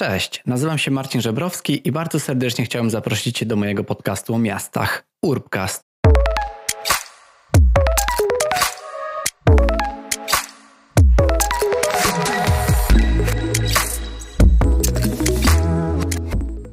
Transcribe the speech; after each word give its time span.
Cześć, 0.00 0.42
nazywam 0.46 0.78
się 0.78 0.90
Marcin 0.90 1.20
Żebrowski 1.20 1.88
i 1.88 1.92
bardzo 1.92 2.20
serdecznie 2.20 2.64
chciałem 2.64 2.90
zaprosić 2.90 3.38
Cię 3.38 3.46
do 3.46 3.56
mojego 3.56 3.84
podcastu 3.84 4.34
o 4.34 4.38
miastach 4.38 5.04
Urbcast. 5.22 5.89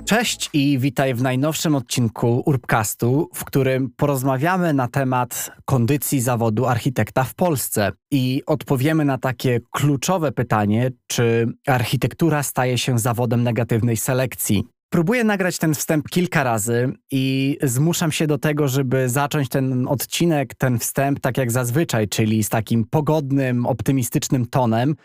Cześć 0.08 0.50
i 0.54 0.80
witaj 0.80 1.14
w 1.14 1.21
najnowszym 1.21 1.76
odcinku 1.76 2.44
Urbcastu, 2.46 3.30
w 3.34 3.46
którym 3.46 3.89
porozmawiamy 3.98 4.74
na 4.74 4.88
temat 4.88 5.52
kondycji 5.66 6.21
zawodu 6.21 6.66
architekta 6.66 7.24
w 7.24 7.36
Polsce 7.36 7.92
i 8.12 8.43
odpowiemy 8.46 9.06
na 9.06 9.18
takie 9.18 9.60
kluczowe 9.71 10.32
pytanie, 10.32 10.92
czy 11.07 11.48
architektura 11.68 12.43
staje 12.43 12.78
się 12.78 13.00
zawodem 13.00 13.43
negatywnej 13.43 13.98
selekcji. 13.98 14.64
Próbuję 14.89 15.24
nagrać 15.24 15.57
ten 15.57 15.74
wstęp 15.74 16.10
kilka 16.10 16.44
razy 16.44 16.94
i 17.11 17.58
zmuszam 17.64 18.11
się 18.11 18.28
do 18.28 18.38
tego, 18.38 18.68
żeby 18.68 19.10
zacząć 19.10 19.50
ten 19.50 19.88
odcinek, 19.88 20.55
ten 20.55 20.80
wstęp 20.80 21.19
tak 21.19 21.38
jak 21.38 21.52
zazwyczaj, 21.52 22.08
czyli 22.08 22.44
z 22.44 22.50
takim 22.50 22.86
pogodnym, 22.86 23.66
optymistycznym 23.66 24.46
tonem. 24.46 24.96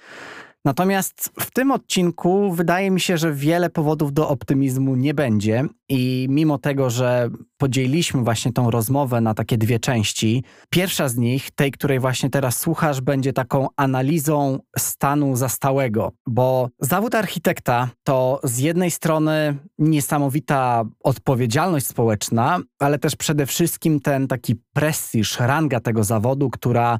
Natomiast 0.65 1.31
w 1.41 1.51
tym 1.51 1.71
odcinku 1.71 2.53
wydaje 2.53 2.91
mi 2.91 3.01
się, 3.01 3.19
że 3.19 3.33
wiele 3.33 3.71
powodów 3.71 4.13
do 4.13 4.29
optymizmu 4.29 4.97
nie 4.97 5.15
będzie 5.15 5.65
i 5.89 6.27
mimo 6.31 6.59
tego, 6.59 6.91
że 6.91 7.31
podzieliliśmy 7.57 8.23
właśnie 8.23 8.53
tą 8.53 8.71
rozmowę 8.71 9.21
na 9.21 9.35
takie 9.35 9.59
dwie 9.59 9.81
części, 9.81 10.45
pierwsza 10.71 11.09
z 11.09 11.17
nich, 11.17 11.51
tej, 11.51 11.73
której 11.73 12.01
właśnie 12.01 12.31
teraz 12.31 12.61
słuchasz, 12.61 13.01
będzie 13.01 13.33
taką 13.33 13.69
analizą 13.77 14.59
stanu 14.79 15.37
zastałego, 15.37 16.13
bo 16.27 16.69
zawód 16.81 17.15
architekta 17.15 17.91
to 18.05 18.41
z 18.45 18.59
jednej 18.59 18.91
strony 18.91 19.57
niesamowita 19.79 20.85
odpowiedzialność 21.05 21.87
społeczna, 21.87 22.61
ale 22.79 22.99
też 22.99 23.17
przede 23.17 23.47
wszystkim 23.47 24.01
ten 24.01 24.29
taki 24.29 24.57
prestiż, 24.73 25.41
ranga 25.41 25.81
tego 25.81 26.05
zawodu, 26.05 26.51
która 26.51 26.99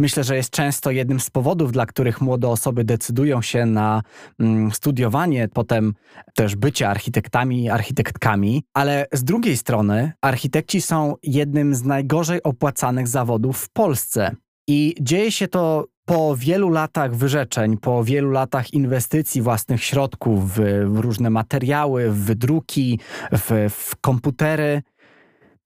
myślę, 0.00 0.24
że 0.24 0.36
jest 0.36 0.50
często 0.50 0.90
jednym 0.90 1.20
z 1.20 1.30
powodów, 1.30 1.72
dla 1.72 1.86
których 1.86 2.20
młode 2.20 2.48
osoby 2.48 2.84
decydują 2.84 3.42
się 3.42 3.66
na 3.66 4.02
mm, 4.38 4.72
studiowanie, 4.72 5.48
potem 5.48 5.94
też 6.34 6.56
bycie 6.56 6.88
architektami, 6.88 7.70
architektkami, 7.70 8.64
ale 8.74 9.06
z 9.12 9.24
drugiej 9.24 9.56
strony 9.56 10.12
architekci 10.22 10.80
są 10.80 11.14
jednym 11.22 11.74
z 11.74 11.84
najgorzej 11.84 12.42
opłacanych 12.42 13.08
zawodów 13.08 13.58
w 13.58 13.68
Polsce. 13.68 14.36
I 14.68 14.94
dzieje 15.00 15.32
się 15.32 15.48
to 15.48 15.86
po 16.04 16.36
wielu 16.36 16.70
latach 16.70 17.16
wyrzeczeń, 17.16 17.78
po 17.78 18.04
wielu 18.04 18.30
latach 18.30 18.72
inwestycji 18.72 19.42
własnych 19.42 19.84
środków 19.84 20.54
w, 20.54 20.60
różne 20.94 21.30
materiały, 21.30 22.10
w 22.10 22.16
wydruki, 22.16 23.00
w, 23.32 23.70
w 23.70 23.96
komputery, 23.96 24.82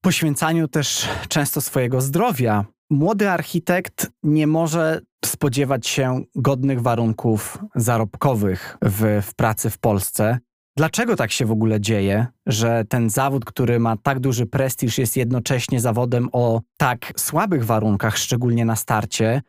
poświęcaniu 0.01 0.67
też 0.67 1.07
często 1.27 1.61
swojego 1.61 2.01
zdrowia, 2.01 2.65
młody 2.89 3.29
architekt 3.29 4.11
nie 4.23 4.47
może 4.47 5.01
spodziewać 5.25 5.87
się 5.87 6.21
godnych 6.35 6.81
warunków 6.81 7.57
zarobkowych 7.75 8.77
w, 8.81 9.21
w 9.23 9.35
pracy 9.35 9.69
w 9.69 9.77
Polsce. 9.77 10.39
Dlaczego 10.77 11.15
tak 11.15 11.31
się 11.31 11.45
w 11.45 11.51
ogóle 11.51 11.81
dzieje, 11.81 12.27
że 12.45 12.85
ten 12.89 13.09
zawód, 13.09 13.45
który 13.45 13.79
ma 13.79 13.97
tak 13.97 14.19
duży 14.19 14.45
prestiż, 14.45 14.97
jest 14.97 15.17
jednocześnie 15.17 15.79
zawodem 15.79 16.29
o 16.31 16.61
tak 16.77 17.13
słabych 17.17 17.65
warunkach, 17.65 18.17
szczególnie 18.17 18.65
na 18.65 18.75
starcie? 18.75 19.41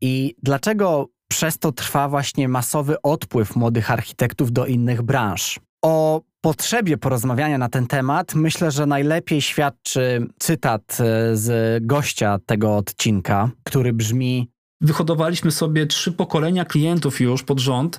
I 0.00 0.34
dlaczego 0.42 1.08
przez 1.28 1.58
to 1.58 1.72
trwa 1.72 2.08
właśnie 2.08 2.48
masowy 2.48 3.02
odpływ 3.02 3.56
młodych 3.56 3.90
architektów 3.90 4.52
do 4.52 4.66
innych 4.66 5.02
branż? 5.02 5.60
O 5.82 6.20
potrzebie 6.42 6.98
porozmawiania 6.98 7.58
na 7.58 7.68
ten 7.68 7.86
temat 7.86 8.34
myślę, 8.34 8.70
że 8.70 8.86
najlepiej 8.86 9.42
świadczy 9.42 10.26
cytat 10.38 10.98
e, 11.00 11.36
z 11.36 11.86
gościa 11.86 12.38
tego 12.46 12.76
odcinka, 12.76 13.50
który 13.64 13.92
brzmi: 13.92 14.50
wyhodowaliśmy 14.80 15.50
sobie 15.50 15.86
trzy 15.86 16.12
pokolenia 16.12 16.64
klientów 16.64 17.20
już 17.20 17.42
pod 17.42 17.60
rząd, 17.60 17.98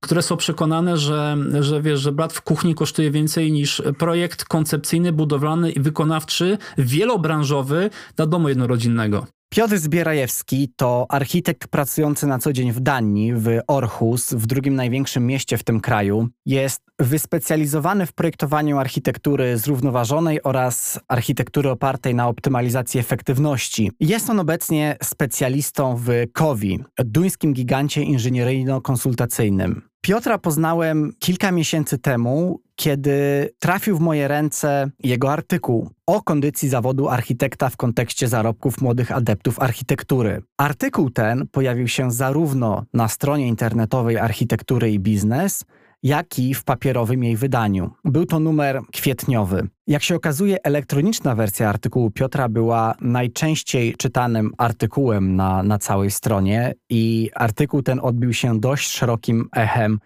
które 0.00 0.22
są 0.22 0.36
przekonane, 0.36 0.96
że, 0.96 1.36
że 1.60 1.82
wiesz, 1.82 2.00
że 2.00 2.12
brat 2.12 2.32
w 2.32 2.42
kuchni 2.42 2.74
kosztuje 2.74 3.10
więcej 3.10 3.52
niż 3.52 3.82
projekt 3.98 4.44
koncepcyjny, 4.44 5.12
budowlany 5.12 5.70
i 5.70 5.80
wykonawczy, 5.80 6.58
wielobranżowy 6.78 7.90
dla 8.16 8.26
domu 8.26 8.48
jednorodzinnego. 8.48 9.26
Piotr 9.54 9.78
Zbierajewski 9.78 10.72
to 10.76 11.06
architekt 11.08 11.68
pracujący 11.68 12.26
na 12.26 12.38
co 12.38 12.52
dzień 12.52 12.72
w 12.72 12.80
Danii, 12.80 13.34
w 13.34 13.48
Orhus, 13.66 14.32
w 14.32 14.46
drugim 14.46 14.74
największym 14.74 15.26
mieście 15.26 15.58
w 15.58 15.64
tym 15.64 15.80
kraju. 15.80 16.28
Jest 16.46 16.82
wyspecjalizowany 16.98 18.06
w 18.06 18.12
projektowaniu 18.12 18.78
architektury 18.78 19.58
zrównoważonej 19.58 20.42
oraz 20.42 21.00
architektury 21.08 21.70
opartej 21.70 22.14
na 22.14 22.28
optymalizacji 22.28 23.00
efektywności. 23.00 23.90
Jest 24.00 24.30
on 24.30 24.40
obecnie 24.40 24.96
specjalistą 25.02 25.96
w 25.96 26.08
COVI, 26.32 26.84
duńskim 26.98 27.52
gigancie 27.52 28.00
inżynieryjno-konsultacyjnym. 28.02 29.93
Piotra 30.04 30.38
poznałem 30.38 31.12
kilka 31.18 31.52
miesięcy 31.52 31.98
temu, 31.98 32.60
kiedy 32.76 33.48
trafił 33.58 33.96
w 33.96 34.00
moje 34.00 34.28
ręce 34.28 34.90
jego 35.04 35.32
artykuł 35.32 35.90
o 36.06 36.22
kondycji 36.22 36.68
zawodu 36.68 37.08
architekta 37.08 37.68
w 37.68 37.76
kontekście 37.76 38.28
zarobków 38.28 38.80
młodych 38.80 39.12
adeptów 39.12 39.60
architektury. 39.60 40.42
Artykuł 40.58 41.10
ten 41.10 41.46
pojawił 41.52 41.88
się 41.88 42.10
zarówno 42.10 42.84
na 42.94 43.08
stronie 43.08 43.48
internetowej 43.48 44.18
Architektury 44.18 44.92
i 44.92 44.98
Biznes, 44.98 45.64
jak 46.02 46.38
i 46.38 46.54
w 46.54 46.64
papierowym 46.64 47.24
jej 47.24 47.36
wydaniu. 47.36 47.90
Był 48.04 48.26
to 48.26 48.40
numer 48.40 48.80
kwietniowy. 48.92 49.68
Jak 49.86 50.02
się 50.02 50.14
okazuje, 50.14 50.62
elektroniczna 50.62 51.34
wersja 51.34 51.68
artykułu 51.68 52.10
Piotra 52.10 52.48
była 52.48 52.94
najczęściej 53.00 53.94
czytanym 53.98 54.52
artykułem 54.58 55.36
na, 55.36 55.62
na 55.62 55.78
całej 55.78 56.10
stronie 56.10 56.74
i 56.90 57.30
artykuł 57.34 57.82
ten 57.82 58.00
odbił 58.02 58.32
się 58.32 58.60
dość 58.60 58.90
szerokim 58.90 59.48
echem 59.56 59.98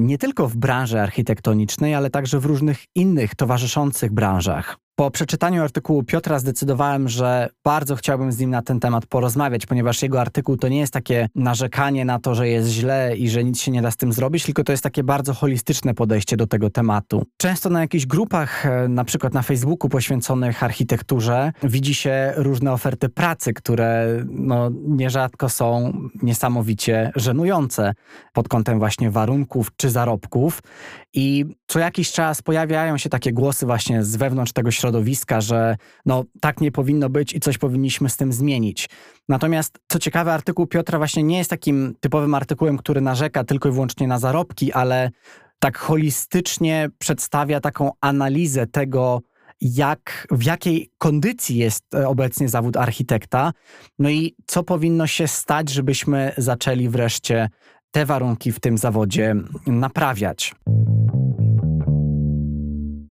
nie 0.00 0.18
tylko 0.18 0.48
w 0.48 0.56
branży 0.56 1.00
architektonicznej, 1.00 1.94
ale 1.94 2.10
także 2.10 2.40
w 2.40 2.44
różnych 2.44 2.84
innych 2.94 3.34
towarzyszących 3.34 4.12
branżach. 4.12 4.78
Po 4.98 5.10
przeczytaniu 5.10 5.62
artykułu 5.62 6.02
Piotra 6.02 6.38
zdecydowałem, 6.38 7.08
że 7.08 7.48
bardzo 7.64 7.96
chciałbym 7.96 8.32
z 8.32 8.38
nim 8.38 8.50
na 8.50 8.62
ten 8.62 8.80
temat 8.80 9.06
porozmawiać, 9.06 9.66
ponieważ 9.66 10.02
jego 10.02 10.20
artykuł 10.20 10.56
to 10.56 10.68
nie 10.68 10.78
jest 10.78 10.92
takie 10.92 11.28
narzekanie 11.34 12.04
na 12.04 12.18
to, 12.18 12.34
że 12.34 12.48
jest 12.48 12.68
źle 12.68 13.16
i 13.16 13.30
że 13.30 13.44
nic 13.44 13.60
się 13.60 13.70
nie 13.70 13.82
da 13.82 13.90
z 13.90 13.96
tym 13.96 14.12
zrobić, 14.12 14.44
tylko 14.44 14.64
to 14.64 14.72
jest 14.72 14.82
takie 14.82 15.04
bardzo 15.04 15.34
holistyczne 15.34 15.94
podejście 15.94 16.36
do 16.36 16.46
tego 16.46 16.70
tematu. 16.70 17.22
Często 17.36 17.70
na 17.70 17.80
jakichś 17.80 18.06
grupach, 18.06 18.66
e, 18.66 18.88
na 18.88 19.04
przykład 19.04 19.17
na 19.34 19.42
Facebooku 19.42 19.88
poświęconych 19.88 20.62
architekturze, 20.62 21.52
widzi 21.62 21.94
się 21.94 22.32
różne 22.36 22.72
oferty 22.72 23.08
pracy, 23.08 23.54
które 23.54 24.06
no, 24.30 24.70
nierzadko 24.86 25.48
są 25.48 25.92
niesamowicie 26.22 27.10
żenujące 27.16 27.92
pod 28.32 28.48
kątem 28.48 28.78
właśnie 28.78 29.10
warunków 29.10 29.68
czy 29.76 29.90
zarobków. 29.90 30.62
I 31.14 31.44
co 31.66 31.78
jakiś 31.78 32.12
czas 32.12 32.42
pojawiają 32.42 32.98
się 32.98 33.08
takie 33.08 33.32
głosy 33.32 33.66
właśnie 33.66 34.04
z 34.04 34.16
wewnątrz 34.16 34.52
tego 34.52 34.70
środowiska, 34.70 35.40
że 35.40 35.76
no 36.06 36.24
tak 36.40 36.60
nie 36.60 36.72
powinno 36.72 37.08
być 37.08 37.34
i 37.34 37.40
coś 37.40 37.58
powinniśmy 37.58 38.08
z 38.08 38.16
tym 38.16 38.32
zmienić. 38.32 38.88
Natomiast 39.28 39.78
co 39.88 39.98
ciekawe, 39.98 40.32
artykuł 40.32 40.66
Piotra 40.66 40.98
właśnie 40.98 41.22
nie 41.22 41.38
jest 41.38 41.50
takim 41.50 41.94
typowym 42.00 42.34
artykułem, 42.34 42.78
który 42.78 43.00
narzeka 43.00 43.44
tylko 43.44 43.68
i 43.68 43.72
wyłącznie 43.72 44.08
na 44.08 44.18
zarobki, 44.18 44.72
ale 44.72 45.10
tak 45.58 45.78
holistycznie 45.78 46.88
przedstawia 46.98 47.60
taką 47.60 47.90
analizę 48.00 48.66
tego, 48.66 49.22
jak, 49.60 50.26
w 50.30 50.44
jakiej 50.44 50.90
kondycji 50.98 51.56
jest 51.56 51.94
e, 51.94 52.08
obecnie 52.08 52.48
zawód 52.48 52.76
architekta, 52.76 53.52
no 53.98 54.10
i 54.10 54.34
co 54.46 54.62
powinno 54.62 55.06
się 55.06 55.28
stać, 55.28 55.70
żebyśmy 55.70 56.32
zaczęli 56.36 56.88
wreszcie 56.88 57.48
te 57.90 58.06
warunki 58.06 58.52
w 58.52 58.60
tym 58.60 58.78
zawodzie 58.78 59.34
naprawiać. 59.66 60.54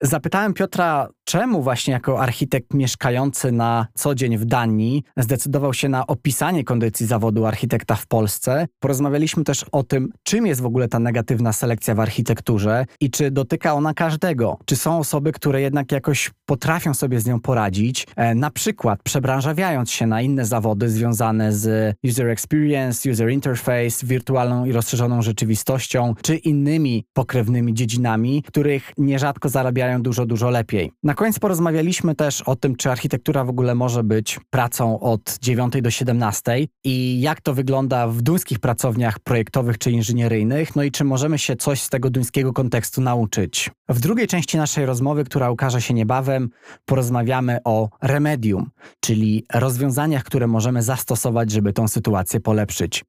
Zapytałem 0.01 0.53
Piotra, 0.53 1.07
czemu 1.31 1.61
właśnie 1.61 1.93
jako 1.93 2.21
architekt 2.21 2.73
mieszkający 2.73 3.51
na 3.51 3.87
co 3.93 4.15
dzień 4.15 4.37
w 4.37 4.45
Danii 4.45 5.03
zdecydował 5.17 5.73
się 5.73 5.89
na 5.89 6.07
opisanie 6.07 6.63
kondycji 6.63 7.05
zawodu 7.05 7.45
architekta 7.45 7.95
w 7.95 8.07
Polsce. 8.07 8.67
Porozmawialiśmy 8.79 9.43
też 9.43 9.65
o 9.71 9.83
tym, 9.83 10.09
czym 10.23 10.45
jest 10.45 10.61
w 10.61 10.65
ogóle 10.65 10.87
ta 10.87 10.99
negatywna 10.99 11.53
selekcja 11.53 11.95
w 11.95 11.99
architekturze 11.99 12.85
i 12.99 13.09
czy 13.11 13.31
dotyka 13.31 13.73
ona 13.73 13.93
każdego. 13.93 14.57
Czy 14.65 14.75
są 14.75 14.97
osoby, 14.97 15.31
które 15.31 15.61
jednak 15.61 15.91
jakoś 15.91 16.31
potrafią 16.45 16.93
sobie 16.93 17.19
z 17.19 17.25
nią 17.25 17.39
poradzić, 17.39 18.07
e, 18.15 18.35
na 18.35 18.49
przykład 18.49 19.03
przebranżawiając 19.03 19.91
się 19.91 20.07
na 20.07 20.21
inne 20.21 20.45
zawody 20.45 20.89
związane 20.89 21.53
z 21.53 21.95
user 22.03 22.29
experience, 22.29 23.11
user 23.11 23.29
interface, 23.29 24.05
wirtualną 24.07 24.65
i 24.65 24.71
rozszerzoną 24.71 25.21
rzeczywistością, 25.21 26.15
czy 26.21 26.35
innymi 26.35 27.05
pokrewnymi 27.13 27.73
dziedzinami, 27.73 28.43
których 28.47 28.91
nierzadko 28.97 29.49
zarabiają 29.49 30.01
dużo, 30.01 30.25
dużo 30.25 30.49
lepiej. 30.49 30.91
Na 31.03 31.13
koniec 31.21 31.39
porozmawialiśmy 31.39 32.15
też 32.15 32.41
o 32.41 32.55
tym, 32.55 32.75
czy 32.75 32.91
architektura 32.91 33.43
w 33.43 33.49
ogóle 33.49 33.75
może 33.75 34.03
być 34.03 34.39
pracą 34.49 34.99
od 34.99 35.37
9 35.41 35.73
do 35.81 35.91
17 35.91 36.67
i 36.83 37.21
jak 37.21 37.41
to 37.41 37.53
wygląda 37.53 38.07
w 38.07 38.21
duńskich 38.21 38.59
pracowniach 38.59 39.19
projektowych 39.19 39.77
czy 39.77 39.91
inżynieryjnych, 39.91 40.75
no 40.75 40.83
i 40.83 40.91
czy 40.91 41.03
możemy 41.03 41.37
się 41.37 41.55
coś 41.55 41.81
z 41.81 41.89
tego 41.89 42.09
duńskiego 42.09 42.53
kontekstu 42.53 43.01
nauczyć. 43.01 43.69
W 43.89 43.99
drugiej 43.99 44.27
części 44.27 44.57
naszej 44.57 44.85
rozmowy, 44.85 45.23
która 45.23 45.51
ukaże 45.51 45.81
się 45.81 45.93
niebawem, 45.93 46.49
porozmawiamy 46.85 47.57
o 47.63 47.89
remedium, 48.01 48.69
czyli 48.99 49.45
rozwiązaniach, 49.53 50.23
które 50.23 50.47
możemy 50.47 50.83
zastosować, 50.83 51.51
żeby 51.51 51.73
tą 51.73 51.87
sytuację 51.87 52.39
polepszyć. 52.39 53.03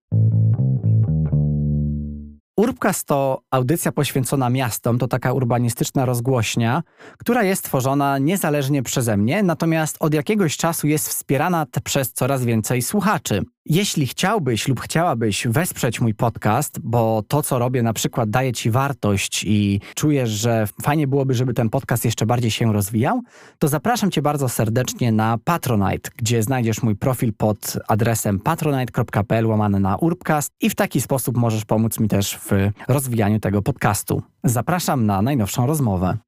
Urbcast 2.62 3.06
to 3.06 3.42
audycja 3.50 3.92
poświęcona 3.92 4.50
miastom, 4.50 4.98
to 4.98 5.08
taka 5.08 5.32
urbanistyczna 5.32 6.04
rozgłośnia, 6.04 6.82
która 7.18 7.42
jest 7.42 7.64
tworzona 7.64 8.18
niezależnie 8.18 8.82
przeze 8.82 9.16
mnie, 9.16 9.42
natomiast 9.42 9.96
od 10.00 10.14
jakiegoś 10.14 10.56
czasu 10.56 10.86
jest 10.86 11.08
wspierana 11.08 11.66
przez 11.84 12.12
coraz 12.12 12.44
więcej 12.44 12.82
słuchaczy. 12.82 13.42
Jeśli 13.66 14.06
chciałbyś 14.06 14.68
lub 14.68 14.80
chciałabyś 14.80 15.46
wesprzeć 15.46 16.00
mój 16.00 16.14
podcast, 16.14 16.78
bo 16.80 17.22
to, 17.28 17.42
co 17.42 17.58
robię, 17.58 17.82
na 17.82 17.92
przykład 17.92 18.30
daje 18.30 18.52
ci 18.52 18.70
wartość 18.70 19.44
i 19.44 19.80
czujesz, 19.94 20.30
że 20.30 20.66
fajnie 20.82 21.06
byłoby, 21.06 21.34
żeby 21.34 21.54
ten 21.54 21.70
podcast 21.70 22.04
jeszcze 22.04 22.26
bardziej 22.26 22.50
się 22.50 22.72
rozwijał, 22.72 23.20
to 23.58 23.68
zapraszam 23.68 24.10
cię 24.10 24.22
bardzo 24.22 24.48
serdecznie 24.48 25.12
na 25.12 25.38
Patronite, 25.44 26.10
gdzie 26.16 26.42
znajdziesz 26.42 26.82
mój 26.82 26.96
profil 26.96 27.32
pod 27.32 27.78
adresem 27.88 28.40
patronite.pl 28.40 29.46
łamane 29.46 29.80
na 29.80 29.96
urbcast 29.96 30.50
i 30.60 30.70
w 30.70 30.74
taki 30.74 31.00
sposób 31.00 31.36
możesz 31.36 31.64
pomóc 31.64 32.00
mi 32.00 32.08
też 32.08 32.38
w 32.38 32.50
rozwijaniu 32.88 33.40
tego 33.40 33.62
podcastu. 33.62 34.22
Zapraszam 34.44 35.06
na 35.06 35.22
najnowszą 35.22 35.66
rozmowę. 35.66 36.18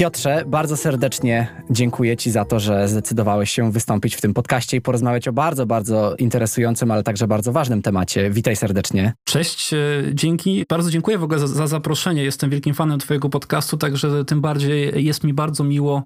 Piotrze, 0.00 0.44
bardzo 0.46 0.76
serdecznie 0.76 1.46
dziękuję 1.70 2.16
Ci 2.16 2.30
za 2.30 2.44
to, 2.44 2.60
że 2.60 2.88
zdecydowałeś 2.88 3.50
się 3.50 3.72
wystąpić 3.72 4.16
w 4.16 4.20
tym 4.20 4.34
podcaście 4.34 4.76
i 4.76 4.80
porozmawiać 4.80 5.28
o 5.28 5.32
bardzo, 5.32 5.66
bardzo 5.66 6.16
interesującym, 6.16 6.90
ale 6.90 7.02
także 7.02 7.26
bardzo 7.26 7.52
ważnym 7.52 7.82
temacie. 7.82 8.30
Witaj 8.30 8.56
serdecznie. 8.56 9.12
Cześć, 9.24 9.74
e, 9.74 9.78
dzięki. 10.12 10.64
Bardzo 10.68 10.90
dziękuję 10.90 11.18
w 11.18 11.24
ogóle 11.24 11.38
za, 11.38 11.46
za 11.46 11.66
zaproszenie. 11.66 12.24
Jestem 12.24 12.50
wielkim 12.50 12.74
fanem 12.74 12.98
Twojego 12.98 13.28
podcastu, 13.28 13.76
także 13.76 14.24
tym 14.24 14.40
bardziej 14.40 15.04
jest 15.04 15.24
mi 15.24 15.34
bardzo 15.34 15.64
miło 15.64 16.02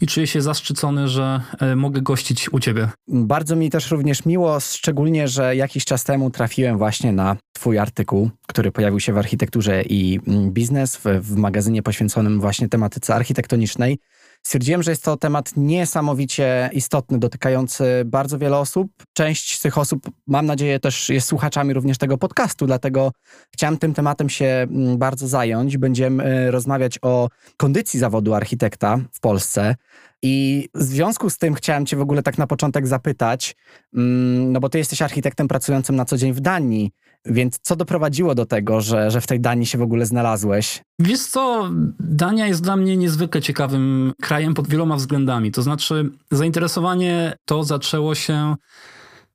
i 0.00 0.06
czuję 0.06 0.26
się 0.26 0.42
zaszczycony, 0.42 1.08
że 1.08 1.40
e, 1.60 1.76
mogę 1.76 2.02
gościć 2.02 2.52
u 2.52 2.60
Ciebie. 2.60 2.88
Bardzo 3.08 3.56
mi 3.56 3.70
też 3.70 3.90
również 3.90 4.24
miło, 4.24 4.60
szczególnie, 4.60 5.28
że 5.28 5.56
jakiś 5.56 5.84
czas 5.84 6.04
temu 6.04 6.30
trafiłem 6.30 6.78
właśnie 6.78 7.12
na 7.12 7.36
Twój 7.52 7.78
artykuł, 7.78 8.30
który 8.46 8.72
pojawił 8.72 9.00
się 9.00 9.12
w 9.12 9.18
architekturze 9.18 9.82
i 9.82 10.20
mm, 10.26 10.50
biznes 10.50 10.96
w, 10.96 11.04
w 11.04 11.36
magazynie 11.36 11.82
poświęconym 11.82 12.40
właśnie 12.40 12.68
tematyce 12.68 13.14
architektonicznej. 13.36 13.98
Stwierdziłem, 14.42 14.82
że 14.82 14.90
jest 14.90 15.04
to 15.04 15.16
temat 15.16 15.52
niesamowicie 15.56 16.70
istotny, 16.72 17.18
dotykający 17.18 17.84
bardzo 18.06 18.38
wiele 18.38 18.58
osób. 18.58 18.88
Część 19.12 19.58
z 19.58 19.60
tych 19.60 19.78
osób, 19.78 20.10
mam 20.26 20.46
nadzieję, 20.46 20.80
też 20.80 21.08
jest 21.08 21.28
słuchaczami 21.28 21.74
również 21.74 21.98
tego 21.98 22.18
podcastu, 22.18 22.66
dlatego 22.66 23.12
chciałem 23.52 23.78
tym 23.78 23.94
tematem 23.94 24.28
się 24.28 24.46
mm, 24.46 24.98
bardzo 24.98 25.28
zająć. 25.28 25.78
Będziemy 25.78 26.24
e, 26.24 26.50
rozmawiać 26.50 26.98
o 27.02 27.28
kondycji 27.56 28.00
zawodu 28.00 28.34
architekta 28.34 28.98
w 29.12 29.20
Polsce. 29.20 29.74
I 30.22 30.68
w 30.74 30.82
związku 30.82 31.30
z 31.30 31.38
tym 31.38 31.54
chciałem 31.54 31.86
Cię 31.86 31.96
w 31.96 32.00
ogóle 32.00 32.22
tak 32.22 32.38
na 32.38 32.46
początek 32.46 32.86
zapytać, 32.86 33.56
mm, 33.94 34.52
no 34.52 34.60
bo 34.60 34.68
Ty 34.68 34.78
jesteś 34.78 35.02
architektem 35.02 35.48
pracującym 35.48 35.96
na 35.96 36.04
co 36.04 36.16
dzień 36.16 36.32
w 36.32 36.40
Danii. 36.40 36.90
Więc 37.26 37.58
co 37.62 37.76
doprowadziło 37.76 38.34
do 38.34 38.46
tego, 38.46 38.80
że, 38.80 39.10
że 39.10 39.20
w 39.20 39.26
tej 39.26 39.40
Danii 39.40 39.66
się 39.66 39.78
w 39.78 39.82
ogóle 39.82 40.06
znalazłeś? 40.06 40.82
Wiesz 40.98 41.20
co, 41.20 41.70
Dania 42.00 42.46
jest 42.46 42.62
dla 42.62 42.76
mnie 42.76 42.96
niezwykle 42.96 43.42
ciekawym 43.42 44.12
krajem 44.22 44.54
pod 44.54 44.68
wieloma 44.68 44.96
względami. 44.96 45.52
To 45.52 45.62
znaczy, 45.62 46.10
zainteresowanie 46.30 47.32
to 47.44 47.64
zaczęło 47.64 48.14
się 48.14 48.54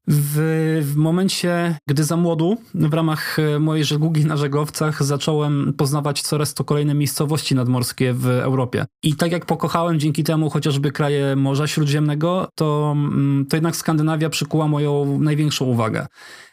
w, 0.07 0.81
w, 0.83 0.95
momencie, 0.95 1.77
gdy 1.87 2.03
za 2.03 2.17
młodu 2.17 2.57
w 2.73 2.93
ramach 2.93 3.39
e, 3.39 3.59
mojej 3.59 3.85
żeglugi 3.85 4.25
na 4.25 4.37
żeglowcach 4.37 5.03
zacząłem 5.03 5.73
poznawać 5.77 6.21
coraz 6.21 6.53
to 6.53 6.63
kolejne 6.63 6.93
miejscowości 6.93 7.55
nadmorskie 7.55 8.13
w 8.13 8.27
Europie. 8.27 8.85
I 9.03 9.15
tak 9.15 9.31
jak 9.31 9.45
pokochałem 9.45 9.99
dzięki 9.99 10.23
temu 10.23 10.49
chociażby 10.49 10.91
kraje 10.91 11.35
Morza 11.35 11.67
Śródziemnego, 11.67 12.47
to, 12.55 12.91
mm, 12.95 13.45
to 13.49 13.55
jednak 13.57 13.75
Skandynawia 13.75 14.29
przykuła 14.29 14.67
moją 14.67 15.19
największą 15.19 15.65
uwagę. 15.65 16.07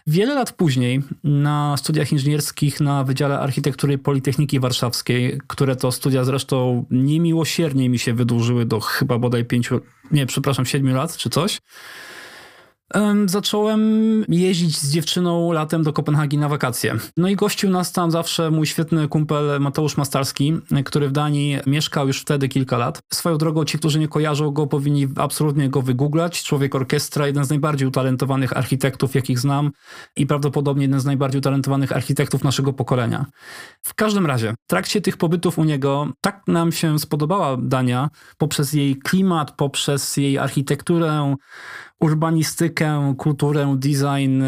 Wiele 0.07 0.35
lat 0.35 0.53
później 0.53 1.03
na 1.25 1.77
studiach 1.77 2.13
inżynierskich 2.13 2.81
na 2.81 3.05
Wydziale 3.05 3.39
Architektury 3.39 3.99
Politechniki 3.99 4.61
Warszawskiej, 4.61 5.41
które 5.47 5.77
to 5.77 5.93
studia 5.93 6.25
zresztą 6.25 6.85
niemiłosiernie 6.91 7.89
mi 7.89 7.99
się 7.99 8.15
wydłużyły 8.15 8.67
do 8.67 8.81
chyba 8.81 9.19
bodaj 9.19 9.45
pięciu, 9.45 9.81
nie, 10.11 10.27
przepraszam, 10.27 10.67
siedmiu 10.67 10.95
lat 10.95 11.17
czy 11.17 11.31
coś, 11.31 11.61
zacząłem 13.27 13.83
jeździć 14.29 14.79
z 14.79 14.91
dziewczyną 14.91 15.53
latem 15.53 15.83
do 15.83 15.93
Kopenhagi 15.93 16.39
na 16.39 16.49
wakacje. 16.49 16.95
No 17.17 17.29
i 17.29 17.37
gościł 17.37 17.71
nas 17.71 17.93
tam 17.93 18.11
zawsze 18.11 18.51
mój 18.51 18.67
świetny 18.67 19.09
kumpel 19.09 19.61
Mateusz 19.61 19.97
Mastarski, 19.97 20.53
który 20.85 21.09
w 21.09 21.13
Danii 21.13 21.59
mieszkał 21.67 22.07
już 22.07 22.21
wtedy 22.21 22.49
kilka 22.49 22.79
lat. 22.79 23.01
Swoją 23.13 23.39
drogą 23.39 23.65
ci, 23.65 23.79
którzy 23.79 23.99
nie 23.99 24.09
kojarzą 24.09 24.51
go, 24.51 24.67
powinni 24.67 25.09
absolutnie 25.17 25.69
go 25.69 25.83
wygooglać. 25.83 26.43
Człowiek 26.43 26.75
orkiestra, 26.75 27.27
jeden 27.27 27.45
z 27.45 27.51
najbardziej 27.51 27.89
utalentowanych 27.89 28.57
architektów, 28.57 29.15
jakich 29.15 29.39
znam 29.39 29.71
i 30.17 30.27
prawdopodobnie 30.27 30.85
jeden 30.85 31.01
z 31.01 31.05
najbardziej 31.05 31.39
utalentowanych 31.39 31.93
architektów 31.93 32.45
naszego 32.45 32.73
pokolenia. 32.73 33.27
W 33.83 33.95
każdym 33.95 34.27
razie, 34.27 34.55
w 34.65 34.71
trakcie 34.71 35.01
tych 35.01 35.17
pobytów 35.17 35.59
u 35.59 35.65
niego 35.65 36.09
tak 36.21 36.43
nam 36.47 36.73
się 36.73 36.99
spodobała 36.99 37.57
Dania 37.57 38.09
poprzez 38.39 38.73
jej 38.73 38.97
klimat, 38.97 39.57
poprzez 39.57 40.17
jej 40.17 40.39
architekturę, 40.39 41.35
urbanistykę, 42.01 43.15
kulturę, 43.19 43.77
design, 43.79 44.43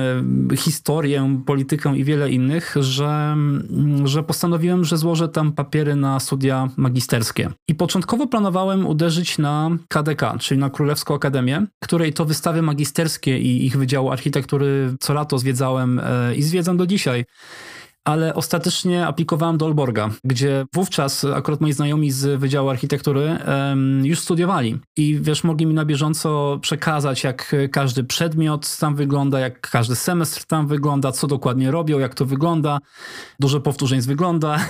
historię, 0.57 1.41
politykę 1.47 1.97
i 1.97 2.05
wiele 2.05 2.31
innych, 2.31 2.75
że, 2.81 3.37
że 4.05 4.23
postanowiłem, 4.23 4.85
że 4.85 4.97
złożę 4.97 5.29
tam 5.29 5.53
papiery 5.53 5.97
na 5.97 6.21
studia 6.21 6.69
magisterskie. 6.77 7.51
I 7.69 7.75
początkowo 7.75 8.27
planowałem 8.27 8.87
uderzyć 8.87 9.39
na 9.39 9.71
KDK, 9.89 10.39
czyli 10.39 10.61
na 10.61 10.71
Królewską 10.71 11.15
Akademię, 11.15 11.67
której 11.83 12.13
to 12.13 12.25
wystawy 12.25 12.63
magisterskie 12.63 13.39
i 13.39 13.67
ich 13.67 13.77
Wydziału 13.77 14.11
Architektury 14.11 14.95
co 15.01 15.15
lato 15.15 15.39
zwiedzałem 15.39 16.01
e, 16.05 16.35
i 16.35 16.43
zwiedzam 16.43 16.77
do 16.77 16.87
dzisiaj 16.87 17.25
ale 18.05 18.35
ostatecznie 18.35 19.07
aplikowałem 19.07 19.59
do 19.59 19.67
Olborga, 19.67 20.11
gdzie 20.25 20.65
wówczas 20.75 21.25
akurat 21.25 21.61
moi 21.61 21.73
znajomi 21.73 22.11
z 22.11 22.41
Wydziału 22.41 22.69
Architektury 22.69 23.39
um, 23.47 24.07
już 24.07 24.21
studiowali 24.21 24.79
i 24.97 25.19
wiesz, 25.21 25.45
mogli 25.45 25.67
mi 25.67 25.75
na 25.75 25.85
bieżąco 25.85 26.59
przekazać, 26.63 27.25
jak 27.25 27.57
każdy 27.73 28.05
przedmiot 28.05 28.77
tam 28.79 28.97
wygląda, 28.97 29.41
jak 29.41 29.71
każdy 29.71 29.97
semestr 29.97 30.45
tam 30.47 30.67
wygląda, 30.67 31.13
co 31.13 31.27
dokładnie 31.27 31.71
robią, 31.71 31.99
jak 31.99 32.15
to 32.15 32.27
wygląda. 32.27 32.79
Dużo 33.41 33.61
powtórzeń 33.61 34.01
wygląda. 34.01 34.59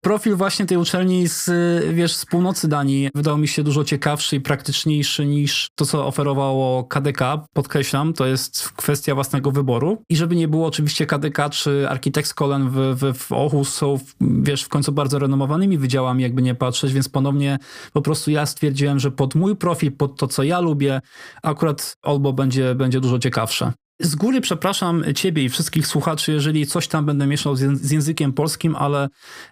Profil 0.00 0.36
właśnie 0.36 0.66
tej 0.66 0.78
uczelni 0.78 1.28
z, 1.28 1.50
wiesz, 1.94 2.16
z 2.16 2.26
północy 2.26 2.68
Danii 2.68 3.10
wydał 3.14 3.38
mi 3.38 3.48
się 3.48 3.62
dużo 3.62 3.84
ciekawszy 3.84 4.36
i 4.36 4.40
praktyczniejszy 4.40 5.26
niż 5.26 5.68
to, 5.74 5.86
co 5.86 6.06
oferowało 6.06 6.84
KDK. 6.84 7.20
Podkreślam, 7.52 8.12
to 8.12 8.26
jest 8.26 8.68
kwestia 8.68 9.14
własnego 9.14 9.50
wyboru. 9.50 10.02
I 10.08 10.16
żeby 10.16 10.36
nie 10.36 10.48
było 10.48 10.66
oczywiście 10.66 11.06
KDK 11.06 11.50
czy 11.50 11.67
Architectskolen 11.88 12.70
w, 12.70 12.74
w, 12.74 13.18
w 13.18 13.32
Aarhus 13.32 13.74
są, 13.74 13.98
wiesz, 14.20 14.62
w 14.62 14.68
końcu 14.68 14.92
bardzo 14.92 15.18
renomowanymi 15.18 15.78
wydziałami, 15.78 16.22
jakby 16.22 16.42
nie 16.42 16.54
patrzeć, 16.54 16.92
więc 16.92 17.08
ponownie 17.08 17.58
po 17.92 18.02
prostu 18.02 18.30
ja 18.30 18.46
stwierdziłem, 18.46 18.98
że 18.98 19.10
pod 19.10 19.34
mój 19.34 19.56
profil, 19.56 19.92
pod 19.92 20.16
to, 20.16 20.26
co 20.26 20.42
ja 20.42 20.60
lubię, 20.60 21.00
akurat 21.42 21.96
Olbo 22.02 22.32
będzie, 22.32 22.74
będzie 22.74 23.00
dużo 23.00 23.18
ciekawsze. 23.18 23.72
Z 24.00 24.14
góry 24.14 24.40
przepraszam 24.40 25.04
Ciebie 25.14 25.44
i 25.44 25.48
wszystkich 25.48 25.86
słuchaczy, 25.86 26.32
jeżeli 26.32 26.66
coś 26.66 26.88
tam 26.88 27.06
będę 27.06 27.26
mieszał 27.26 27.56
z 27.56 27.90
językiem 27.90 28.32
polskim, 28.32 28.76
ale 28.76 29.08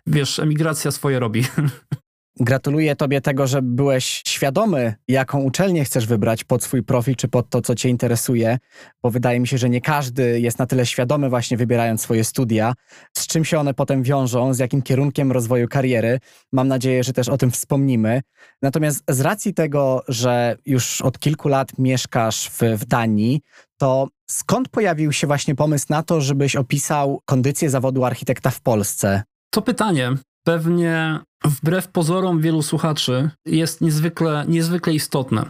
wiesz, 0.07 0.39
emigracja 0.39 0.91
swoje 0.91 1.19
robi. 1.19 1.45
Gratuluję 2.41 2.97
Tobie 2.97 3.21
tego, 3.21 3.47
że 3.47 3.63
byłeś 3.63 4.23
świadomy, 4.27 4.95
jaką 5.09 5.41
uczelnię 5.41 5.85
chcesz 5.85 6.07
wybrać 6.07 6.45
pod 6.45 6.63
swój 6.65 6.83
profil 6.83 7.17
czy 7.17 7.29
pod 7.29 7.51
to, 7.51 7.61
co 7.63 7.75
Cię 7.75 7.89
interesuje, 7.89 8.59
bo 9.03 9.11
wydaje 9.11 9.41
mi 9.41 9.49
się, 9.49 9.59
że 9.59 9.71
nie 9.71 9.81
każdy 9.81 10.41
jest 10.41 10.59
na 10.59 10.67
tyle 10.67 10.87
świadomy, 10.87 11.29
właśnie 11.29 11.57
wybierając 11.57 12.01
swoje 12.01 12.25
studia, 12.25 12.75
z 13.17 13.27
czym 13.27 13.45
się 13.45 13.59
one 13.59 13.75
potem 13.75 14.03
wiążą, 14.03 14.55
z 14.55 14.59
jakim 14.59 14.83
kierunkiem 14.83 15.33
rozwoju 15.33 15.69
kariery. 15.69 16.21
Mam 16.53 16.69
nadzieję, 16.69 17.05
że 17.05 17.13
też 17.13 17.29
o 17.29 17.39
tym 17.39 17.51
wspomnimy. 17.51 18.23
Natomiast 18.63 19.05
z 19.09 19.21
racji 19.21 19.55
tego, 19.55 20.03
że 20.09 20.57
już 20.67 21.01
od 21.01 21.19
kilku 21.19 21.49
lat 21.49 21.79
mieszkasz 21.79 22.51
w, 22.51 22.61
w 22.79 22.85
Danii, 22.85 23.41
to 23.77 24.09
skąd 24.31 24.69
pojawił 24.69 25.13
się 25.13 25.27
właśnie 25.27 25.55
pomysł 25.55 25.87
na 25.89 26.03
to, 26.03 26.21
żebyś 26.21 26.57
opisał 26.57 27.21
kondycję 27.25 27.71
zawodu 27.71 28.05
architekta 28.05 28.51
w 28.51 28.61
Polsce? 28.61 29.23
To 29.51 29.63
pytanie 29.63 30.13
pewnie 30.45 31.21
wbrew 31.45 31.89
pozorom 31.89 32.41
wielu 32.41 32.63
słuchaczy 32.63 33.31
jest 33.47 33.81
niezwykle, 33.81 34.45
niezwykle 34.49 34.95
istotne. 34.95 35.49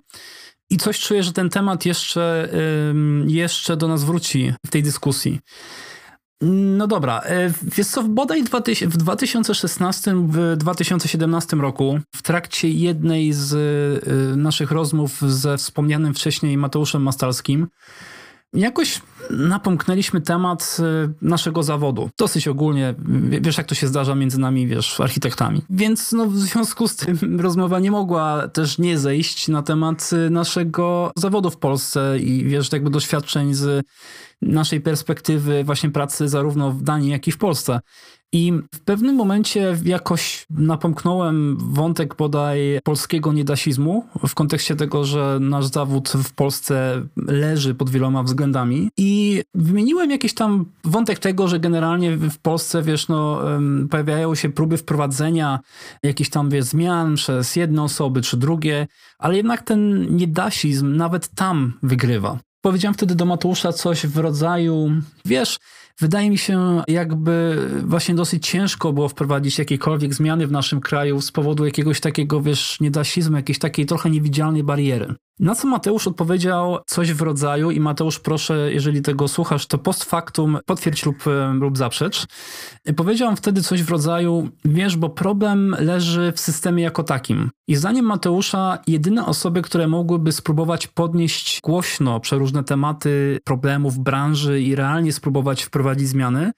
I 0.70 0.76
coś 0.76 1.00
czuję, 1.00 1.22
że 1.22 1.32
ten 1.32 1.50
temat 1.50 1.86
jeszcze, 1.86 2.48
jeszcze 3.26 3.76
do 3.76 3.88
nas 3.88 4.04
wróci 4.04 4.52
w 4.66 4.70
tej 4.70 4.82
dyskusji. 4.82 5.40
No 6.42 6.86
dobra, 6.86 7.20
e, 7.20 7.52
wiesz 7.62 7.86
co, 7.86 8.02
bodaj 8.02 8.44
w 8.86 8.96
2016, 8.96 10.14
w 10.28 10.56
2017 10.56 11.56
roku, 11.56 12.00
w 12.14 12.22
trakcie 12.22 12.68
jednej 12.68 13.32
z 13.32 13.54
e, 13.54 14.36
naszych 14.36 14.70
rozmów 14.70 15.20
ze 15.20 15.56
wspomnianym 15.56 16.14
wcześniej 16.14 16.56
Mateuszem 16.56 17.02
Mastalskim, 17.02 17.66
jakoś 18.52 19.02
napomknęliśmy 19.30 20.20
temat 20.20 20.76
y, 20.80 21.14
naszego 21.22 21.62
zawodu. 21.62 22.10
Dosyć 22.18 22.48
ogólnie, 22.48 22.94
wiesz 23.40 23.58
jak 23.58 23.66
to 23.66 23.74
się 23.74 23.86
zdarza 23.86 24.14
między 24.14 24.40
nami, 24.40 24.66
wiesz, 24.66 25.00
architektami. 25.00 25.62
Więc 25.70 26.12
no, 26.12 26.26
w 26.26 26.36
związku 26.36 26.88
z 26.88 26.96
tym 26.96 27.18
rozmowa 27.40 27.80
nie 27.80 27.90
mogła 27.90 28.48
też 28.48 28.78
nie 28.78 28.98
zejść 28.98 29.48
na 29.48 29.62
temat 29.62 30.10
y, 30.12 30.30
naszego 30.30 31.12
zawodu 31.16 31.50
w 31.50 31.56
Polsce 31.56 32.18
i 32.18 32.44
wiesz, 32.44 32.72
jakby 32.72 32.90
doświadczeń 32.90 33.54
z 33.54 33.86
naszej 34.42 34.80
perspektywy 34.80 35.64
właśnie 35.64 35.90
pracy 35.90 36.28
zarówno 36.28 36.70
w 36.70 36.82
Danii, 36.82 37.10
jak 37.10 37.28
i 37.28 37.32
w 37.32 37.38
Polsce. 37.38 37.80
I 38.32 38.52
w 38.74 38.80
pewnym 38.80 39.16
momencie 39.16 39.76
jakoś 39.84 40.46
napomknąłem 40.50 41.56
wątek 41.60 42.16
bodaj 42.16 42.60
polskiego 42.84 43.32
niedasizmu 43.32 44.04
w 44.28 44.34
kontekście 44.34 44.76
tego, 44.76 45.04
że 45.04 45.38
nasz 45.40 45.66
zawód 45.66 46.08
w 46.08 46.32
Polsce 46.32 47.02
leży 47.16 47.74
pod 47.74 47.90
wieloma 47.90 48.22
względami 48.22 48.90
i 48.96 49.42
wymieniłem 49.54 50.10
jakiś 50.10 50.34
tam 50.34 50.64
wątek 50.84 51.18
tego, 51.18 51.48
że 51.48 51.60
generalnie 51.60 52.16
w 52.16 52.38
Polsce, 52.38 52.82
wiesz, 52.82 53.08
no, 53.08 53.40
pojawiają 53.90 54.34
się 54.34 54.48
próby 54.48 54.76
wprowadzenia 54.76 55.60
jakichś 56.02 56.30
tam, 56.30 56.50
wiesz, 56.50 56.64
zmian 56.64 57.14
przez 57.14 57.56
jedne 57.56 57.82
osoby 57.82 58.22
czy 58.22 58.36
drugie, 58.36 58.86
ale 59.18 59.36
jednak 59.36 59.62
ten 59.62 60.06
niedasizm 60.16 60.96
nawet 60.96 61.28
tam 61.28 61.72
wygrywa. 61.82 62.38
Powiedziałem 62.60 62.94
wtedy 62.94 63.14
do 63.14 63.24
Mateusza 63.24 63.72
coś 63.72 64.06
w 64.06 64.16
rodzaju, 64.16 64.90
wiesz, 65.24 65.58
wydaje 66.00 66.30
mi 66.30 66.38
się, 66.38 66.82
jakby 66.88 67.56
właśnie 67.84 68.14
dosyć 68.14 68.48
ciężko 68.48 68.92
było 68.92 69.08
wprowadzić 69.08 69.58
jakiekolwiek 69.58 70.14
zmiany 70.14 70.46
w 70.46 70.52
naszym 70.52 70.80
kraju 70.80 71.20
z 71.20 71.32
powodu 71.32 71.66
jakiegoś 71.66 72.00
takiego, 72.00 72.40
wiesz, 72.40 72.80
niedasizmu, 72.80 73.36
jakiejś 73.36 73.58
takiej 73.58 73.86
trochę 73.86 74.10
niewidzialnej 74.10 74.62
bariery. 74.62 75.14
Na 75.40 75.54
co 75.54 75.68
Mateusz 75.68 76.06
odpowiedział 76.06 76.78
coś 76.86 77.12
w 77.12 77.22
rodzaju 77.22 77.70
i 77.70 77.80
Mateusz 77.80 78.18
proszę, 78.18 78.72
jeżeli 78.72 79.02
tego 79.02 79.28
słuchasz, 79.28 79.66
to 79.66 79.78
post 79.78 80.04
factum 80.04 80.58
potwierdź 80.66 81.06
lub, 81.06 81.24
lub 81.52 81.78
zaprzecz. 81.78 82.26
Powiedział 82.96 83.28
on 83.28 83.36
wtedy 83.36 83.62
coś 83.62 83.82
w 83.82 83.90
rodzaju, 83.90 84.48
wiesz, 84.64 84.96
bo 84.96 85.08
problem 85.08 85.76
leży 85.78 86.32
w 86.36 86.40
systemie 86.40 86.82
jako 86.82 87.02
takim. 87.02 87.50
I 87.68 87.76
zdaniem 87.76 88.04
Mateusza 88.04 88.78
jedyne 88.86 89.26
osoby, 89.26 89.62
które 89.62 89.88
mogłyby 89.88 90.32
spróbować 90.32 90.86
podnieść 90.86 91.60
głośno 91.60 92.20
przeróżne 92.20 92.64
tematy 92.64 93.38
problemów 93.44 93.98
branży 93.98 94.60
i 94.60 94.74
realnie 94.74 95.12
spróbować 95.12 95.62
wprowadzić 95.62 96.08
zmiany, 96.08 96.52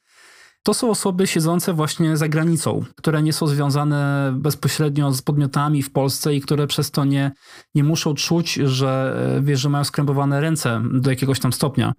to 0.68 0.74
są 0.74 0.90
osoby 0.90 1.26
siedzące 1.26 1.72
właśnie 1.72 2.16
za 2.16 2.28
granicą, 2.28 2.84
które 2.96 3.22
nie 3.22 3.32
są 3.32 3.46
związane 3.46 4.32
bezpośrednio 4.36 5.12
z 5.12 5.22
podmiotami 5.22 5.82
w 5.82 5.92
Polsce 5.92 6.34
i 6.34 6.40
które 6.40 6.66
przez 6.66 6.90
to 6.90 7.04
nie, 7.04 7.30
nie 7.74 7.84
muszą 7.84 8.14
czuć, 8.14 8.54
że, 8.54 9.16
e, 9.36 9.42
wiesz, 9.42 9.60
że 9.60 9.68
mają 9.68 9.84
skrępowane 9.84 10.40
ręce 10.40 10.82
do 10.92 11.10
jakiegoś 11.10 11.40
tam 11.40 11.52
stopnia. 11.52 11.92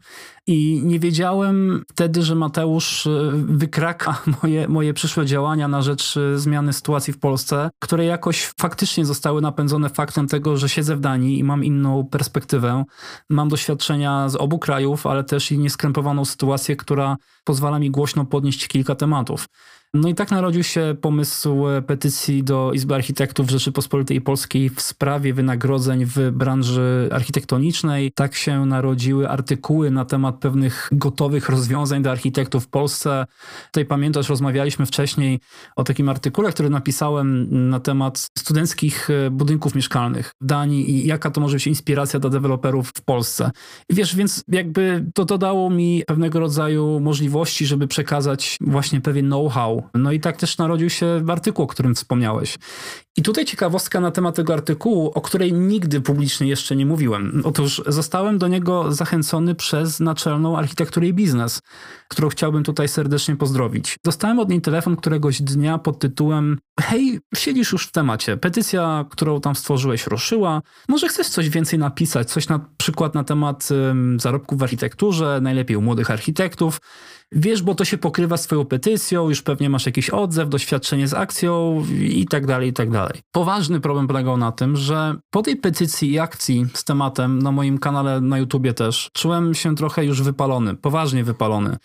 I 0.51 0.81
nie 0.83 0.99
wiedziałem 0.99 1.83
wtedy, 1.89 2.21
że 2.21 2.35
Mateusz 2.35 3.07
e, 3.07 3.31
wykraka 3.33 4.21
moje, 4.43 4.67
moje 4.67 4.93
przyszłe 4.93 5.25
działania 5.25 5.67
na 5.67 5.81
rzecz 5.81 6.17
e, 6.17 6.39
zmiany 6.39 6.73
sytuacji 6.73 7.13
w 7.13 7.19
Polsce, 7.19 7.69
które 7.79 8.05
jakoś 8.05 8.51
faktycznie 8.59 9.05
zostały 9.05 9.41
napędzone 9.41 9.89
faktem 9.89 10.27
tego, 10.27 10.57
że 10.57 10.69
siedzę 10.69 10.95
w 10.95 10.99
Danii 10.99 11.39
i 11.39 11.43
mam 11.43 11.63
inną 11.63 12.05
perspektywę. 12.05 12.83
Mam 13.29 13.49
doświadczenia 13.49 14.29
z 14.29 14.35
obu 14.35 14.59
krajów, 14.59 15.07
ale 15.07 15.23
też 15.23 15.51
i 15.51 15.57
nieskrępowaną 15.57 16.25
sytuację, 16.25 16.75
która 16.75 17.17
pozwala 17.43 17.79
mi 17.79 17.91
głośno 17.91 18.25
podnieść 18.25 18.67
kilka 18.67 18.95
tematów. 18.95 19.47
No 19.93 20.09
i 20.09 20.15
tak 20.15 20.31
narodził 20.31 20.63
się 20.63 20.95
pomysł 21.01 21.63
petycji 21.87 22.43
do 22.43 22.71
Izby 22.73 22.95
Architektów 22.95 23.49
Rzeczypospolitej 23.49 24.21
Polskiej 24.21 24.69
w 24.69 24.81
sprawie 24.81 25.33
wynagrodzeń 25.33 26.05
w 26.05 26.31
branży 26.31 27.09
architektonicznej. 27.11 28.11
Tak 28.15 28.35
się 28.35 28.65
narodziły 28.65 29.29
artykuły 29.29 29.91
na 29.91 30.05
temat 30.05 30.35
pewnych 30.35 30.89
gotowych 30.91 31.49
rozwiązań 31.49 32.03
dla 32.03 32.11
architektów 32.11 32.63
w 32.63 32.67
Polsce. 32.67 33.25
Tutaj 33.65 33.85
pamiętasz, 33.85 34.29
rozmawialiśmy 34.29 34.85
wcześniej 34.85 35.39
o 35.75 35.83
takim 35.83 36.09
artykule, 36.09 36.51
który 36.51 36.69
napisałem 36.69 37.47
na 37.69 37.79
temat 37.79 38.27
studenckich 38.37 39.09
e, 39.09 39.29
budynków 39.29 39.75
mieszkalnych 39.75 40.33
w 40.41 40.45
Danii 40.45 40.91
i 40.91 41.07
jaka 41.07 41.31
to 41.31 41.41
może 41.41 41.55
być 41.55 41.67
inspiracja 41.67 42.19
dla 42.19 42.29
deweloperów 42.29 42.89
w 42.95 43.01
Polsce. 43.01 43.51
I 43.89 43.95
wiesz, 43.95 44.15
więc 44.15 44.43
jakby 44.47 45.05
to 45.13 45.25
dodało 45.25 45.69
mi 45.69 46.03
pewnego 46.07 46.39
rodzaju 46.39 46.99
możliwości, 46.99 47.65
żeby 47.65 47.87
przekazać 47.87 48.57
właśnie 48.61 49.01
pewien 49.01 49.25
know-how 49.25 49.78
no 49.93 50.11
i 50.11 50.19
tak 50.19 50.37
też 50.37 50.57
narodził 50.57 50.89
się 50.89 51.25
artykuł, 51.27 51.65
o 51.65 51.67
którym 51.67 51.95
wspomniałeś. 51.95 52.57
I 53.17 53.21
tutaj 53.21 53.45
ciekawostka 53.45 53.99
na 53.99 54.11
temat 54.11 54.35
tego 54.35 54.53
artykułu, 54.53 55.11
o 55.15 55.21
której 55.21 55.53
nigdy 55.53 56.01
publicznie 56.01 56.47
jeszcze 56.47 56.75
nie 56.75 56.85
mówiłem. 56.85 57.41
Otóż 57.45 57.81
zostałem 57.87 58.37
do 58.37 58.47
niego 58.47 58.91
zachęcony 58.91 59.55
przez 59.55 59.99
naczelną 59.99 60.57
architekturę 60.57 61.07
i 61.07 61.13
biznes, 61.13 61.61
którą 62.07 62.29
chciałbym 62.29 62.63
tutaj 62.63 62.87
serdecznie 62.87 63.35
pozdrowić. 63.35 63.97
Dostałem 64.05 64.39
od 64.39 64.49
niej 64.49 64.61
telefon 64.61 64.95
któregoś 64.95 65.41
dnia 65.41 65.77
pod 65.77 65.99
tytułem 65.99 66.57
Hej, 66.81 67.19
siedzisz 67.35 67.71
już 67.71 67.87
w 67.87 67.91
temacie. 67.91 68.37
Petycja, 68.37 69.05
którą 69.09 69.41
tam 69.41 69.55
stworzyłeś, 69.55 70.07
ruszyła. 70.07 70.61
Może 70.89 71.07
chcesz 71.07 71.27
coś 71.27 71.49
więcej 71.49 71.79
napisać? 71.79 72.29
Coś 72.29 72.47
na 72.47 72.59
przykład 72.77 73.15
na 73.15 73.23
temat 73.23 73.69
um, 73.71 74.19
zarobków 74.19 74.59
w 74.59 74.63
architekturze, 74.63 75.39
najlepiej 75.41 75.77
u 75.77 75.81
młodych 75.81 76.11
architektów. 76.11 76.81
Wiesz, 77.31 77.61
bo 77.61 77.75
to 77.75 77.85
się 77.85 77.97
pokrywa 77.97 78.37
z 78.37 78.43
twoją 78.43 78.65
petycją, 78.65 79.29
już 79.29 79.41
pewnie 79.41 79.69
masz 79.69 79.85
jakiś 79.85 80.09
odzew, 80.09 80.49
doświadczenie 80.49 81.07
z 81.07 81.13
akcją 81.13 81.83
i 81.99 82.25
tak 82.25 82.45
dalej, 82.45 82.69
i 82.69 82.73
tak 82.73 82.91
dalej. 82.91 83.21
Poważny 83.31 83.79
problem 83.79 84.07
polegał 84.07 84.37
na 84.37 84.51
tym, 84.51 84.75
że 84.75 85.15
po 85.29 85.41
tej 85.41 85.55
petycji 85.55 86.11
i 86.11 86.19
akcji 86.19 86.65
z 86.73 86.83
tematem 86.83 87.41
na 87.41 87.51
moim 87.51 87.77
kanale 87.77 88.21
na 88.21 88.37
YouTubie 88.37 88.73
też 88.73 89.09
czułem 89.13 89.53
się 89.53 89.75
trochę 89.75 90.05
już 90.05 90.21
wypalony, 90.21 90.75
poważnie 90.75 91.23
wypalony 91.23 91.77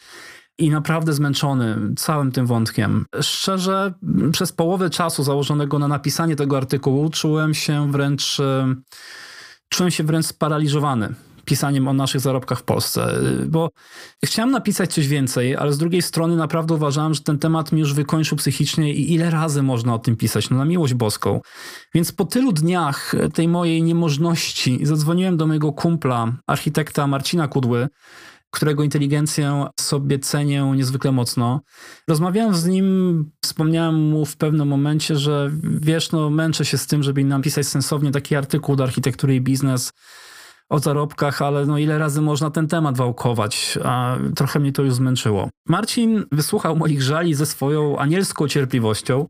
i 0.58 0.70
naprawdę 0.70 1.12
zmęczony 1.12 1.76
całym 1.96 2.32
tym 2.32 2.46
wątkiem. 2.46 3.06
Szczerze, 3.20 3.94
przez 4.32 4.52
połowę 4.52 4.90
czasu 4.90 5.22
założonego 5.22 5.78
na 5.78 5.88
napisanie 5.88 6.36
tego 6.36 6.56
artykułu 6.56 7.10
czułem 7.10 7.54
się 7.54 7.92
wręcz, 7.92 8.38
czułem 9.68 9.90
się 9.90 10.04
wręcz 10.04 10.26
sparaliżowany 10.26 11.14
pisaniem 11.44 11.88
o 11.88 11.92
naszych 11.92 12.20
zarobkach 12.20 12.58
w 12.58 12.62
Polsce, 12.62 13.20
bo 13.46 13.70
chciałem 14.24 14.50
napisać 14.50 14.92
coś 14.92 15.08
więcej, 15.08 15.56
ale 15.56 15.72
z 15.72 15.78
drugiej 15.78 16.02
strony 16.02 16.36
naprawdę 16.36 16.74
uważałem, 16.74 17.14
że 17.14 17.20
ten 17.20 17.38
temat 17.38 17.72
mi 17.72 17.80
już 17.80 17.94
wykończył 17.94 18.38
psychicznie 18.38 18.94
i 18.94 19.12
ile 19.12 19.30
razy 19.30 19.62
można 19.62 19.94
o 19.94 19.98
tym 19.98 20.16
pisać, 20.16 20.50
no 20.50 20.56
na 20.56 20.64
miłość 20.64 20.94
boską. 20.94 21.40
Więc 21.94 22.12
po 22.12 22.24
tylu 22.24 22.52
dniach 22.52 23.14
tej 23.34 23.48
mojej 23.48 23.82
niemożności 23.82 24.86
zadzwoniłem 24.86 25.36
do 25.36 25.46
mojego 25.46 25.72
kumpla, 25.72 26.32
architekta 26.46 27.06
Marcina 27.06 27.48
Kudły, 27.48 27.88
którego 28.54 28.82
inteligencję 28.82 29.66
sobie 29.80 30.18
cenię 30.18 30.72
niezwykle 30.76 31.12
mocno. 31.12 31.60
Rozmawiałem 32.08 32.54
z 32.54 32.66
nim, 32.66 33.30
wspomniałem 33.44 33.94
mu 33.94 34.26
w 34.26 34.36
pewnym 34.36 34.68
momencie, 34.68 35.16
że 35.16 35.50
wiesz, 35.62 36.12
no 36.12 36.30
męczę 36.30 36.64
się 36.64 36.78
z 36.78 36.86
tym, 36.86 37.02
żeby 37.02 37.24
napisać 37.24 37.66
sensownie 37.66 38.10
taki 38.10 38.36
artykuł 38.36 38.76
do 38.76 38.84
architektury 38.84 39.34
i 39.34 39.40
biznes 39.40 39.92
o 40.68 40.78
zarobkach, 40.78 41.42
ale 41.42 41.66
no 41.66 41.78
ile 41.78 41.98
razy 41.98 42.20
można 42.20 42.50
ten 42.50 42.68
temat 42.68 42.96
wałkować, 42.96 43.78
a 43.84 44.16
trochę 44.34 44.60
mnie 44.60 44.72
to 44.72 44.82
już 44.82 44.94
zmęczyło. 44.94 45.48
Marcin 45.68 46.24
wysłuchał 46.32 46.76
moich 46.76 47.02
żali 47.02 47.34
ze 47.34 47.46
swoją 47.46 47.98
anielską 47.98 48.48
cierpliwością 48.48 49.26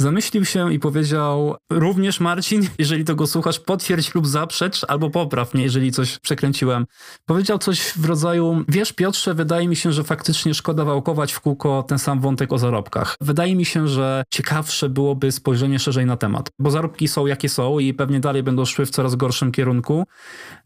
Zamyślił 0.00 0.44
się 0.44 0.72
i 0.72 0.78
powiedział, 0.78 1.56
również 1.70 2.20
Marcin, 2.20 2.68
jeżeli 2.78 3.04
to 3.04 3.14
go 3.14 3.26
słuchasz, 3.26 3.60
potwierdź 3.60 4.14
lub 4.14 4.26
zaprzecz, 4.26 4.84
albo 4.88 5.10
popraw 5.10 5.54
mnie, 5.54 5.62
jeżeli 5.62 5.92
coś 5.92 6.18
przekręciłem. 6.18 6.86
Powiedział 7.26 7.58
coś 7.58 7.80
w 7.80 8.04
rodzaju, 8.04 8.64
wiesz 8.68 8.92
Piotrze, 8.92 9.34
wydaje 9.34 9.68
mi 9.68 9.76
się, 9.76 9.92
że 9.92 10.04
faktycznie 10.04 10.54
szkoda 10.54 10.84
wałkować 10.84 11.32
w 11.32 11.40
kółko 11.40 11.84
ten 11.88 11.98
sam 11.98 12.20
wątek 12.20 12.52
o 12.52 12.58
zarobkach. 12.58 13.16
Wydaje 13.20 13.56
mi 13.56 13.64
się, 13.64 13.88
że 13.88 14.24
ciekawsze 14.30 14.88
byłoby 14.88 15.32
spojrzenie 15.32 15.78
szerzej 15.78 16.06
na 16.06 16.16
temat, 16.16 16.50
bo 16.58 16.70
zarobki 16.70 17.08
są 17.08 17.26
jakie 17.26 17.48
są 17.48 17.78
i 17.78 17.94
pewnie 17.94 18.20
dalej 18.20 18.42
będą 18.42 18.64
szły 18.64 18.86
w 18.86 18.90
coraz 18.90 19.14
gorszym 19.14 19.52
kierunku. 19.52 20.04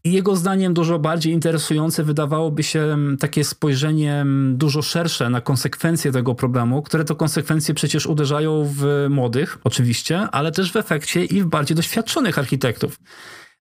I 0.03 0.11
jego 0.11 0.35
zdaniem 0.35 0.73
dużo 0.73 0.99
bardziej 0.99 1.33
interesujące 1.33 2.03
wydawałoby 2.03 2.63
się 2.63 2.79
mm, 2.79 3.17
takie 3.17 3.43
spojrzenie 3.43 4.13
mm, 4.15 4.57
dużo 4.57 4.81
szersze 4.81 5.29
na 5.29 5.41
konsekwencje 5.41 6.11
tego 6.11 6.35
problemu, 6.35 6.81
które 6.81 7.05
to 7.05 7.15
konsekwencje 7.15 7.73
przecież 7.73 8.05
uderzają 8.05 8.69
w 8.77 9.07
oczywiście, 9.63 10.19
ale 10.19 10.51
też 10.51 10.71
w 10.71 10.75
efekcie 10.75 11.25
i 11.25 11.41
w 11.41 11.45
bardziej 11.45 11.75
doświadczonych 11.75 12.39
architektów. 12.39 12.97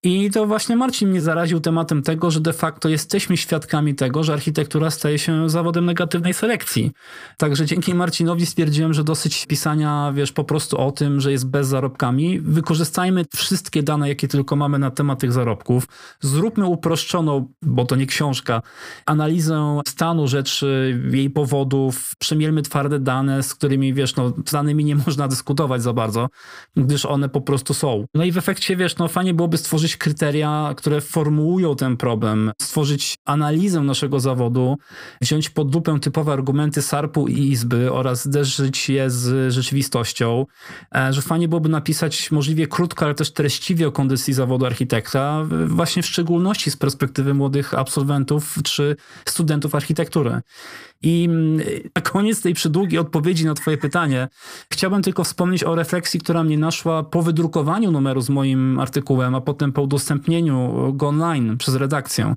I 0.05 0.31
to 0.31 0.47
właśnie 0.47 0.77
Marcin 0.77 1.09
mnie 1.09 1.21
zaraził 1.21 1.61
tematem 1.61 2.03
tego, 2.03 2.31
że 2.31 2.41
de 2.41 2.53
facto 2.53 2.89
jesteśmy 2.89 3.37
świadkami 3.37 3.95
tego, 3.95 4.25
że 4.25 4.33
architektura 4.33 4.91
staje 4.91 5.19
się 5.19 5.51
zawodem 5.51 5.85
negatywnej 5.85 6.35
selekcji. 6.35 6.91
Także 7.37 7.67
dzięki 7.67 7.95
Marcinowi 7.95 8.47
stwierdziłem, 8.47 8.95
że 8.95 9.05
dosyć 9.05 9.47
pisania, 9.47 10.13
wiesz, 10.15 10.33
po 10.33 10.45
prostu 10.45 10.79
o 10.79 10.93
tym, 10.93 11.21
że 11.21 11.33
jest 11.33 11.47
bez 11.47 11.69
zarobkami. 11.69 12.41
Wykorzystajmy 12.41 13.25
wszystkie 13.35 13.83
dane, 13.83 14.09
jakie 14.09 14.29
tylko 14.29 14.57
mamy 14.57 14.79
na 14.79 14.91
temat 14.91 15.21
tych 15.21 15.33
zarobków. 15.33 15.85
Zróbmy 16.21 16.67
uproszczoną, 16.67 17.49
bo 17.63 17.85
to 17.85 17.97
nie 17.97 18.07
książka, 18.07 18.63
analizę 19.07 19.81
stanu 19.89 20.29
rzeczy, 20.29 21.01
jej 21.11 21.31
powodów, 21.31 22.15
przemielmy 22.19 22.63
twarde 22.63 22.99
dane, 22.99 23.43
z 23.43 23.55
którymi, 23.55 23.95
wiesz, 23.95 24.17
no, 24.17 24.33
z 24.47 24.53
danymi 24.53 24.85
nie 24.85 24.97
można 25.07 25.29
dyskutować 25.29 25.83
za 25.83 25.93
bardzo, 25.93 26.29
gdyż 26.77 27.07
one 27.07 27.29
po 27.29 27.41
prostu 27.41 27.75
są. 27.75 28.05
No 28.15 28.25
i 28.25 28.33
w 28.33 28.39
efekcie, 28.39 28.77
wiesz, 28.77 28.97
no 28.97 29.09
fajnie 29.09 29.35
byłoby 29.35 29.59
stworzyć 29.59 29.92
kryteria, 29.97 30.75
które 30.77 31.01
formułują 31.01 31.77
ten 31.77 31.97
problem, 31.97 32.53
stworzyć 32.63 33.15
analizę 33.25 33.81
naszego 33.81 34.21
zawodu, 34.21 34.77
wziąć 35.21 35.51
pod 35.51 35.75
lupę 35.75 36.01
typowe 36.01 36.33
argumenty 36.33 36.83
SARP-u 36.83 37.29
i 37.29 37.39
Izby 37.39 37.93
oraz 37.93 38.25
zderzyć 38.25 38.89
je 38.89 39.11
z 39.11 39.53
rzeczywistością, 39.53 40.47
e, 40.95 41.13
że 41.13 41.23
fajnie 41.23 41.49
byłoby 41.49 41.69
napisać 41.69 42.31
możliwie 42.31 42.67
krótko, 42.67 43.05
ale 43.05 43.15
też 43.15 43.33
treściwie 43.33 43.89
o 43.89 43.93
kondycji 43.93 44.35
zawodu 44.35 44.67
architekta, 44.67 45.47
właśnie 45.67 46.03
w 46.03 46.07
szczególności 46.07 46.71
z 46.71 46.77
perspektywy 46.77 47.35
młodych 47.35 47.75
absolwentów 47.75 48.59
czy 48.65 48.97
studentów 49.25 49.75
architektury. 49.75 50.41
I 51.03 51.25
mm, 51.25 51.67
na 51.97 52.03
koniec 52.03 52.43
tej 52.43 52.55
przydługiej 52.55 53.01
odpowiedzi 53.01 53.47
na 53.47 53.55
Twoje 53.55 53.79
pytanie, 53.79 54.29
chciałbym 54.73 55.03
tylko 55.03 55.25
wspomnieć 55.25 55.65
o 55.65 55.75
refleksji, 55.75 56.21
która 56.21 56.45
mnie 56.45 56.59
naszła 56.59 57.03
po 57.03 57.23
wydrukowaniu 57.23 57.91
numeru 57.91 58.21
z 58.21 58.31
moim 58.31 58.79
artykułem, 58.79 59.35
a 59.35 59.41
potem 59.41 59.73
po 59.73 59.83
udostępnieniu 59.83 60.93
go 60.93 61.09
online 61.09 61.57
przez 61.59 61.75
redakcję. 61.75 62.35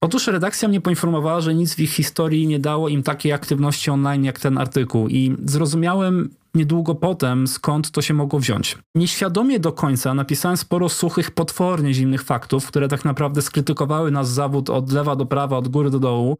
Otóż 0.00 0.26
redakcja 0.26 0.68
mnie 0.68 0.80
poinformowała, 0.80 1.40
że 1.40 1.54
nic 1.54 1.74
w 1.74 1.80
ich 1.80 1.92
historii 1.92 2.46
nie 2.46 2.58
dało 2.58 2.88
im 2.88 3.02
takiej 3.02 3.32
aktywności 3.32 3.90
online 3.90 4.24
jak 4.24 4.40
ten 4.40 4.58
artykuł, 4.58 5.08
i 5.08 5.36
zrozumiałem 5.44 6.30
niedługo 6.54 6.94
potem, 6.94 7.46
skąd 7.46 7.90
to 7.90 8.02
się 8.02 8.14
mogło 8.14 8.40
wziąć. 8.40 8.78
Nieświadomie 8.94 9.60
do 9.60 9.72
końca 9.72 10.14
napisałem 10.14 10.56
sporo 10.56 10.88
suchych, 10.88 11.30
potwornie 11.30 11.94
zimnych 11.94 12.22
faktów, 12.22 12.66
które 12.66 12.88
tak 12.88 13.04
naprawdę 13.04 13.42
skrytykowały 13.42 14.10
nas 14.10 14.30
zawód 14.30 14.70
od 14.70 14.92
lewa 14.92 15.16
do 15.16 15.26
prawa, 15.26 15.56
od 15.56 15.68
góry 15.68 15.90
do 15.90 15.98
dołu 15.98 16.38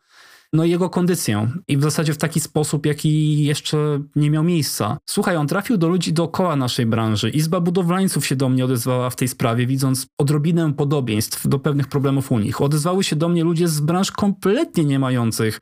no 0.52 0.64
jego 0.64 0.90
kondycję. 0.90 1.50
I 1.68 1.76
w 1.76 1.82
zasadzie 1.82 2.12
w 2.12 2.18
taki 2.18 2.40
sposób, 2.40 2.86
jaki 2.86 3.44
jeszcze 3.44 4.02
nie 4.16 4.30
miał 4.30 4.44
miejsca. 4.44 4.98
Słuchaj, 5.06 5.36
on 5.36 5.46
trafił 5.46 5.76
do 5.76 5.88
ludzi 5.88 6.12
dookoła 6.12 6.56
naszej 6.56 6.86
branży. 6.86 7.30
Izba 7.30 7.60
budowlańców 7.60 8.26
się 8.26 8.36
do 8.36 8.48
mnie 8.48 8.64
odezwała 8.64 9.10
w 9.10 9.16
tej 9.16 9.28
sprawie, 9.28 9.66
widząc 9.66 10.06
odrobinę 10.18 10.74
podobieństw 10.74 11.48
do 11.48 11.58
pewnych 11.58 11.88
problemów 11.88 12.32
u 12.32 12.38
nich. 12.38 12.60
Odezwały 12.60 13.04
się 13.04 13.16
do 13.16 13.28
mnie 13.28 13.44
ludzie 13.44 13.68
z 13.68 13.80
branż 13.80 14.12
kompletnie 14.12 14.84
nie 14.84 14.98
mających 14.98 15.60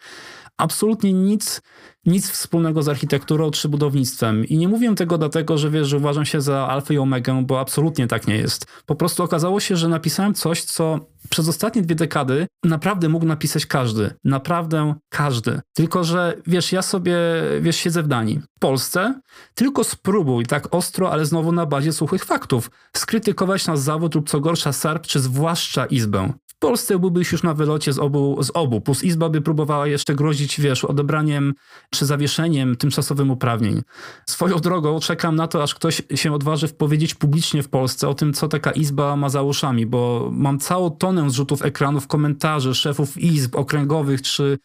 absolutnie 0.58 1.12
nic, 1.12 1.62
nic 2.06 2.30
wspólnego 2.30 2.82
z 2.82 2.88
architekturą 2.88 3.50
czy 3.50 3.68
budownictwem. 3.68 4.44
I 4.44 4.56
nie 4.56 4.68
mówię 4.68 4.94
tego 4.94 5.18
dlatego, 5.18 5.58
że 5.58 5.70
wiesz, 5.70 5.88
że 5.88 5.96
uważam 5.96 6.24
się 6.24 6.40
za 6.40 6.68
alfę 6.68 6.94
i 6.94 6.98
omegę, 6.98 7.42
bo 7.46 7.60
absolutnie 7.60 8.06
tak 8.06 8.26
nie 8.26 8.36
jest. 8.36 8.66
Po 8.86 8.94
prostu 8.94 9.22
okazało 9.22 9.60
się, 9.60 9.76
że 9.76 9.88
napisałem 9.88 10.34
coś, 10.34 10.64
co 10.64 11.00
przez 11.30 11.48
ostatnie 11.48 11.82
dwie 11.82 11.94
dekady 11.94 12.46
naprawdę 12.64 13.08
mógł 13.08 13.26
napisać 13.26 13.66
każdy. 13.66 14.10
Naprawdę 14.24 14.94
każdy. 15.08 15.60
Tylko, 15.74 16.04
że 16.04 16.36
wiesz, 16.46 16.72
ja 16.72 16.82
sobie, 16.82 17.16
wiesz, 17.60 17.76
siedzę 17.76 18.02
w 18.02 18.08
Danii. 18.08 18.40
W 18.56 18.58
Polsce 18.60 19.20
tylko 19.54 19.84
spróbuj 19.84 20.46
tak 20.46 20.74
ostro, 20.74 21.12
ale 21.12 21.26
znowu 21.26 21.52
na 21.52 21.66
bazie 21.66 21.92
suchych 21.92 22.24
faktów, 22.24 22.70
skrytykować 22.96 23.66
nas 23.66 23.82
zawód 23.82 24.14
lub 24.14 24.28
co 24.28 24.40
gorsza 24.40 24.72
SARP, 24.72 25.06
czy 25.06 25.20
zwłaszcza 25.20 25.86
Izbę. 25.86 26.32
W 26.58 26.60
Polsce 26.60 26.98
byłbyś 26.98 27.32
już 27.32 27.42
na 27.42 27.54
wylocie 27.54 27.92
z 27.92 27.98
obu, 27.98 28.42
z 28.42 28.50
obu. 28.54 28.80
Plus 28.80 29.04
Izba 29.04 29.28
by 29.28 29.40
próbowała 29.40 29.86
jeszcze 29.86 30.14
grozić, 30.14 30.60
wiesz, 30.60 30.84
odebraniem 30.84 31.54
czy 31.90 32.06
zawieszeniem 32.06 32.76
tymczasowym 32.76 33.30
uprawnień. 33.30 33.82
Swoją 34.26 34.56
drogą 34.58 35.00
czekam 35.00 35.36
na 35.36 35.48
to, 35.48 35.62
aż 35.62 35.74
ktoś 35.74 36.02
się 36.14 36.32
odważy 36.32 36.68
powiedzieć 36.68 37.14
publicznie 37.14 37.62
w 37.62 37.68
Polsce 37.68 38.08
o 38.08 38.14
tym, 38.14 38.32
co 38.32 38.48
taka 38.48 38.70
Izba 38.70 39.16
ma 39.16 39.28
za 39.28 39.42
uszami, 39.42 39.86
bo 39.86 40.30
mam 40.32 40.58
całą 40.58 40.90
tonę 40.90 41.30
zrzutów 41.30 41.62
ekranów, 41.62 42.06
komentarzy 42.06 42.74
szefów 42.74 43.16
izb 43.16 43.56
okręgowych 43.56 44.22
czy 44.22 44.58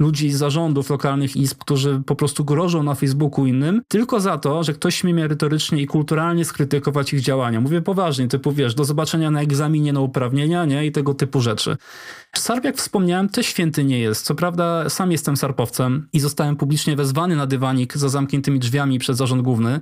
ludzi 0.00 0.30
z 0.30 0.36
zarządów 0.36 0.90
lokalnych 0.90 1.36
izb, 1.36 1.58
którzy 1.58 2.02
po 2.06 2.16
prostu 2.16 2.44
grożą 2.44 2.82
na 2.82 2.94
Facebooku 2.94 3.46
innym, 3.46 3.82
tylko 3.88 4.20
za 4.20 4.38
to, 4.38 4.64
że 4.64 4.72
ktoś 4.72 4.94
śmie 4.94 5.14
merytorycznie 5.14 5.82
i 5.82 5.86
kulturalnie 5.86 6.44
skrytykować 6.44 7.12
ich 7.12 7.20
działania. 7.20 7.60
Mówię 7.60 7.82
poważnie, 7.82 8.28
typu 8.28 8.52
wiesz, 8.52 8.74
do 8.74 8.84
zobaczenia 8.84 9.30
na 9.30 9.42
egzaminie 9.42 9.92
na 9.92 10.00
uprawnienia, 10.00 10.64
nie? 10.64 10.86
I 10.86 10.92
tego 10.92 11.14
typu 11.14 11.40
rzeczy. 11.40 11.76
Sarp, 12.36 12.64
jak 12.64 12.76
wspomniałem, 12.76 13.28
też 13.28 13.46
święty 13.46 13.84
nie 13.84 13.98
jest. 13.98 14.24
Co 14.24 14.34
prawda 14.34 14.88
sam 14.88 15.12
jestem 15.12 15.36
sarpowcem 15.36 16.08
i 16.12 16.20
zostałem 16.20 16.56
publicznie 16.56 16.96
wezwany 16.96 17.36
na 17.36 17.46
dywanik 17.46 17.96
za 17.96 18.08
zamkniętymi 18.08 18.58
drzwiami 18.58 18.98
przez 18.98 19.16
zarząd 19.16 19.42
główny. 19.42 19.80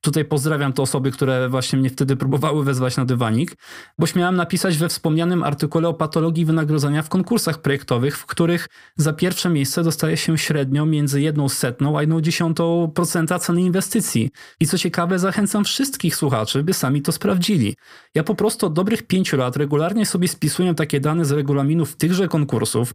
Tutaj 0.00 0.24
pozdrawiam 0.24 0.72
te 0.72 0.82
osoby, 0.82 1.10
które 1.10 1.48
właśnie 1.48 1.78
mnie 1.78 1.90
wtedy 1.90 2.16
próbowały 2.16 2.64
wezwać 2.64 2.96
na 2.96 3.04
dywanik, 3.04 3.56
bo 3.98 4.06
śmiałem 4.06 4.36
napisać 4.36 4.76
we 4.78 4.88
wspomnianym 4.88 5.42
artykule 5.42 5.88
o 5.88 5.94
patologii 5.94 6.44
wynagrodzenia 6.44 7.02
w 7.02 7.08
konkursach 7.08 7.60
projektowych, 7.62 8.18
w 8.18 8.26
których 8.26 8.68
za 8.96 9.12
pierwsze 9.12 9.50
miejsce 9.50 9.82
dostaje 9.82 10.16
się 10.16 10.38
średnio 10.38 10.86
między 10.86 11.20
jedną 11.20 11.48
setną 11.48 11.98
a 11.98 12.00
jedną 12.00 12.20
dziesiątą 12.20 12.92
procenta 12.94 13.38
ceny 13.38 13.62
inwestycji. 13.62 14.30
I 14.60 14.66
co 14.66 14.78
ciekawe, 14.78 15.18
zachęcam 15.18 15.64
wszystkich 15.64 16.16
słuchaczy, 16.16 16.62
by 16.62 16.74
sami 16.74 17.02
to 17.02 17.12
sprawdzili. 17.12 17.76
Ja 18.14 18.24
po 18.24 18.34
prostu 18.34 18.66
od 18.66 18.72
dobrych 18.72 19.02
pięciu 19.02 19.36
lat 19.36 19.56
regularnie 19.56 20.06
sobie 20.06 20.28
spisuję 20.28 20.74
takie 20.74 21.00
dane 21.00 21.24
z 21.24 21.30
regulaminów 21.32 21.96
tychże 21.96 22.28
konkursów, 22.28 22.92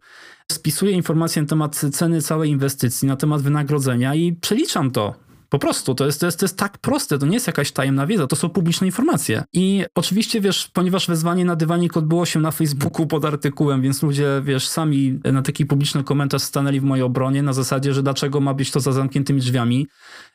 spisuję 0.52 0.92
informacje 0.92 1.42
na 1.42 1.48
temat 1.48 1.76
ceny 1.76 2.22
całej 2.22 2.50
inwestycji, 2.50 3.08
na 3.08 3.16
temat 3.16 3.42
wynagrodzenia 3.42 4.14
i 4.14 4.32
przeliczam 4.32 4.90
to 4.90 5.25
po 5.48 5.58
prostu, 5.58 5.94
to 5.94 6.06
jest, 6.06 6.20
to, 6.20 6.26
jest, 6.26 6.38
to 6.38 6.44
jest 6.44 6.58
tak 6.58 6.78
proste, 6.78 7.18
to 7.18 7.26
nie 7.26 7.34
jest 7.34 7.46
jakaś 7.46 7.72
tajemna 7.72 8.06
wiedza, 8.06 8.26
to 8.26 8.36
są 8.36 8.48
publiczne 8.48 8.86
informacje. 8.86 9.42
I 9.52 9.84
oczywiście, 9.94 10.40
wiesz, 10.40 10.70
ponieważ 10.72 11.08
wezwanie 11.08 11.44
na 11.44 11.56
dywanik 11.56 11.96
odbyło 11.96 12.26
się 12.26 12.40
na 12.40 12.50
Facebooku 12.50 13.06
pod 13.06 13.24
artykułem, 13.24 13.82
więc 13.82 14.02
ludzie, 14.02 14.42
wiesz, 14.44 14.68
sami 14.68 15.20
na 15.32 15.42
taki 15.42 15.66
publiczny 15.66 16.04
komentarz 16.04 16.42
stanęli 16.42 16.80
w 16.80 16.84
mojej 16.84 17.02
obronie 17.02 17.42
na 17.42 17.52
zasadzie, 17.52 17.94
że 17.94 18.02
dlaczego 18.02 18.40
ma 18.40 18.54
być 18.54 18.70
to 18.70 18.80
za 18.80 18.92
zamkniętymi 18.92 19.40
drzwiami. 19.40 19.86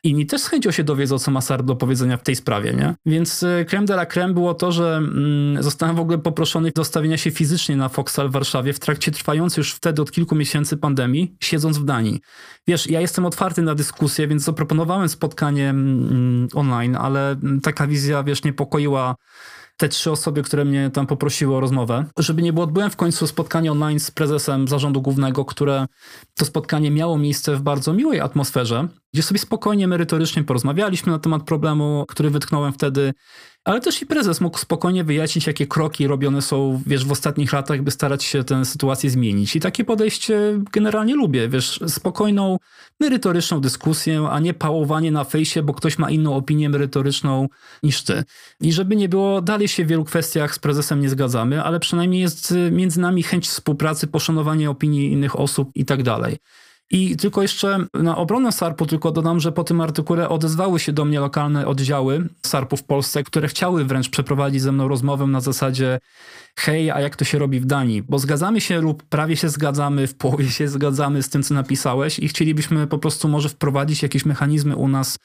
Inni 0.04 0.26
też 0.26 0.40
z 0.40 0.46
chęcią 0.46 0.70
się 0.70 0.84
dowiedzą, 0.84 1.18
co 1.18 1.30
ma 1.30 1.40
SAR 1.40 1.64
do 1.64 1.76
powiedzenia 1.76 2.16
w 2.16 2.22
tej 2.22 2.36
sprawie, 2.36 2.72
nie? 2.72 2.94
Więc 3.06 3.42
e, 3.42 3.64
creme 3.64 3.86
de 3.86 3.94
la 3.94 4.06
creme 4.06 4.34
było 4.34 4.54
to, 4.54 4.72
że 4.72 4.96
mm, 4.96 5.62
zostałem 5.62 5.96
w 5.96 6.00
ogóle 6.00 6.18
poproszony 6.18 6.72
do 6.74 6.84
stawienia 6.84 7.16
się 7.16 7.30
fizycznie 7.30 7.76
na 7.76 7.88
Foxal 7.88 8.28
w 8.28 8.32
Warszawie 8.32 8.72
w 8.72 8.78
trakcie 8.78 9.10
trwającej 9.10 9.62
już 9.62 9.72
wtedy 9.72 10.02
od 10.02 10.12
kilku 10.12 10.34
miesięcy 10.34 10.76
pandemii, 10.76 11.36
siedząc 11.40 11.78
w 11.78 11.84
Danii. 11.84 12.20
Wiesz, 12.66 12.90
ja 12.90 13.00
jestem 13.00 13.26
otwarty 13.26 13.62
na 13.62 13.74
dyskusję, 13.74 14.28
więc 14.28 14.42
zaproponowałem 14.42 15.01
spotkanie 15.08 15.70
mm, 15.70 16.48
online, 16.54 16.96
ale 16.96 17.36
taka 17.62 17.86
wizja, 17.86 18.22
wiesz, 18.22 18.44
niepokoiła 18.44 19.14
te 19.76 19.88
trzy 19.88 20.10
osoby, 20.10 20.42
które 20.42 20.64
mnie 20.64 20.90
tam 20.90 21.06
poprosiły 21.06 21.56
o 21.56 21.60
rozmowę. 21.60 22.04
Żeby 22.18 22.42
nie 22.42 22.52
było, 22.52 22.64
odbyłem 22.64 22.90
w 22.90 22.96
końcu 22.96 23.26
spotkanie 23.26 23.72
online 23.72 24.00
z 24.00 24.10
prezesem 24.10 24.68
zarządu 24.68 25.02
głównego, 25.02 25.44
które 25.44 25.86
to 26.34 26.44
spotkanie 26.44 26.90
miało 26.90 27.18
miejsce 27.18 27.56
w 27.56 27.62
bardzo 27.62 27.92
miłej 27.92 28.20
atmosferze, 28.20 28.88
gdzie 29.14 29.22
sobie 29.22 29.38
spokojnie, 29.38 29.88
merytorycznie 29.88 30.44
porozmawialiśmy 30.44 31.12
na 31.12 31.18
temat 31.18 31.42
problemu, 31.42 32.04
który 32.08 32.30
wytknąłem 32.30 32.72
wtedy 32.72 33.12
ale 33.64 33.80
też 33.80 34.02
i 34.02 34.06
prezes 34.06 34.40
mógł 34.40 34.58
spokojnie 34.58 35.04
wyjaśnić, 35.04 35.46
jakie 35.46 35.66
kroki 35.66 36.06
robione 36.06 36.42
są, 36.42 36.82
wiesz, 36.86 37.04
w 37.04 37.12
ostatnich 37.12 37.52
latach, 37.52 37.82
by 37.82 37.90
starać 37.90 38.24
się 38.24 38.44
tę 38.44 38.64
sytuację 38.64 39.10
zmienić. 39.10 39.56
I 39.56 39.60
takie 39.60 39.84
podejście 39.84 40.58
generalnie 40.72 41.14
lubię, 41.14 41.48
wiesz, 41.48 41.80
spokojną, 41.86 42.56
merytoryczną 43.00 43.60
dyskusję, 43.60 44.28
a 44.30 44.40
nie 44.40 44.54
pałowanie 44.54 45.10
na 45.10 45.24
fejsie, 45.24 45.62
bo 45.62 45.74
ktoś 45.74 45.98
ma 45.98 46.10
inną 46.10 46.36
opinię 46.36 46.68
merytoryczną 46.68 47.48
niż 47.82 48.02
ty. 48.02 48.24
I 48.60 48.72
żeby 48.72 48.96
nie 48.96 49.08
było, 49.08 49.42
dalej 49.42 49.68
się 49.68 49.84
w 49.84 49.88
wielu 49.88 50.04
kwestiach 50.04 50.54
z 50.54 50.58
prezesem 50.58 51.00
nie 51.00 51.08
zgadzamy, 51.08 51.62
ale 51.62 51.80
przynajmniej 51.80 52.20
jest 52.20 52.54
między 52.70 53.00
nami 53.00 53.22
chęć 53.22 53.48
współpracy, 53.48 54.06
poszanowanie 54.06 54.70
opinii 54.70 55.12
innych 55.12 55.40
osób 55.40 55.70
i 55.74 55.84
tak 55.84 56.02
dalej. 56.02 56.36
I 56.92 57.16
tylko 57.16 57.42
jeszcze 57.42 57.86
na 57.94 58.16
obronę 58.16 58.52
SARP-u 58.52 58.86
tylko 58.86 59.10
dodam, 59.10 59.40
że 59.40 59.52
po 59.52 59.64
tym 59.64 59.80
artykule 59.80 60.28
odezwały 60.28 60.80
się 60.80 60.92
do 60.92 61.04
mnie 61.04 61.20
lokalne 61.20 61.66
oddziały 61.66 62.28
SARP-u 62.46 62.76
w 62.76 62.84
Polsce, 62.84 63.22
które 63.22 63.48
chciały 63.48 63.84
wręcz 63.84 64.08
przeprowadzić 64.08 64.62
ze 64.62 64.72
mną 64.72 64.88
rozmowę 64.88 65.26
na 65.26 65.40
zasadzie 65.40 65.98
hej, 66.58 66.90
a 66.90 67.00
jak 67.00 67.16
to 67.16 67.24
się 67.24 67.38
robi 67.38 67.60
w 67.60 67.66
Danii? 67.66 68.02
Bo 68.02 68.18
zgadzamy 68.18 68.60
się 68.60 68.80
lub 68.80 69.02
prawie 69.02 69.36
się 69.36 69.48
zgadzamy, 69.48 70.06
w 70.06 70.14
połowie 70.14 70.50
się 70.50 70.68
zgadzamy 70.68 71.22
z 71.22 71.28
tym, 71.28 71.42
co 71.42 71.54
napisałeś 71.54 72.18
i 72.18 72.28
chcielibyśmy 72.28 72.86
po 72.86 72.98
prostu 72.98 73.28
może 73.28 73.48
wprowadzić 73.48 74.02
jakieś 74.02 74.24
mechanizmy 74.24 74.76
u 74.76 74.88
nas 74.88 75.18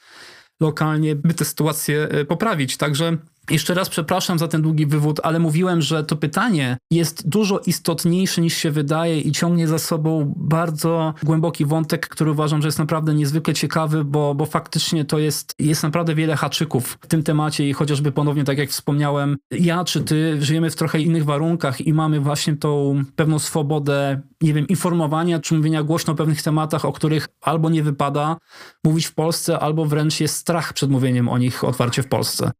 lokalnie, 0.60 1.16
by 1.16 1.34
tę 1.34 1.44
sytuację 1.44 2.08
e, 2.10 2.24
poprawić. 2.24 2.76
Także 2.76 3.16
Jeszcze 3.50 3.74
raz 3.74 3.88
przepraszam 3.88 4.38
za 4.38 4.48
ten 4.48 4.62
długi 4.62 4.86
wywód, 4.86 5.20
ale 5.22 5.38
mówiłem, 5.38 5.82
że 5.82 6.04
to 6.04 6.16
pytanie 6.16 6.76
jest 6.90 7.28
dużo 7.28 7.60
istotniejsze 7.66 8.40
niż 8.40 8.54
się 8.54 8.70
wydaje 8.70 9.20
i 9.20 9.32
ciągnie 9.32 9.68
za 9.68 9.78
sobą 9.78 10.34
bardzo 10.36 11.14
głęboki 11.22 11.64
wątek, 11.64 12.08
który 12.08 12.30
uważam, 12.30 12.62
że 12.62 12.68
jest 12.68 12.78
naprawdę 12.78 13.14
niezwykle 13.14 13.54
ciekawy, 13.54 14.04
bo, 14.04 14.34
bo 14.34 14.46
faktycznie 14.46 15.04
to 15.04 15.18
jest, 15.18 15.54
jest 15.58 15.82
naprawdę 15.82 16.14
wiele 16.14 16.36
haczyków 16.36 16.98
w 17.00 17.06
tym 17.06 17.22
temacie 17.22 17.68
i 17.68 17.72
chociażby 17.72 18.12
ponownie, 18.12 18.44
tak 18.44 18.58
jak 18.58 18.70
wspomniałem, 18.70 19.36
ja 19.50 19.84
czy 19.84 20.00
ty 20.00 20.42
żyjemy 20.42 20.70
w 20.70 20.76
trochę 20.76 21.00
innych 21.00 21.24
warunkach 21.24 21.80
i 21.80 21.92
mamy 21.92 22.20
właśnie 22.20 22.56
tą 22.56 23.02
pewną 23.16 23.38
swobodę, 23.38 24.20
nie 24.40 24.54
wiem, 24.54 24.68
informowania 24.68 25.38
czy 25.38 25.54
mówienia 25.54 25.82
głośno 25.82 26.12
o 26.12 26.16
pewnych 26.16 26.42
tematach, 26.42 26.84
o 26.84 26.92
których 26.92 27.28
albo 27.40 27.70
nie 27.70 27.82
wypada 27.82 28.36
mówić 28.84 29.06
w 29.06 29.14
Polsce, 29.14 29.58
albo 29.58 29.84
wręcz 29.84 30.20
jest 30.20 30.36
strach 30.36 30.72
przed 30.72 30.90
mówieniem 30.90 31.28
o 31.28 31.38
nich 31.38 31.64
otwarcie 31.64 32.02
w 32.02 32.08
Polsce. 32.08 32.50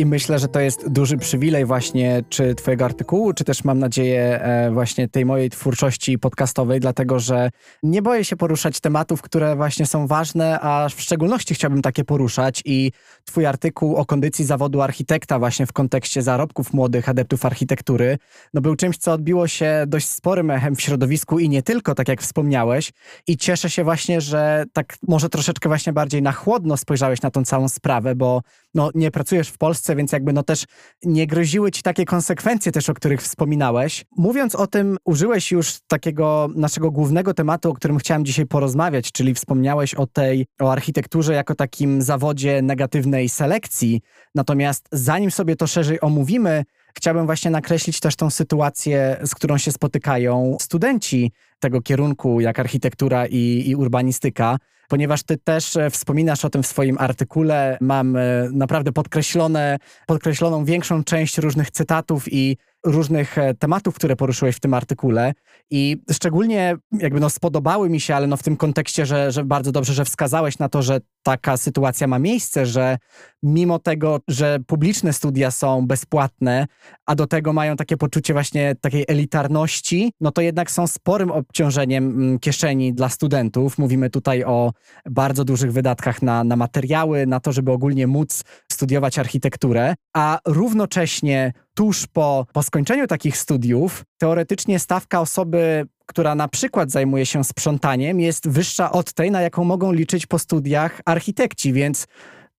I 0.00 0.06
myślę, 0.06 0.38
że 0.38 0.48
to 0.48 0.60
jest 0.60 0.88
duży 0.88 1.16
przywilej 1.16 1.64
właśnie 1.64 2.22
czy 2.28 2.54
twojego 2.54 2.84
artykułu, 2.84 3.32
czy 3.32 3.44
też 3.44 3.64
mam 3.64 3.78
nadzieję 3.78 4.42
e, 4.42 4.70
właśnie 4.70 5.08
tej 5.08 5.24
mojej 5.24 5.50
twórczości 5.50 6.18
podcastowej, 6.18 6.80
dlatego 6.80 7.18
że 7.18 7.50
nie 7.82 8.02
boję 8.02 8.24
się 8.24 8.36
poruszać 8.36 8.80
tematów, 8.80 9.22
które 9.22 9.56
właśnie 9.56 9.86
są 9.86 10.06
ważne, 10.06 10.60
a 10.60 10.88
w 10.88 11.00
szczególności 11.00 11.54
chciałbym 11.54 11.82
takie 11.82 12.04
poruszać 12.04 12.62
i 12.64 12.92
twój 13.30 13.46
artykuł 13.46 13.96
o 13.96 14.04
kondycji 14.04 14.44
zawodu 14.44 14.82
architekta 14.82 15.38
właśnie 15.38 15.66
w 15.66 15.72
kontekście 15.72 16.22
zarobków 16.22 16.72
młodych 16.72 17.08
adeptów 17.08 17.44
architektury, 17.44 18.18
no 18.54 18.60
był 18.60 18.76
czymś, 18.76 18.96
co 18.96 19.12
odbiło 19.12 19.48
się 19.48 19.84
dość 19.86 20.08
sporym 20.08 20.50
echem 20.50 20.76
w 20.76 20.80
środowisku 20.80 21.38
i 21.38 21.48
nie 21.48 21.62
tylko, 21.62 21.94
tak 21.94 22.08
jak 22.08 22.22
wspomniałeś 22.22 22.92
i 23.26 23.36
cieszę 23.36 23.70
się 23.70 23.84
właśnie, 23.84 24.20
że 24.20 24.64
tak 24.72 24.96
może 25.08 25.28
troszeczkę 25.28 25.68
właśnie 25.68 25.92
bardziej 25.92 26.22
na 26.22 26.32
chłodno 26.32 26.76
spojrzałeś 26.76 27.22
na 27.22 27.30
tą 27.30 27.44
całą 27.44 27.68
sprawę, 27.68 28.14
bo 28.14 28.40
no 28.74 28.90
nie 28.94 29.10
pracujesz 29.10 29.48
w 29.48 29.58
Polsce, 29.58 29.96
więc 29.96 30.12
jakby 30.12 30.32
no 30.32 30.42
też 30.42 30.64
nie 31.04 31.26
groziły 31.26 31.70
ci 31.70 31.82
takie 31.82 32.04
konsekwencje 32.04 32.72
też, 32.72 32.88
o 32.88 32.94
których 32.94 33.22
wspominałeś. 33.22 34.04
Mówiąc 34.16 34.54
o 34.54 34.66
tym, 34.66 34.96
użyłeś 35.04 35.52
już 35.52 35.80
takiego 35.86 36.48
naszego 36.56 36.90
głównego 36.90 37.34
tematu, 37.34 37.70
o 37.70 37.74
którym 37.74 37.98
chciałem 37.98 38.24
dzisiaj 38.24 38.46
porozmawiać, 38.46 39.12
czyli 39.12 39.34
wspomniałeś 39.34 39.94
o 39.94 40.06
tej, 40.06 40.46
o 40.60 40.72
architekturze 40.72 41.34
jako 41.34 41.54
takim 41.54 42.02
zawodzie 42.02 42.62
negatywnej 42.62 43.19
selekcji. 43.28 44.00
Natomiast 44.34 44.88
zanim 44.92 45.30
sobie 45.30 45.56
to 45.56 45.66
szerzej 45.66 46.00
omówimy, 46.00 46.64
chciałbym 46.94 47.26
właśnie 47.26 47.50
nakreślić 47.50 48.00
też 48.00 48.16
tą 48.16 48.30
sytuację, 48.30 49.16
z 49.24 49.34
którą 49.34 49.58
się 49.58 49.72
spotykają 49.72 50.56
studenci 50.60 51.32
tego 51.60 51.82
kierunku, 51.82 52.40
jak 52.40 52.58
architektura 52.58 53.26
i, 53.26 53.62
i 53.66 53.76
urbanistyka 53.76 54.58
ponieważ 54.90 55.22
ty 55.22 55.36
też 55.36 55.76
e, 55.76 55.90
wspominasz 55.90 56.44
o 56.44 56.50
tym 56.50 56.62
w 56.62 56.66
swoim 56.66 56.96
artykule. 56.98 57.78
Mam 57.80 58.16
e, 58.16 58.20
naprawdę 58.52 58.92
podkreślone, 58.92 59.78
podkreśloną 60.06 60.64
większą 60.64 61.04
część 61.04 61.38
różnych 61.38 61.70
cytatów 61.70 62.32
i 62.32 62.56
różnych 62.86 63.38
e, 63.38 63.54
tematów, 63.54 63.94
które 63.94 64.16
poruszyłeś 64.16 64.56
w 64.56 64.60
tym 64.60 64.74
artykule 64.74 65.32
i 65.70 66.02
szczególnie 66.12 66.76
jakby 66.92 67.20
no 67.20 67.30
spodobały 67.30 67.90
mi 67.90 68.00
się, 68.00 68.16
ale 68.16 68.26
no 68.26 68.36
w 68.36 68.42
tym 68.42 68.56
kontekście, 68.56 69.06
że, 69.06 69.32
że 69.32 69.44
bardzo 69.44 69.72
dobrze, 69.72 69.94
że 69.94 70.04
wskazałeś 70.04 70.58
na 70.58 70.68
to, 70.68 70.82
że 70.82 71.00
taka 71.22 71.56
sytuacja 71.56 72.06
ma 72.06 72.18
miejsce, 72.18 72.66
że 72.66 72.98
mimo 73.42 73.78
tego, 73.78 74.20
że 74.28 74.58
publiczne 74.66 75.12
studia 75.12 75.50
są 75.50 75.86
bezpłatne, 75.86 76.66
a 77.06 77.14
do 77.14 77.26
tego 77.26 77.52
mają 77.52 77.76
takie 77.76 77.96
poczucie 77.96 78.32
właśnie 78.32 78.74
takiej 78.80 79.04
elitarności, 79.08 80.12
no 80.20 80.30
to 80.30 80.40
jednak 80.40 80.70
są 80.70 80.86
sporym 80.86 81.30
obciążeniem 81.30 82.04
mm, 82.04 82.38
kieszeni 82.38 82.94
dla 82.94 83.08
studentów. 83.08 83.78
Mówimy 83.78 84.10
tutaj 84.10 84.44
o 84.44 84.72
bardzo 85.10 85.44
dużych 85.44 85.72
wydatkach 85.72 86.22
na, 86.22 86.44
na 86.44 86.56
materiały, 86.56 87.26
na 87.26 87.40
to, 87.40 87.52
żeby 87.52 87.72
ogólnie 87.72 88.06
móc 88.06 88.44
studiować 88.72 89.18
architekturę, 89.18 89.94
a 90.14 90.38
równocześnie 90.46 91.52
tuż 91.74 92.06
po, 92.06 92.46
po 92.52 92.62
skończeniu 92.62 93.06
takich 93.06 93.36
studiów, 93.36 94.04
teoretycznie 94.18 94.78
stawka 94.78 95.20
osoby, 95.20 95.86
która 96.06 96.34
na 96.34 96.48
przykład 96.48 96.90
zajmuje 96.90 97.26
się 97.26 97.44
sprzątaniem, 97.44 98.20
jest 98.20 98.48
wyższa 98.48 98.92
od 98.92 99.12
tej, 99.12 99.30
na 99.30 99.40
jaką 99.40 99.64
mogą 99.64 99.92
liczyć 99.92 100.26
po 100.26 100.38
studiach 100.38 101.00
architekci, 101.04 101.72
więc 101.72 102.06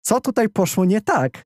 co 0.01 0.21
tutaj 0.21 0.49
poszło 0.49 0.85
nie 0.85 1.01
tak? 1.01 1.43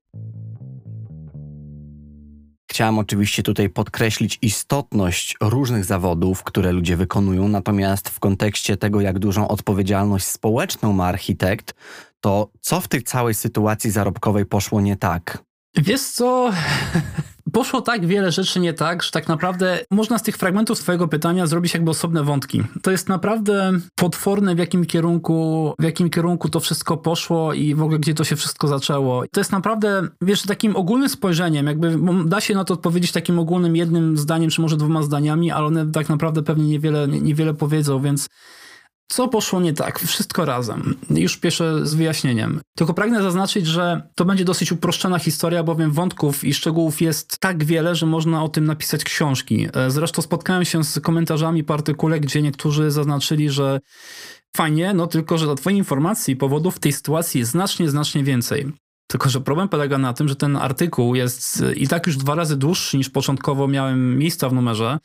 Chciałem 2.70 2.98
oczywiście 2.98 3.42
tutaj 3.42 3.68
podkreślić 3.68 4.38
istotność 4.42 5.36
różnych 5.40 5.84
zawodów, 5.84 6.42
które 6.42 6.72
ludzie 6.72 6.96
wykonują, 6.96 7.48
natomiast 7.48 8.08
w 8.08 8.20
kontekście 8.20 8.76
tego, 8.76 9.00
jak 9.00 9.18
dużą 9.18 9.48
odpowiedzialność 9.48 10.26
społeczną 10.26 10.92
ma 10.92 11.06
architekt, 11.06 11.74
to 12.20 12.50
co 12.60 12.80
w 12.80 12.88
tej 12.88 13.02
całej 13.02 13.34
sytuacji 13.34 13.90
zarobkowej 13.90 14.46
poszło 14.46 14.80
nie 14.80 14.96
tak? 14.96 15.44
Wiesz 15.76 16.02
co? 16.02 16.50
poszło 17.56 17.80
tak 17.80 18.06
wiele 18.06 18.32
rzeczy 18.32 18.60
nie 18.60 18.72
tak, 18.72 19.02
że 19.02 19.10
tak 19.10 19.28
naprawdę 19.28 19.78
można 19.90 20.18
z 20.18 20.22
tych 20.22 20.36
fragmentów 20.36 20.78
swojego 20.78 21.08
pytania 21.08 21.46
zrobić 21.46 21.74
jakby 21.74 21.90
osobne 21.90 22.22
wątki. 22.22 22.62
To 22.82 22.90
jest 22.90 23.08
naprawdę 23.08 23.72
potworne, 23.94 24.54
w 24.54 24.58
jakim 24.58 24.86
kierunku, 24.86 25.74
w 25.78 25.82
jakim 25.82 26.10
kierunku 26.10 26.48
to 26.48 26.60
wszystko 26.60 26.96
poszło 26.96 27.52
i 27.52 27.74
w 27.74 27.82
ogóle 27.82 27.98
gdzie 27.98 28.14
to 28.14 28.24
się 28.24 28.36
wszystko 28.36 28.68
zaczęło. 28.68 29.24
To 29.30 29.40
jest 29.40 29.52
naprawdę, 29.52 30.02
wiesz, 30.22 30.42
takim 30.42 30.76
ogólnym 30.76 31.08
spojrzeniem, 31.08 31.66
jakby 31.66 31.98
da 32.26 32.40
się 32.40 32.54
na 32.54 32.64
to 32.64 32.74
odpowiedzieć 32.74 33.12
takim 33.12 33.38
ogólnym 33.38 33.76
jednym 33.76 34.16
zdaniem, 34.16 34.50
czy 34.50 34.60
może 34.60 34.76
dwoma 34.76 35.02
zdaniami, 35.02 35.50
ale 35.50 35.66
one 35.66 35.92
tak 35.92 36.08
naprawdę 36.08 36.42
pewnie 36.42 36.66
niewiele, 36.66 37.08
niewiele 37.08 37.54
powiedzą, 37.54 38.00
więc 38.02 38.28
co 39.08 39.28
poszło 39.28 39.60
nie 39.60 39.72
tak? 39.72 39.98
Wszystko 39.98 40.44
razem. 40.44 40.94
Już 41.10 41.36
pieszę 41.36 41.86
z 41.86 41.94
wyjaśnieniem. 41.94 42.60
Tylko 42.76 42.94
pragnę 42.94 43.22
zaznaczyć, 43.22 43.66
że 43.66 44.08
to 44.14 44.24
będzie 44.24 44.44
dosyć 44.44 44.72
uproszczona 44.72 45.18
historia, 45.18 45.62
bowiem 45.62 45.92
wątków 45.92 46.44
i 46.44 46.54
szczegółów 46.54 47.00
jest 47.00 47.38
tak 47.38 47.64
wiele, 47.64 47.94
że 47.94 48.06
można 48.06 48.44
o 48.44 48.48
tym 48.48 48.64
napisać 48.64 49.04
książki. 49.04 49.68
E, 49.72 49.90
zresztą 49.90 50.22
spotkałem 50.22 50.64
się 50.64 50.84
z 50.84 51.00
komentarzami 51.00 51.64
po 51.64 51.74
artykule, 51.74 52.20
gdzie 52.20 52.42
niektórzy 52.42 52.90
zaznaczyli, 52.90 53.50
że 53.50 53.80
fajnie, 54.56 54.94
no 54.94 55.06
tylko, 55.06 55.38
że 55.38 55.46
dla 55.46 55.54
twojej 55.54 55.78
informacji 55.78 56.36
powodów 56.36 56.76
w 56.76 56.78
tej 56.78 56.92
sytuacji 56.92 57.38
jest 57.38 57.50
znacznie, 57.50 57.90
znacznie 57.90 58.24
więcej. 58.24 58.72
Tylko, 59.06 59.30
że 59.30 59.40
problem 59.40 59.68
polega 59.68 59.98
na 59.98 60.12
tym, 60.12 60.28
że 60.28 60.36
ten 60.36 60.56
artykuł 60.56 61.14
jest 61.14 61.64
i 61.76 61.88
tak 61.88 62.06
już 62.06 62.16
dwa 62.16 62.34
razy 62.34 62.56
dłuższy 62.56 62.96
niż 62.96 63.10
początkowo 63.10 63.68
miałem 63.68 64.18
miejsca 64.18 64.48
w 64.48 64.52
numerze 64.52 64.98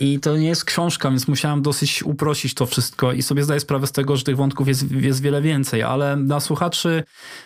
i 0.00 0.20
to 0.20 0.36
nie 0.36 0.48
jest 0.48 0.64
książka, 0.64 1.10
więc 1.10 1.28
musiałem 1.28 1.62
dosyć 1.62 2.02
uprościć 2.02 2.54
to 2.54 2.66
wszystko 2.66 3.12
i 3.12 3.22
sobie 3.22 3.44
zdaję 3.44 3.60
sprawę 3.60 3.86
z 3.86 3.92
tego, 3.92 4.16
że 4.16 4.24
tych 4.24 4.36
wątków 4.36 4.68
jest, 4.68 4.90
jest 4.90 5.22
wiele 5.22 5.42
więcej, 5.42 5.82
ale 5.82 6.16
dla 6.16 6.40
słuchaczy 6.40 7.02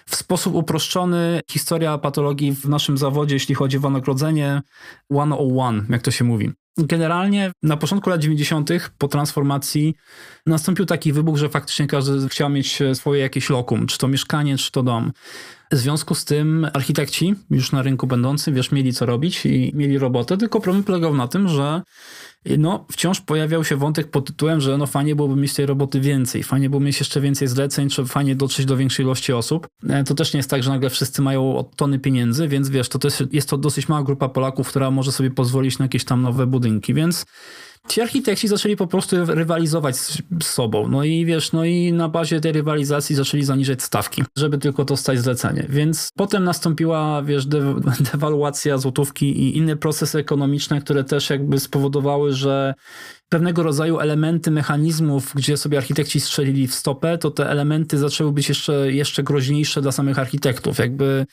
w 0.06 0.16
sposób 0.16 0.54
uproszczony 0.54 1.40
historia 1.50 1.98
patologii 1.98 2.52
w 2.52 2.68
naszym 2.68 2.98
zawodzie, 2.98 3.34
jeśli 3.34 3.54
chodzi 3.54 3.76
o 3.76 3.80
wynagrodzenie 3.80 4.62
101, 5.10 5.86
jak 5.90 6.02
to 6.02 6.10
się 6.10 6.24
mówi. 6.24 6.52
Generalnie 6.78 7.52
na 7.62 7.76
początku 7.76 8.10
lat 8.10 8.20
90. 8.20 8.70
po 8.98 9.08
transformacji 9.08 9.94
nastąpił 10.46 10.86
taki 10.86 11.12
wybuch, 11.12 11.36
że 11.36 11.48
faktycznie 11.48 11.86
każdy 11.86 12.28
chciał 12.28 12.50
mieć 12.50 12.78
swoje 12.94 13.20
jakieś 13.20 13.50
lokum, 13.50 13.86
czy 13.86 13.98
to 13.98 14.08
mieszkanie, 14.08 14.58
czy 14.58 14.72
to 14.72 14.82
dom. 14.82 15.12
W 15.72 15.76
związku 15.76 16.14
z 16.14 16.24
tym 16.24 16.66
architekci, 16.72 17.34
już 17.50 17.72
na 17.72 17.82
rynku 17.82 18.06
będący, 18.06 18.52
wiesz, 18.52 18.72
mieli 18.72 18.92
co 18.92 19.06
robić 19.06 19.46
i 19.46 19.72
mieli 19.74 19.98
robotę, 19.98 20.38
tylko 20.38 20.60
problem 20.60 20.84
polegał 20.84 21.16
na 21.16 21.28
tym, 21.28 21.48
że 21.48 21.82
no, 22.58 22.86
wciąż 22.92 23.20
pojawiał 23.20 23.64
się 23.64 23.76
wątek 23.76 24.10
pod 24.10 24.26
tytułem, 24.26 24.60
że 24.60 24.78
no 24.78 24.86
fajnie 24.86 25.16
byłoby 25.16 25.36
mieć 25.36 25.54
tej 25.54 25.66
roboty 25.66 26.00
więcej, 26.00 26.42
fajnie 26.42 26.70
byłoby 26.70 26.86
mieć 26.86 27.00
jeszcze 27.00 27.20
więcej 27.20 27.48
zleceń, 27.48 27.88
czy 27.88 28.04
fajnie 28.04 28.36
dotrzeć 28.36 28.66
do 28.66 28.76
większej 28.76 29.04
ilości 29.04 29.32
osób. 29.32 29.68
E, 29.88 30.04
to 30.04 30.14
też 30.14 30.32
nie 30.32 30.38
jest 30.38 30.50
tak, 30.50 30.62
że 30.62 30.70
nagle 30.70 30.90
wszyscy 30.90 31.22
mają 31.22 31.64
tony 31.76 31.98
pieniędzy, 31.98 32.48
więc 32.48 32.68
wiesz, 32.68 32.88
to 32.88 32.98
też 32.98 33.22
jest 33.32 33.48
to 33.48 33.58
dosyć 33.58 33.88
mała 33.88 34.02
grupa 34.02 34.28
Polaków, 34.28 34.68
która 34.68 34.90
może 34.90 35.12
sobie 35.12 35.30
pozwolić 35.30 35.78
na 35.78 35.84
jakieś 35.84 36.04
tam 36.04 36.22
nowe 36.22 36.46
budynki, 36.46 36.94
więc 36.94 37.24
ci 37.88 38.00
architekci 38.00 38.48
zaczęli 38.48 38.76
po 38.76 38.86
prostu 38.86 39.16
rywalizować 39.26 39.96
z, 39.96 40.22
sobą. 40.42 40.88
No 40.88 41.04
i 41.04 41.26
wiesz, 41.26 41.52
no 41.52 41.64
i 41.64 41.92
na 41.92 42.08
bazie 42.08 42.40
tej 42.40 42.52
rywalizacji 42.52 43.16
zaczęli 43.16 43.42
zaniżać 43.42 43.82
stawki, 43.82 44.22
żeby 44.36 44.58
tylko 44.58 44.84
dostać 44.84 45.18
zlecenie. 45.18 45.66
Więc 45.68 46.08
potem 46.16 46.44
nastąpiła, 46.44 47.22
wiesz, 47.22 47.46
de 47.46 47.74
dewaluacja 48.12 48.78
złotówki 48.78 49.42
i 49.42 49.56
inne 49.56 49.76
procesy 49.76 50.18
ekonomiczne, 50.18 50.80
które 50.80 51.04
też 51.04 51.30
jakby 51.30 51.60
spowodowały, 51.60 52.32
że 52.32 52.74
pewnego 53.28 53.62
rodzaju 53.62 53.98
elementy 53.98 54.50
mechanizmów, 54.50 55.32
gdzie 55.34 55.56
sobie 55.56 55.78
architekci 55.78 56.20
strzelili 56.20 56.68
w 56.68 56.74
stopę, 56.74 57.18
to 57.18 57.30
te 57.30 57.50
elementy 57.50 57.98
zaczęły 57.98 58.32
być 58.32 58.48
jeszcze, 58.48 58.92
jeszcze 58.92 59.22
groźniejsze 59.22 59.82
dla 59.82 59.92
samych 59.92 60.18
architektów. 60.18 60.78
Jakby 60.78 61.26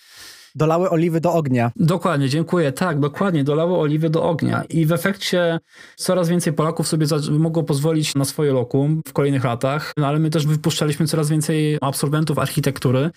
dolały 0.60 0.90
oliwy 0.90 1.22
do 1.22 1.34
ognia. 1.34 1.72
Dokładnie, 1.76 2.30
dziękuję. 2.30 2.72
Tak, 2.72 3.00
dokładnie, 3.00 3.44
dolały 3.44 3.78
oliwy 3.78 4.10
do 4.10 4.24
ognia. 4.24 4.64
I 4.70 4.86
w 4.86 4.92
efekcie 4.92 5.60
coraz 5.96 6.30
więcej 6.30 6.54
Polaków 6.54 6.88
sobie 6.88 7.08
mogło 7.32 7.64
pozwolić 7.64 8.16
na 8.16 8.26
swoje 8.26 8.54
lokum 8.54 9.02
w 9.08 9.14
kolejnych 9.14 9.44
latach, 9.44 9.94
no 9.98 10.08
ale 10.08 10.20
my 10.20 10.30
też 10.30 10.48
wypuszczaliśmy 10.48 11.08
coraz 11.08 11.30
więcej 11.30 11.78
absolwentów 11.82 12.40
architektury. 12.40 13.10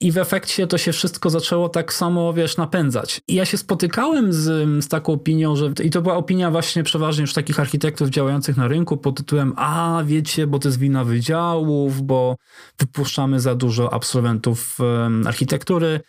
I 0.00 0.12
w 0.12 0.18
efekcie 0.18 0.66
to 0.66 0.78
się 0.78 0.92
wszystko 0.92 1.30
zaczęło 1.30 1.68
tak 1.68 1.92
samo, 1.92 2.32
wiesz, 2.32 2.56
napędzać. 2.56 3.20
I 3.28 3.34
ja 3.34 3.44
się 3.44 3.58
spotykałem 3.58 4.32
z, 4.32 4.84
z 4.84 4.88
taką 4.88 5.12
opinią, 5.12 5.56
że 5.56 5.72
i 5.84 5.90
to 5.90 6.02
była 6.02 6.16
opinia 6.16 6.50
właśnie 6.50 6.82
przeważnie 6.82 7.20
już 7.20 7.32
takich 7.32 7.60
architektów 7.60 8.08
działających 8.08 8.56
na 8.56 8.68
rynku 8.68 8.96
pod 8.96 9.16
tytułem 9.16 9.52
a 9.56 10.02
wiecie, 10.06 10.46
bo 10.46 10.58
to 10.58 10.68
jest 10.68 10.78
wina 10.78 11.04
wydziałów, 11.04 12.02
bo 12.02 12.36
wypuszczamy 12.78 13.40
za 13.40 13.54
dużo 13.54 13.92
absolwentów 13.92 14.80
um, 14.80 15.26
architektury, 15.26 16.00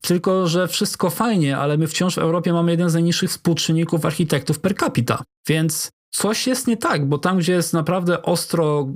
tylko 0.00 0.46
że 0.46 0.68
wszystko 0.68 1.10
fajnie, 1.10 1.56
ale 1.58 1.76
my 1.78 1.86
wciąż 1.86 2.14
w 2.14 2.18
Europie 2.18 2.52
mamy 2.52 2.70
jeden 2.70 2.90
z 2.90 2.94
najniższych 2.94 3.30
współczynników 3.30 4.06
architektów 4.06 4.60
per 4.60 4.76
capita, 4.76 5.22
więc 5.48 5.90
coś 6.12 6.46
jest 6.46 6.66
nie 6.66 6.76
tak, 6.76 7.08
bo 7.08 7.18
tam, 7.18 7.38
gdzie 7.38 7.52
jest 7.52 7.72
naprawdę 7.72 8.22
ostro 8.22 8.86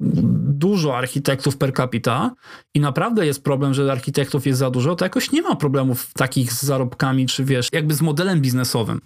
dużo 0.57 0.96
architektów 0.96 1.57
per 1.57 1.74
capita 1.74 2.31
i 2.74 2.81
naprawdę 2.81 3.26
jest 3.26 3.44
problem, 3.44 3.74
że 3.74 3.92
architektów 3.92 4.46
jest 4.46 4.59
za 4.59 4.70
dużo, 4.70 4.96
to 4.96 5.05
jakoś 5.05 5.33
nie 5.33 5.42
ma 5.42 5.57
problemów 5.57 6.12
takich 6.12 6.52
z 6.52 6.62
zarobkami, 6.62 7.26
czy 7.26 7.44
wiesz, 7.44 7.68
jakby 7.72 7.94
z 7.94 8.02
modelem 8.02 8.40
biznesowym. 8.40 9.00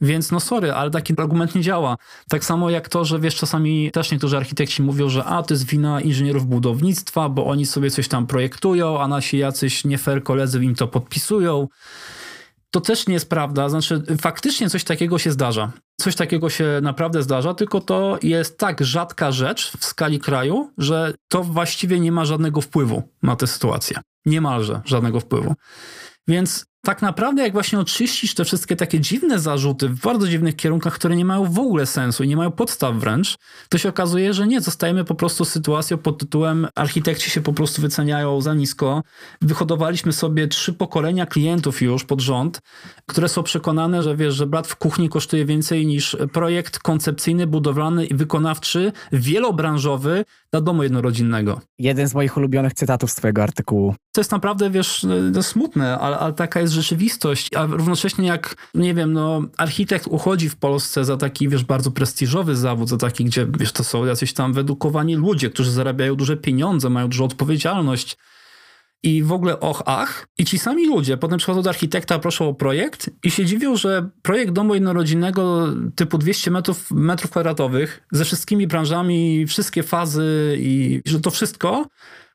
Więc 0.00 0.30
no 0.30 0.40
sorry, 0.40 0.72
ale 0.72 0.90
taki 0.90 1.14
argument 1.16 1.54
nie 1.54 1.60
działa. 1.60 1.96
Tak 2.28 2.44
samo 2.44 2.70
jak 2.70 2.88
to, 2.88 3.04
że 3.04 3.20
wiesz, 3.20 3.34
czasami 3.36 3.90
też 3.90 4.12
niektórzy 4.12 4.36
architekci 4.36 4.82
mówią, 4.82 5.08
że 5.08 5.24
a, 5.24 5.42
to 5.42 5.54
jest 5.54 5.66
wina 5.66 6.00
inżynierów 6.00 6.46
budownictwa, 6.46 7.28
bo 7.28 7.46
oni 7.46 7.66
sobie 7.66 7.90
coś 7.90 8.08
tam 8.08 8.26
projektują, 8.26 9.00
a 9.00 9.08
nasi 9.08 9.38
jacyś 9.38 9.84
nie 9.84 9.98
fair 9.98 10.22
koledzy 10.22 10.64
im 10.64 10.74
to 10.74 10.88
podpisują. 10.88 11.68
To 12.70 12.80
też 12.80 13.06
nie 13.06 13.14
jest 13.14 13.30
prawda. 13.30 13.68
Znaczy, 13.68 14.02
faktycznie 14.20 14.70
coś 14.70 14.84
takiego 14.84 15.18
się 15.18 15.32
zdarza. 15.32 15.72
Coś 16.00 16.16
takiego 16.16 16.50
się 16.50 16.78
naprawdę 16.82 17.22
zdarza, 17.22 17.54
tylko 17.54 17.80
to 17.80 18.18
jest 18.22 18.58
tak 18.58 18.84
rzadka 18.84 19.32
rzecz 19.32 19.76
w 19.78 19.84
skali 19.84 20.20
kraju, 20.20 20.70
że 20.78 21.14
to 21.28 21.44
właściwie 21.44 22.00
nie 22.00 22.12
ma 22.12 22.24
żadnego 22.24 22.60
wpływu 22.60 23.02
na 23.22 23.36
tę 23.36 23.46
sytuację. 23.46 24.00
Niemalże 24.26 24.80
żadnego 24.84 25.20
wpływu. 25.20 25.54
Więc 26.28 26.66
tak 26.88 27.02
naprawdę, 27.02 27.42
jak 27.42 27.52
właśnie 27.52 27.78
oczyścisz 27.78 28.34
te 28.34 28.44
wszystkie 28.44 28.76
takie 28.76 29.00
dziwne 29.00 29.38
zarzuty 29.38 29.88
w 29.88 30.00
bardzo 30.00 30.28
dziwnych 30.28 30.56
kierunkach, 30.56 30.94
które 30.94 31.16
nie 31.16 31.24
mają 31.24 31.44
w 31.44 31.58
ogóle 31.58 31.86
sensu 31.86 32.24
i 32.24 32.28
nie 32.28 32.36
mają 32.36 32.50
podstaw 32.50 32.96
wręcz, 32.96 33.38
to 33.68 33.78
się 33.78 33.88
okazuje, 33.88 34.34
że 34.34 34.46
nie, 34.46 34.60
zostajemy 34.60 35.04
po 35.04 35.14
prostu 35.14 35.44
sytuacją 35.44 35.98
pod 35.98 36.18
tytułem 36.18 36.68
architekci 36.74 37.30
się 37.30 37.40
po 37.40 37.52
prostu 37.52 37.82
wyceniają 37.82 38.40
za 38.40 38.54
nisko. 38.54 39.02
Wyhodowaliśmy 39.42 40.12
sobie 40.12 40.48
trzy 40.48 40.72
pokolenia 40.72 41.26
klientów 41.26 41.82
już 41.82 42.04
pod 42.04 42.20
rząd, 42.20 42.60
które 43.06 43.28
są 43.28 43.42
przekonane, 43.42 44.02
że 44.02 44.16
wiesz, 44.16 44.34
że 44.34 44.46
brat 44.46 44.66
w 44.66 44.76
kuchni 44.76 45.08
kosztuje 45.08 45.44
więcej 45.44 45.86
niż 45.86 46.16
projekt 46.32 46.78
koncepcyjny, 46.78 47.46
budowlany 47.46 48.06
i 48.06 48.14
wykonawczy, 48.14 48.92
wielobranżowy 49.12 50.24
dla 50.50 50.60
domu 50.60 50.82
jednorodzinnego. 50.82 51.60
Jeden 51.78 52.08
z 52.08 52.14
moich 52.14 52.36
ulubionych 52.36 52.74
cytatów 52.74 53.10
z 53.10 53.14
twojego 53.14 53.42
artykułu. 53.42 53.94
To 54.12 54.20
jest 54.20 54.32
naprawdę, 54.32 54.70
wiesz, 54.70 55.06
no, 55.32 55.42
smutne, 55.42 55.98
ale, 55.98 56.18
ale 56.18 56.32
taka 56.32 56.60
jest 56.60 56.77
rzeczywistość, 56.82 57.54
a 57.54 57.66
równocześnie 57.66 58.26
jak, 58.28 58.68
nie 58.74 58.94
wiem, 58.94 59.12
no, 59.12 59.42
architekt 59.56 60.06
uchodzi 60.06 60.48
w 60.48 60.56
Polsce 60.56 61.04
za 61.04 61.16
taki, 61.16 61.48
wiesz, 61.48 61.64
bardzo 61.64 61.90
prestiżowy 61.90 62.56
zawód, 62.56 62.88
za 62.88 62.96
taki, 62.96 63.24
gdzie, 63.24 63.46
wiesz, 63.58 63.72
to 63.72 63.84
są 63.84 64.04
jacyś 64.04 64.32
tam 64.32 64.52
wyedukowani 64.52 65.16
ludzie, 65.16 65.50
którzy 65.50 65.70
zarabiają 65.70 66.14
duże 66.14 66.36
pieniądze, 66.36 66.90
mają 66.90 67.08
dużą 67.08 67.24
odpowiedzialność, 67.24 68.16
i 69.02 69.22
w 69.22 69.32
ogóle 69.32 69.60
och, 69.60 69.82
ach. 69.86 70.28
I 70.38 70.44
ci 70.44 70.58
sami 70.58 70.86
ludzie 70.86 71.16
potem 71.16 71.38
przychodzą 71.38 71.62
do 71.62 71.70
architekta, 71.70 72.18
proszą 72.18 72.48
o 72.48 72.54
projekt 72.54 73.10
i 73.24 73.30
się 73.30 73.44
dziwią, 73.44 73.76
że 73.76 74.10
projekt 74.22 74.52
domu 74.52 74.74
jednorodzinnego 74.74 75.66
typu 75.94 76.18
200 76.18 76.50
metrów, 76.50 76.90
metrów 76.90 77.30
kwadratowych 77.30 78.02
ze 78.12 78.24
wszystkimi 78.24 78.66
branżami, 78.66 79.46
wszystkie 79.46 79.82
fazy 79.82 80.56
i 80.60 81.02
że 81.06 81.20
to 81.20 81.30
wszystko 81.30 81.86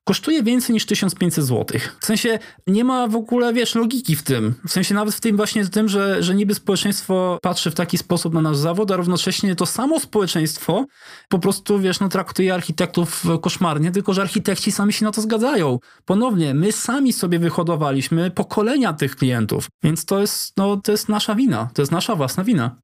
kosztuje 0.03 0.43
więcej 0.43 0.73
niż 0.73 0.85
1500 0.85 1.45
zł. 1.45 1.79
W 1.99 2.05
sensie 2.05 2.39
nie 2.67 2.83
ma 2.83 3.07
w 3.07 3.15
ogóle, 3.15 3.53
wiesz, 3.53 3.75
logiki 3.75 4.15
w 4.15 4.23
tym. 4.23 4.55
W 4.67 4.71
sensie 4.71 4.95
nawet 4.95 5.15
w 5.15 5.21
tym 5.21 5.37
właśnie 5.37 5.65
tym, 5.67 5.89
że, 5.89 6.23
że 6.23 6.35
niby 6.35 6.55
społeczeństwo 6.55 7.39
patrzy 7.41 7.71
w 7.71 7.75
taki 7.75 7.97
sposób 7.97 8.33
na 8.33 8.41
nasz 8.41 8.57
zawód, 8.57 8.91
a 8.91 8.95
równocześnie 8.95 9.55
to 9.55 9.65
samo 9.65 9.99
społeczeństwo 9.99 10.85
po 11.29 11.39
prostu, 11.39 11.79
wiesz, 11.79 11.99
no 11.99 12.09
traktuje 12.09 12.53
architektów 12.53 13.23
koszmarnie, 13.41 13.91
tylko 13.91 14.13
że 14.13 14.21
architekci 14.21 14.71
sami 14.71 14.93
się 14.93 15.05
na 15.05 15.11
to 15.11 15.21
zgadzają. 15.21 15.79
Ponownie, 16.05 16.53
my 16.53 16.71
sami 16.71 17.13
sobie 17.13 17.39
wyhodowaliśmy 17.39 18.31
pokolenia 18.31 18.93
tych 18.93 19.15
klientów, 19.15 19.67
więc 19.83 20.05
to 20.05 20.19
jest, 20.19 20.57
no, 20.57 20.77
to 20.77 20.91
jest 20.91 21.09
nasza 21.09 21.35
wina, 21.35 21.69
to 21.73 21.81
jest 21.81 21.91
nasza 21.91 22.15
własna 22.15 22.43
wina. 22.43 22.75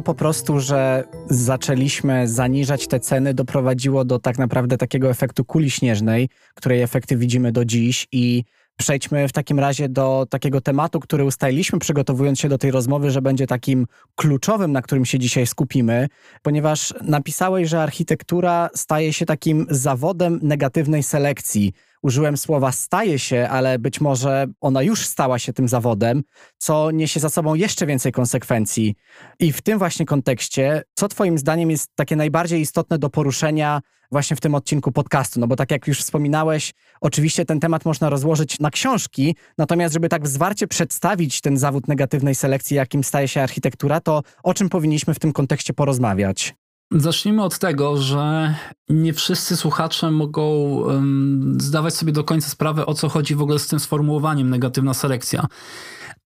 To 0.00 0.04
po 0.04 0.14
prostu, 0.14 0.60
że 0.60 1.04
zaczęliśmy 1.30 2.28
zaniżać 2.28 2.88
te 2.88 3.00
ceny, 3.00 3.34
doprowadziło 3.34 4.04
do 4.04 4.18
tak 4.18 4.38
naprawdę 4.38 4.76
takiego 4.76 5.10
efektu 5.10 5.44
kuli 5.44 5.70
śnieżnej, 5.70 6.28
której 6.54 6.82
efekty 6.82 7.16
widzimy 7.16 7.52
do 7.52 7.64
dziś. 7.64 8.06
I 8.12 8.44
Przejdźmy 8.78 9.28
w 9.28 9.32
takim 9.32 9.58
razie 9.58 9.88
do 9.88 10.26
takiego 10.30 10.60
tematu, 10.60 11.00
który 11.00 11.24
ustaliliśmy, 11.24 11.78
przygotowując 11.78 12.40
się 12.40 12.48
do 12.48 12.58
tej 12.58 12.70
rozmowy, 12.70 13.10
że 13.10 13.22
będzie 13.22 13.46
takim 13.46 13.86
kluczowym, 14.14 14.72
na 14.72 14.82
którym 14.82 15.04
się 15.04 15.18
dzisiaj 15.18 15.46
skupimy, 15.46 16.08
ponieważ 16.42 16.94
napisałeś, 17.02 17.68
że 17.68 17.82
architektura 17.82 18.70
staje 18.74 19.12
się 19.12 19.26
takim 19.26 19.66
zawodem 19.70 20.38
negatywnej 20.42 21.02
selekcji 21.02 21.72
użyłem 22.02 22.36
słowa 22.36 22.72
staje 22.72 23.18
się, 23.18 23.48
ale 23.50 23.78
być 23.78 24.00
może 24.00 24.46
ona 24.60 24.82
już 24.82 25.06
stała 25.06 25.38
się 25.38 25.52
tym 25.52 25.68
zawodem, 25.68 26.22
co 26.58 26.90
niesie 26.90 27.20
za 27.20 27.28
sobą 27.28 27.54
jeszcze 27.54 27.86
więcej 27.86 28.12
konsekwencji. 28.12 28.94
I 29.38 29.52
w 29.52 29.62
tym 29.62 29.78
właśnie 29.78 30.06
kontekście, 30.06 30.82
co 30.94 31.08
Twoim 31.08 31.38
zdaniem 31.38 31.70
jest 31.70 31.88
takie 31.94 32.16
najbardziej 32.16 32.60
istotne 32.60 32.98
do 32.98 33.10
poruszenia 33.10 33.80
właśnie 34.12 34.36
w 34.36 34.40
tym 34.40 34.54
odcinku 34.54 34.92
podcastu? 34.92 35.40
No 35.40 35.46
bo 35.46 35.56
tak 35.56 35.70
jak 35.70 35.86
już 35.86 36.00
wspominałeś, 36.00 36.72
oczywiście 37.00 37.44
ten 37.44 37.60
temat 37.60 37.84
można 37.84 38.10
rozłożyć 38.10 38.60
na 38.60 38.70
książki, 38.70 39.36
natomiast 39.58 39.94
żeby 39.94 40.08
tak 40.08 40.28
zwarcie 40.28 40.66
przedstawić 40.66 41.40
ten 41.40 41.58
zawód 41.58 41.88
negatywnej 41.88 42.34
selekcji, 42.34 42.76
jakim 42.76 43.04
staje 43.04 43.28
się 43.28 43.42
architektura, 43.42 44.00
to 44.00 44.22
o 44.42 44.54
czym 44.54 44.68
powinniśmy 44.68 45.14
w 45.14 45.18
tym 45.18 45.32
kontekście 45.32 45.74
porozmawiać? 45.74 46.54
Zacznijmy 46.92 47.42
od 47.42 47.58
tego, 47.58 47.96
że 47.96 48.54
nie 48.88 49.12
wszyscy 49.12 49.56
słuchacze 49.56 50.10
mogą 50.10 50.50
um, 50.52 51.56
zdawać 51.60 51.94
sobie 51.94 52.12
do 52.12 52.24
końca 52.24 52.48
sprawę, 52.48 52.86
o 52.86 52.94
co 52.94 53.08
chodzi 53.08 53.34
w 53.34 53.42
ogóle 53.42 53.58
z 53.58 53.66
tym 53.66 53.80
sformułowaniem 53.80 54.50
negatywna 54.50 54.94
selekcja. 54.94 55.46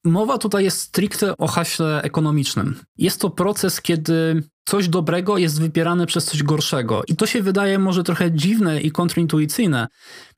Mowa 0.04 0.38
tutaj 0.38 0.64
jest 0.64 0.78
stricte 0.78 1.36
o 1.36 1.46
haśle 1.46 2.02
ekonomicznym. 2.02 2.76
Jest 2.98 3.20
to 3.20 3.30
proces, 3.30 3.80
kiedy 3.80 4.42
coś 4.64 4.88
dobrego 4.88 5.38
jest 5.38 5.60
wypierane 5.60 6.06
przez 6.06 6.24
coś 6.24 6.42
gorszego. 6.42 7.02
I 7.08 7.16
to 7.16 7.26
się 7.26 7.42
wydaje 7.42 7.78
może 7.78 8.04
trochę 8.04 8.32
dziwne 8.32 8.80
i 8.80 8.90
kontrintuicyjne. 8.90 9.88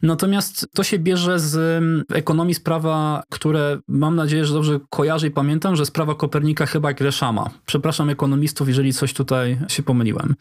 Natomiast 0.02 0.68
to 0.74 0.82
się 0.82 0.98
bierze 0.98 1.38
z 1.38 1.56
mm, 1.56 2.04
ekonomii 2.12 2.54
sprawa, 2.54 3.22
które 3.30 3.78
mam 3.88 4.16
nadzieję, 4.16 4.44
że 4.44 4.54
dobrze 4.54 4.80
kojarzę 4.90 5.26
i 5.26 5.30
pamiętam, 5.30 5.76
że 5.76 5.86
sprawa 5.86 6.14
Kopernika 6.14 6.66
chyba 6.66 6.92
Greszama. 6.92 7.50
Przepraszam 7.66 8.10
ekonomistów, 8.10 8.68
jeżeli 8.68 8.92
coś 8.92 9.12
tutaj 9.12 9.58
się 9.68 9.82
pomyliłem. 9.82 10.34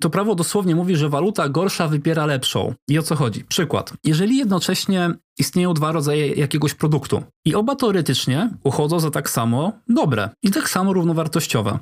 To 0.00 0.10
prawo 0.10 0.34
dosłownie 0.34 0.76
mówi, 0.76 0.96
że 0.96 1.08
waluta 1.08 1.48
gorsza 1.48 1.88
wypiera 1.88 2.26
lepszą. 2.26 2.74
I 2.88 2.98
o 2.98 3.02
co 3.02 3.16
chodzi? 3.16 3.44
Przykład. 3.44 3.92
Jeżeli 4.04 4.36
jednocześnie 4.36 5.10
istnieją 5.38 5.74
dwa 5.74 5.92
rodzaje 5.92 6.28
jakiegoś 6.28 6.74
produktu 6.74 7.22
i 7.44 7.54
oba 7.54 7.76
teoretycznie 7.76 8.50
uchodzą 8.64 9.00
za 9.00 9.10
tak 9.10 9.30
samo 9.30 9.72
dobre 9.88 10.30
i 10.42 10.50
tak 10.50 10.68
samo 10.68 10.92
równowartościowe, 10.92 11.78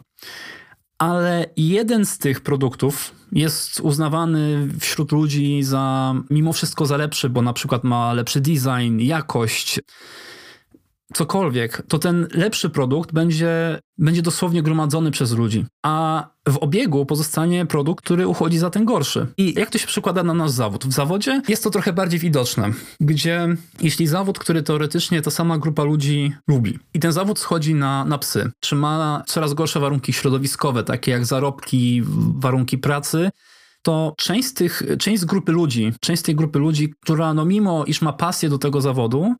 ale 1.04 1.46
jeden 1.56 2.06
z 2.06 2.18
tych 2.18 2.40
produktów 2.40 3.14
jest 3.32 3.80
uznawany 3.80 4.68
wśród 4.80 5.12
ludzi 5.12 5.62
za 5.62 6.14
mimo 6.30 6.52
wszystko 6.52 6.86
za 6.86 6.96
lepszy, 6.96 7.28
bo 7.28 7.42
na 7.42 7.52
przykład 7.52 7.84
ma 7.84 8.12
lepszy 8.12 8.40
design, 8.40 8.98
jakość, 8.98 9.80
cokolwiek, 11.12 11.82
to 11.88 11.98
ten 11.98 12.28
lepszy 12.34 12.70
produkt 12.70 13.12
będzie, 13.12 13.78
będzie 13.98 14.22
dosłownie 14.22 14.62
gromadzony 14.62 15.10
przez 15.10 15.32
ludzi. 15.32 15.66
A 15.82 16.26
w 16.48 16.56
obiegu 16.56 17.06
pozostanie 17.06 17.66
produkt, 17.66 18.04
który 18.04 18.28
uchodzi 18.28 18.58
za 18.58 18.70
ten 18.70 18.84
gorszy. 18.84 19.26
I 19.36 19.54
jak 19.58 19.70
to 19.70 19.78
się 19.78 19.86
przekłada 19.86 20.22
na 20.22 20.34
nasz 20.34 20.50
zawód? 20.50 20.86
W 20.86 20.92
zawodzie 20.92 21.42
jest 21.48 21.64
to 21.64 21.70
trochę 21.70 21.92
bardziej 21.92 22.20
widoczne, 22.20 22.70
gdzie 23.00 23.48
jeśli 23.80 24.06
zawód, 24.06 24.38
który 24.38 24.62
teoretycznie 24.62 25.22
ta 25.22 25.30
sama 25.30 25.58
grupa 25.58 25.84
ludzi 25.84 26.32
lubi 26.48 26.78
i 26.94 27.00
ten 27.00 27.12
zawód 27.12 27.38
schodzi 27.38 27.74
na, 27.74 28.04
na 28.04 28.18
psy, 28.18 28.50
czy 28.60 28.74
ma 28.74 29.22
coraz 29.26 29.54
gorsze 29.54 29.80
warunki 29.80 30.12
środowiskowe, 30.12 30.84
takie 30.84 31.10
jak 31.10 31.24
zarobki, 31.26 32.02
warunki 32.38 32.78
pracy, 32.78 33.30
to 33.84 34.14
część 34.16 34.48
z, 34.48 34.54
tych, 34.54 34.82
część 34.98 35.22
z 35.22 35.24
grupy 35.24 35.52
ludzi, 35.52 35.92
część 36.00 36.20
z 36.20 36.22
tej 36.22 36.34
grupy 36.34 36.58
ludzi, 36.58 36.94
która 37.02 37.34
no 37.34 37.44
mimo 37.44 37.84
iż 37.84 38.02
ma 38.02 38.12
pasję 38.12 38.48
do 38.48 38.58
tego 38.58 38.80
zawodu, 38.80 39.34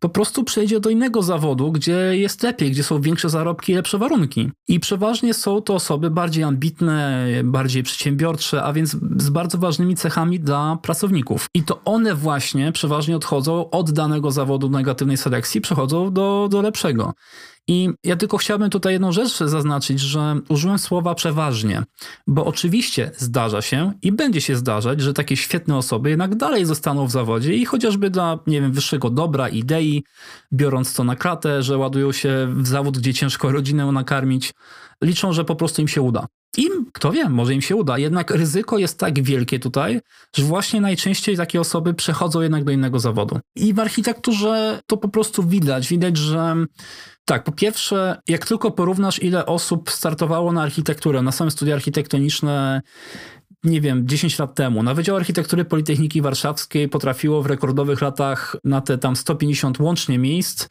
po 0.00 0.08
prostu 0.08 0.44
przejdzie 0.44 0.80
do 0.80 0.90
innego 0.90 1.22
zawodu, 1.22 1.72
gdzie 1.72 1.92
jest 2.12 2.42
lepiej, 2.42 2.70
gdzie 2.70 2.82
są 2.82 3.00
większe 3.00 3.30
zarobki 3.30 3.72
i 3.72 3.74
lepsze 3.74 3.98
warunki. 3.98 4.50
I 4.68 4.80
przeważnie 4.80 5.34
są 5.34 5.60
to 5.60 5.74
osoby 5.74 6.10
bardziej 6.10 6.44
ambitne, 6.44 7.26
bardziej 7.44 7.82
przedsiębiorcze, 7.82 8.62
a 8.62 8.72
więc 8.72 8.96
z 9.16 9.30
bardzo 9.30 9.58
ważnymi 9.58 9.96
cechami 9.96 10.40
dla 10.40 10.78
pracowników. 10.82 11.46
I 11.54 11.62
to 11.62 11.80
one 11.84 12.14
właśnie 12.14 12.72
przeważnie 12.72 13.16
odchodzą 13.16 13.70
od 13.70 13.90
danego 13.90 14.30
zawodu 14.30 14.70
negatywnej 14.70 15.16
selekcji, 15.16 15.60
przechodzą 15.60 16.12
do, 16.12 16.48
do 16.50 16.62
lepszego. 16.62 17.12
I 17.70 17.90
ja 18.04 18.16
tylko 18.16 18.36
chciałbym 18.36 18.70
tutaj 18.70 18.92
jedną 18.92 19.12
rzecz 19.12 19.38
zaznaczyć, 19.38 20.00
że 20.00 20.40
użyłem 20.48 20.78
słowa 20.78 21.14
przeważnie, 21.14 21.82
bo 22.26 22.44
oczywiście 22.44 23.10
zdarza 23.16 23.62
się 23.62 23.92
i 24.02 24.12
będzie 24.12 24.40
się 24.40 24.56
zdarzać, 24.56 25.00
że 25.00 25.14
takie 25.14 25.36
świetne 25.36 25.76
osoby 25.76 26.10
jednak 26.10 26.34
dalej 26.34 26.64
zostaną 26.64 27.06
w 27.06 27.10
zawodzie 27.10 27.54
i 27.54 27.64
chociażby 27.64 28.10
dla, 28.10 28.38
nie 28.46 28.60
wiem, 28.60 28.72
wyższego 28.72 29.10
dobra, 29.10 29.48
idei, 29.48 30.04
biorąc 30.52 30.94
to 30.94 31.04
na 31.04 31.16
kratę, 31.16 31.62
że 31.62 31.78
ładują 31.78 32.12
się 32.12 32.48
w 32.56 32.66
zawód, 32.66 32.98
gdzie 32.98 33.14
ciężko 33.14 33.52
rodzinę 33.52 33.92
nakarmić, 33.92 34.52
liczą, 35.02 35.32
że 35.32 35.44
po 35.44 35.56
prostu 35.56 35.82
im 35.82 35.88
się 35.88 36.02
uda. 36.02 36.26
Im, 36.56 36.86
kto 36.92 37.12
wie, 37.12 37.28
może 37.28 37.54
im 37.54 37.62
się 37.62 37.76
uda. 37.76 37.98
Jednak 37.98 38.30
ryzyko 38.30 38.78
jest 38.78 38.98
tak 38.98 39.22
wielkie 39.22 39.58
tutaj, 39.58 40.00
że 40.36 40.44
właśnie 40.44 40.80
najczęściej 40.80 41.36
takie 41.36 41.60
osoby 41.60 41.94
przechodzą 41.94 42.40
jednak 42.40 42.64
do 42.64 42.72
innego 42.72 42.98
zawodu. 42.98 43.40
I 43.56 43.74
w 43.74 43.80
architekturze 43.80 44.80
to 44.86 44.96
po 44.96 45.08
prostu 45.08 45.42
widać. 45.42 45.88
Widać, 45.88 46.16
że 46.16 46.56
tak, 47.24 47.44
po 47.44 47.52
pierwsze, 47.52 48.20
jak 48.28 48.46
tylko 48.46 48.70
porównasz, 48.70 49.22
ile 49.22 49.46
osób 49.46 49.90
startowało 49.90 50.52
na 50.52 50.62
architekturę, 50.62 51.22
na 51.22 51.32
same 51.32 51.50
studia 51.50 51.74
architektoniczne, 51.74 52.82
nie 53.64 53.80
wiem, 53.80 54.08
10 54.08 54.38
lat 54.38 54.54
temu, 54.54 54.82
na 54.82 54.94
Wydział 54.94 55.16
Architektury 55.16 55.64
Politechniki 55.64 56.22
Warszawskiej 56.22 56.88
potrafiło 56.88 57.42
w 57.42 57.46
rekordowych 57.46 58.00
latach 58.00 58.56
na 58.64 58.80
te 58.80 58.98
tam 58.98 59.16
150 59.16 59.80
łącznie 59.80 60.18
miejsc 60.18 60.68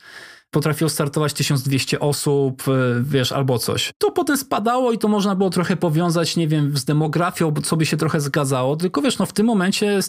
potrafiło 0.52 0.90
startować 0.90 1.34
1200 1.34 2.00
osób, 2.00 2.64
e, 2.68 2.72
wiesz, 3.04 3.32
albo 3.32 3.60
coś. 3.60 3.92
To 3.98 4.12
potem 4.12 4.38
spadało 4.38 4.92
i 4.92 4.98
to 4.98 5.08
można 5.08 5.36
było 5.36 5.50
trochę 5.50 5.78
powiązać, 5.78 6.36
nie 6.36 6.48
wiem, 6.48 6.78
z 6.78 6.86
demografią, 6.86 7.54
co 7.64 7.78
by 7.78 7.86
się 7.86 7.98
trochę 7.98 8.22
zgadzało, 8.22 8.76
tylko 8.76 9.02
wiesz, 9.02 9.18
no 9.18 9.26
w 9.26 9.34
tym 9.34 9.46
momencie 9.46 10.00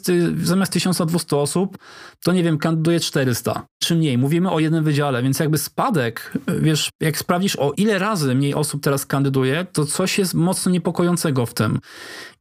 zamiast 0.43 0.73
1200 0.73 1.37
osób, 1.37 1.79
to 2.25 2.33
nie 2.33 2.43
wiem, 2.43 2.59
kandyduje 2.59 3.01
400, 3.01 3.67
czy 3.79 3.95
mniej. 3.95 4.19
Mówimy 4.19 4.51
o 4.51 4.61
jednym 4.61 4.85
wydziale, 4.85 5.23
więc 5.23 5.39
jakby 5.39 5.59
spadek, 5.59 6.33
wiesz, 6.61 6.91
jak 7.01 7.19
sprawdzisz 7.19 7.57
o 7.57 7.73
ile 7.77 7.99
razy 7.99 8.35
mniej 8.35 8.55
osób 8.55 8.83
teraz 8.83 9.07
kandyduje, 9.07 9.67
to 9.73 9.87
coś 9.87 10.19
jest 10.19 10.35
mocno 10.35 10.73
niepokojącego 10.73 11.47
w 11.47 11.55
tym. 11.55 11.79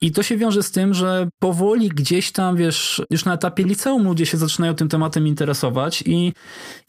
I 0.02 0.12
to 0.12 0.24
się 0.24 0.38
wiąże 0.38 0.64
z 0.64 0.72
tym, 0.72 0.94
że 0.94 1.28
powoli 1.40 1.90
gdzieś 1.90 2.32
tam, 2.32 2.56
wiesz, 2.56 3.02
już 3.10 3.26
na 3.26 3.34
etapie 3.34 3.64
liceum 3.64 4.04
ludzie 4.04 4.26
się 4.26 4.38
zaczynają 4.38 4.76
tym 4.76 4.90
tematem 4.90 5.28
interesować 5.28 6.04
i, 6.06 6.34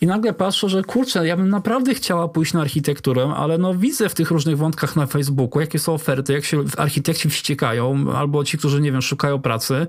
i 0.01 0.07
nagle 0.07 0.33
patrzą, 0.33 0.69
że 0.69 0.83
kurczę, 1.01 1.27
ja 1.27 1.37
bym 1.37 1.49
naprawdę 1.49 1.95
chciała 1.95 2.29
pójść 2.29 2.53
na 2.53 2.61
architekturę, 2.61 3.33
ale 3.37 3.59
no 3.59 3.75
widzę 3.75 4.09
w 4.09 4.15
tych 4.15 4.31
różnych 4.31 4.59
wątkach 4.59 4.97
na 4.97 5.07
Facebooku, 5.07 5.61
jakie 5.61 5.79
są 5.79 5.95
oferty, 5.95 6.33
jak 6.33 6.45
się 6.45 6.65
architekci 6.77 7.31
wściekają, 7.31 8.13
albo 8.13 8.45
ci, 8.45 8.59
którzy, 8.59 8.81
nie 8.81 8.93
wiem, 8.93 9.03
szukają 9.03 9.43
pracy 9.43 9.87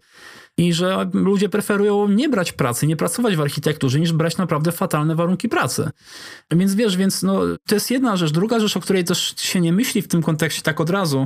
i 0.58 0.74
że 0.74 1.10
ludzie 1.14 1.50
preferują 1.50 2.08
nie 2.08 2.30
brać 2.30 2.52
pracy, 2.52 2.88
nie 2.88 2.96
pracować 2.96 3.36
w 3.36 3.42
architekturze, 3.42 4.00
niż 4.00 4.14
brać 4.14 4.38
naprawdę 4.38 4.72
fatalne 4.72 5.16
warunki 5.16 5.50
pracy. 5.50 5.90
Więc 6.52 6.76
wiesz, 6.76 6.98
więc 6.98 7.24
no, 7.24 7.42
to 7.68 7.76
jest 7.76 7.92
jedna 7.92 8.18
rzecz. 8.18 8.32
Druga 8.32 8.60
rzecz, 8.60 8.78
o 8.78 8.80
której 8.80 9.04
też 9.04 9.34
się 9.38 9.62
nie 9.62 9.74
myśli 9.74 10.02
w 10.02 10.08
tym 10.08 10.22
kontekście 10.22 10.62
tak 10.62 10.82
od 10.82 10.90
razu, 10.90 11.26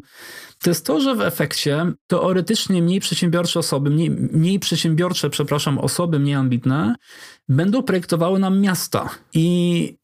to 0.64 0.70
jest 0.70 0.86
to, 0.86 1.02
że 1.02 1.16
w 1.16 1.22
efekcie 1.22 1.92
teoretycznie 2.08 2.82
mniej 2.82 3.00
przedsiębiorcze 3.00 3.60
osoby, 3.60 3.90
mniej, 3.90 4.10
mniej 4.12 4.60
przedsiębiorcze, 4.60 5.30
przepraszam, 5.30 5.80
osoby 5.80 6.20
mniej 6.20 6.36
ambitne, 6.36 6.96
będą 7.50 7.84
projektowały 7.84 8.40
nam 8.40 8.60
miasta. 8.60 9.10
I 9.34 9.98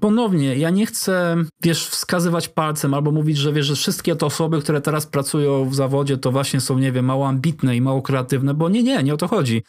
Ponownie, 0.00 0.56
ja 0.56 0.70
nie 0.70 0.86
chcę, 0.86 1.36
wiesz, 1.62 1.86
wskazywać 1.86 2.48
palcem 2.48 2.94
albo 2.94 3.12
mówić, 3.12 3.36
że 3.36 3.52
wiesz, 3.52 3.66
że 3.66 3.74
wszystkie 3.74 4.16
te 4.16 4.26
osoby, 4.26 4.60
które 4.60 4.80
teraz 4.80 5.06
pracują 5.06 5.68
w 5.68 5.74
zawodzie, 5.74 6.18
to 6.18 6.32
właśnie 6.32 6.60
są, 6.60 6.78
nie 6.78 6.92
wiem, 6.92 7.04
mało 7.04 7.28
ambitne 7.28 7.76
i 7.76 7.80
mało 7.80 8.02
kreatywne, 8.02 8.54
bo 8.54 8.68
nie, 8.68 8.82
nie, 8.82 9.02
nie 9.02 9.14
o 9.14 9.16
to 9.16 9.28
chodzi. 9.28 9.62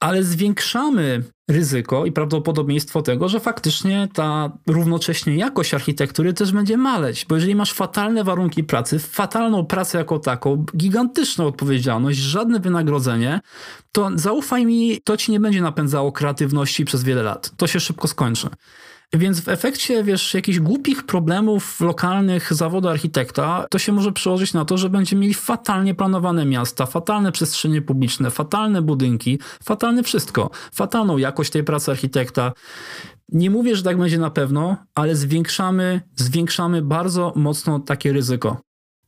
Ale 0.00 0.22
zwiększamy 0.22 1.22
ryzyko 1.50 2.06
i 2.06 2.12
prawdopodobieństwo 2.12 3.02
tego, 3.02 3.28
że 3.28 3.40
faktycznie 3.40 4.08
ta 4.14 4.52
równocześnie 4.66 5.36
jakość 5.36 5.74
architektury 5.74 6.32
też 6.32 6.52
będzie 6.52 6.76
maleć, 6.76 7.26
bo 7.28 7.34
jeżeli 7.34 7.54
masz 7.54 7.72
fatalne 7.72 8.24
warunki 8.24 8.64
pracy, 8.64 8.98
fatalną 8.98 9.66
pracę 9.66 9.98
jako 9.98 10.18
taką, 10.18 10.64
gigantyczną 10.76 11.46
odpowiedzialność, 11.46 12.18
żadne 12.18 12.60
wynagrodzenie, 12.60 13.40
to 13.92 14.10
zaufaj 14.14 14.66
mi, 14.66 15.00
to 15.04 15.16
ci 15.16 15.32
nie 15.32 15.40
będzie 15.40 15.60
napędzało 15.60 16.12
kreatywności 16.12 16.84
przez 16.84 17.04
wiele 17.04 17.22
lat. 17.22 17.52
To 17.56 17.66
się 17.66 17.80
szybko 17.80 18.08
skończy. 18.08 18.48
Więc 19.14 19.40
w 19.40 19.48
efekcie, 19.48 20.04
wiesz, 20.04 20.34
jakichś 20.34 20.58
głupich 20.58 21.06
problemów 21.06 21.80
lokalnych 21.80 22.54
zawodu 22.54 22.88
architekta, 22.88 23.66
to 23.70 23.78
się 23.78 23.92
może 23.92 24.12
przełożyć 24.12 24.52
na 24.52 24.64
to, 24.64 24.78
że 24.78 24.90
będziemy 24.90 25.22
mieli 25.22 25.34
fatalnie 25.34 25.94
planowane 25.94 26.44
miasta, 26.44 26.86
fatalne 26.86 27.32
przestrzenie 27.32 27.82
publiczne, 27.82 28.30
fatalne 28.30 28.82
budynki, 28.82 29.38
fatalne 29.64 30.02
wszystko, 30.02 30.50
fatalną 30.72 31.18
jakość 31.18 31.50
tej 31.50 31.64
pracy 31.64 31.90
architekta. 31.90 32.52
Nie 33.28 33.50
mówię, 33.50 33.76
że 33.76 33.82
tak 33.82 33.98
będzie 33.98 34.18
na 34.18 34.30
pewno, 34.30 34.76
ale 34.94 35.16
zwiększamy, 35.16 36.00
zwiększamy 36.16 36.82
bardzo 36.82 37.32
mocno 37.36 37.80
takie 37.80 38.12
ryzyko. 38.12 38.60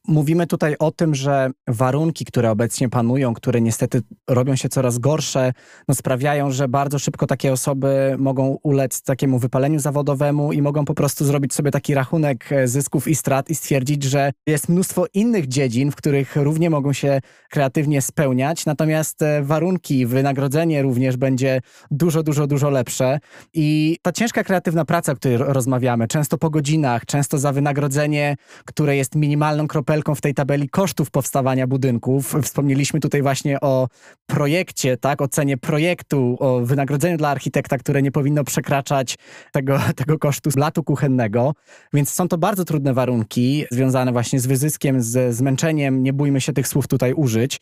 Mówimy 0.09 0.47
tutaj 0.47 0.77
o 0.79 0.90
tym, 0.90 1.14
że 1.14 1.51
warunki, 1.69 2.25
które 2.25 2.51
obecnie 2.51 2.88
panują, 2.88 3.35
które 3.35 3.61
niestety 3.61 4.03
robią 4.29 4.57
się 4.57 4.69
coraz 4.69 4.99
gorsze, 4.99 5.53
no 5.88 5.95
sprawiają, 5.95 6.51
że 6.51 6.69
bardzo 6.69 6.99
szybko 6.99 7.27
takie 7.27 7.53
osoby 7.53 8.14
mogą 8.19 8.59
ulec 8.62 9.03
takiemu 9.03 9.38
wypaleniu 9.38 9.79
zawodowemu 9.79 10.53
i 10.53 10.62
mogą 10.62 10.85
po 10.85 10.95
prostu 10.95 11.25
zrobić 11.25 11.55
sobie 11.55 11.71
taki 11.71 11.95
rachunek 11.95 12.53
e, 12.53 12.69
zysków 12.69 13.09
i 13.09 13.14
strat 13.14 13.51
i 13.51 13.55
stwierdzić, 13.55 14.03
że 14.03 14.33
jest 14.47 14.69
mnóstwo 14.69 15.05
innych 15.14 15.49
dziedzin, 15.49 15.90
w 15.90 15.97
których 15.97 16.37
równie 16.37 16.71
mogą 16.71 16.92
się 16.92 17.21
kreatywnie 17.51 18.03
spełniać, 18.03 18.66
natomiast 18.66 19.23
e, 19.23 19.42
warunki, 19.42 20.07
wynagrodzenie 20.07 20.83
również 20.83 21.16
będzie 21.16 21.61
dużo, 21.90 22.23
dużo, 22.23 22.47
dużo 22.47 22.71
lepsze. 22.71 23.19
I 23.55 23.97
ta 24.03 24.12
ciężka 24.12 24.45
kreatywna 24.45 24.85
praca, 24.85 25.12
o 25.12 25.16
której 25.16 25.37
rozmawiamy, 25.38 26.09
często 26.09 26.38
po 26.38 26.51
godzinach, 26.51 27.07
często 27.07 27.38
za 27.38 27.53
wynagrodzenie, 27.53 28.37
które 28.64 28.97
jest 28.97 29.14
minimalną 29.14 29.69
kropelką, 29.69 29.95
w 30.14 30.20
tej 30.20 30.35
tabeli 30.35 30.68
kosztów 30.68 31.11
powstawania 31.11 31.66
budynków. 31.66 32.35
Wspomnieliśmy 32.42 33.00
tutaj 33.00 33.22
właśnie 33.22 33.61
o 33.61 33.88
projekcie, 34.26 34.96
tak, 34.96 35.22
o 35.22 35.28
cenie 35.28 35.56
projektu, 35.56 36.37
o 36.40 36.61
wynagrodzeniu 36.61 37.16
dla 37.16 37.28
architekta, 37.28 37.78
które 37.78 38.02
nie 38.02 38.12
powinno 38.12 38.44
przekraczać 38.44 39.18
tego, 39.52 39.78
tego 39.96 40.18
kosztu 40.18 40.50
latu 40.56 40.82
kuchennego. 40.82 41.54
Więc 41.92 42.11
są 42.11 42.28
to 42.28 42.38
bardzo 42.38 42.64
trudne 42.64 42.94
warunki 42.94 43.64
związane 43.70 44.12
właśnie 44.12 44.40
z 44.40 44.46
wyzyskiem, 44.46 45.02
ze 45.02 45.32
zmęczeniem. 45.32 46.02
Nie 46.02 46.12
bójmy 46.12 46.40
się 46.40 46.52
tych 46.52 46.68
słów 46.68 46.88
tutaj 46.88 47.12
użyć. 47.12 47.61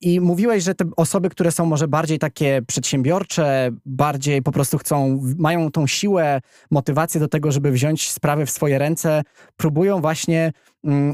I 0.00 0.20
mówiłeś, 0.20 0.64
że 0.64 0.74
te 0.74 0.84
osoby, 0.96 1.30
które 1.30 1.52
są 1.52 1.66
może 1.66 1.88
bardziej 1.88 2.18
takie 2.18 2.62
przedsiębiorcze, 2.66 3.70
bardziej 3.86 4.42
po 4.42 4.52
prostu 4.52 4.78
chcą, 4.78 5.22
mają 5.38 5.70
tą 5.70 5.86
siłę, 5.86 6.40
motywację 6.70 7.20
do 7.20 7.28
tego, 7.28 7.52
żeby 7.52 7.70
wziąć 7.70 8.10
sprawy 8.10 8.46
w 8.46 8.50
swoje 8.50 8.78
ręce, 8.78 9.22
próbują 9.56 10.00
właśnie 10.00 10.52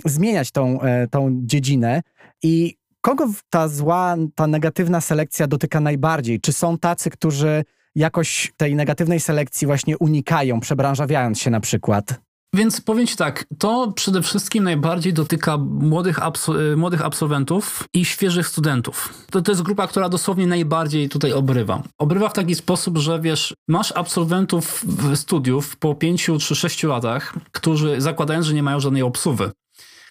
zmieniać 0.05 0.51
tą, 0.51 0.81
e, 0.81 1.09
tą 1.09 1.41
dziedzinę 1.43 2.03
i 2.43 2.77
kogo 3.01 3.31
ta 3.51 3.69
zła, 3.69 4.17
ta 4.35 4.47
negatywna 4.47 5.01
selekcja 5.01 5.47
dotyka 5.47 5.81
najbardziej? 5.81 6.41
Czy 6.41 6.53
są 6.53 6.79
tacy, 6.79 7.11
którzy 7.11 7.65
jakoś 7.95 8.53
tej 8.57 8.75
negatywnej 8.75 9.21
selekcji 9.21 9.67
właśnie 9.67 9.99
unikają, 9.99 10.61
przebranżawiając 10.61 11.41
się 11.41 11.51
na 11.51 11.61
przykład? 11.61 12.21
Więc 12.55 12.81
powiem 12.81 13.07
Ci 13.07 13.17
tak, 13.17 13.45
to 13.59 13.93
przede 13.97 14.23
wszystkim 14.23 14.65
najbardziej 14.65 15.13
dotyka 15.13 15.57
młodych, 15.59 16.19
e, 16.19 16.77
młodych 16.77 17.05
absolwentów 17.05 17.85
i 17.95 18.05
świeżych 18.05 18.49
studentów. 18.49 19.27
To, 19.31 19.43
to 19.43 19.53
jest 19.53 19.63
grupa, 19.63 19.87
która 19.87 20.09
dosłownie 20.09 20.47
najbardziej 20.47 21.09
tutaj 21.09 21.33
obrywa. 21.33 21.83
Obrywa 21.99 22.29
w 22.29 22.33
taki 22.33 22.55
sposób, 22.55 22.99
że 22.99 23.21
wiesz, 23.21 23.55
masz 23.69 23.93
absolwentów 23.93 24.85
studiów 25.15 25.77
po 25.77 25.95
5 25.95 26.31
czy 26.41 26.55
6 26.55 26.83
latach, 26.83 27.35
którzy 27.53 28.01
zakładając, 28.01 28.47
że 28.47 28.55
nie 28.55 28.63
mają 28.63 28.81
żadnej 28.81 29.03
obsuwy, 29.03 29.51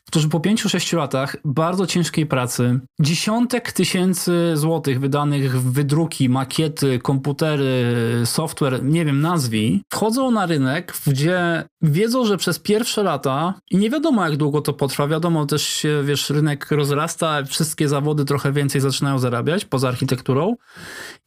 którzy 0.08 0.30
po 0.30 0.40
5-6 0.40 0.98
latach 0.98 1.38
bardzo 1.46 1.88
ciężkiej 1.88 2.26
pracy, 2.26 2.80
dziesiątek 3.00 3.72
tysięcy 3.72 4.52
złotych 4.56 5.00
wydanych 5.00 5.62
w 5.62 5.72
wydruki, 5.72 6.30
makiety, 6.30 7.00
komputery, 7.00 7.96
software, 8.26 8.84
nie 8.84 9.06
wiem, 9.06 9.22
nazwij, 9.22 9.82
wchodzą 9.94 10.32
na 10.32 10.46
rynek, 10.46 10.94
gdzie 11.08 11.64
wiedzą, 11.82 12.26
że 12.26 12.38
przez 12.38 12.60
pierwsze 12.60 13.04
lata 13.04 13.54
i 13.72 13.78
nie 13.78 13.90
wiadomo 13.90 14.26
jak 14.26 14.38
długo 14.38 14.62
to 14.62 14.74
potrwa, 14.74 15.08
wiadomo 15.08 15.46
też 15.46 15.64
się, 15.68 16.04
wiesz, 16.06 16.30
rynek 16.30 16.72
rozrasta, 16.72 17.44
wszystkie 17.44 17.88
zawody 17.88 18.26
trochę 18.26 18.52
więcej 18.52 18.82
zaczynają 18.82 19.20
zarabiać 19.20 19.66
poza 19.66 19.88
architekturą. 19.88 20.56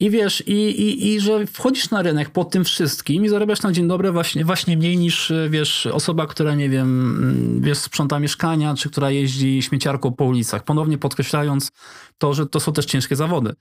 I 0.00 0.10
wiesz, 0.10 0.42
i, 0.46 0.52
i, 0.52 1.14
i 1.14 1.20
że 1.20 1.46
wchodzisz 1.46 1.90
na 1.90 2.02
rynek 2.02 2.30
pod 2.30 2.50
tym 2.50 2.64
wszystkim 2.64 3.24
i 3.24 3.28
zarabiasz 3.28 3.62
na 3.62 3.72
dzień 3.72 3.88
dobry 3.88 4.12
właśnie, 4.12 4.44
właśnie 4.44 4.76
mniej 4.76 4.98
niż, 4.98 5.32
wiesz, 5.50 5.86
osoba, 5.86 6.26
która, 6.26 6.54
nie 6.54 6.68
wiem, 6.68 7.60
wiesz, 7.62 7.78
sprząta 7.78 8.20
mieszkania, 8.20 8.65
ochroniaczy, 8.66 8.90
która 8.90 9.10
jeździ 9.10 9.62
śmieciarką 9.62 10.12
po 10.12 10.24
ulicach. 10.24 10.64
Ponownie 10.64 10.98
podkreślając 10.98 11.70
to, 12.18 12.34
że 12.34 12.46
to 12.46 12.60
są 12.60 12.72
też 12.72 12.86
ciężkie 12.86 13.16
zawody 13.16 13.54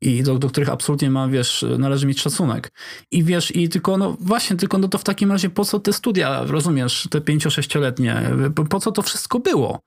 i 0.00 0.22
do, 0.22 0.38
do 0.38 0.48
których 0.48 0.68
absolutnie 0.68 1.10
ma, 1.10 1.28
wiesz, 1.28 1.64
należy 1.78 2.06
mieć 2.06 2.20
szacunek. 2.20 2.72
I 3.10 3.24
wiesz, 3.24 3.56
i 3.56 3.68
tylko, 3.68 3.98
no 3.98 4.16
właśnie, 4.20 4.56
tylko 4.56 4.78
no 4.78 4.88
to 4.88 4.98
w 4.98 5.04
takim 5.04 5.32
razie 5.32 5.50
po 5.50 5.64
co 5.64 5.80
te 5.80 5.92
studia, 5.92 6.44
rozumiesz, 6.44 7.08
te 7.10 7.20
pięcio-sześcioletnie, 7.20 8.30
po, 8.54 8.64
po 8.64 8.80
co 8.80 8.92
to 8.92 9.02
wszystko 9.02 9.38
było? 9.38 9.80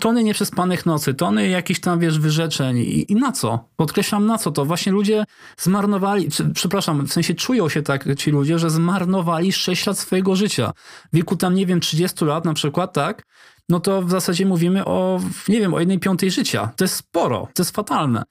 Tony 0.00 0.24
nieprzespanych 0.24 0.86
nocy, 0.86 1.14
tony 1.14 1.48
jakichś 1.48 1.80
tam, 1.80 2.00
wiesz, 2.00 2.18
wyrzeczeń 2.18 2.78
i, 2.78 3.12
i 3.12 3.14
na 3.14 3.32
co? 3.32 3.68
Podkreślam, 3.76 4.26
na 4.26 4.38
co 4.38 4.50
to? 4.50 4.64
Właśnie 4.64 4.92
ludzie 4.92 5.24
zmarnowali, 5.58 6.30
czy, 6.30 6.50
przepraszam, 6.54 7.06
w 7.06 7.12
sensie 7.12 7.34
czują 7.34 7.68
się 7.68 7.82
tak 7.82 8.04
ci 8.16 8.30
ludzie, 8.30 8.58
że 8.58 8.70
zmarnowali 8.70 9.52
6 9.52 9.86
lat 9.86 9.98
swojego 9.98 10.36
życia. 10.36 10.72
W 11.12 11.16
wieku 11.16 11.36
tam, 11.36 11.54
nie 11.54 11.66
wiem, 11.66 11.80
30 11.80 12.24
lat 12.24 12.44
na 12.44 12.54
przykład, 12.54 12.92
tak? 12.92 13.26
No 13.68 13.80
to 13.80 14.02
w 14.02 14.10
zasadzie 14.10 14.46
mówimy 14.46 14.84
o, 14.84 15.20
nie 15.48 15.60
wiem, 15.60 15.74
o 15.74 15.80
jednej 15.80 15.98
piątej 15.98 16.30
życia. 16.30 16.72
To 16.76 16.84
jest 16.84 16.94
sporo, 16.94 17.48
to 17.54 17.62
jest 17.62 17.76
fatalne. 17.76 18.22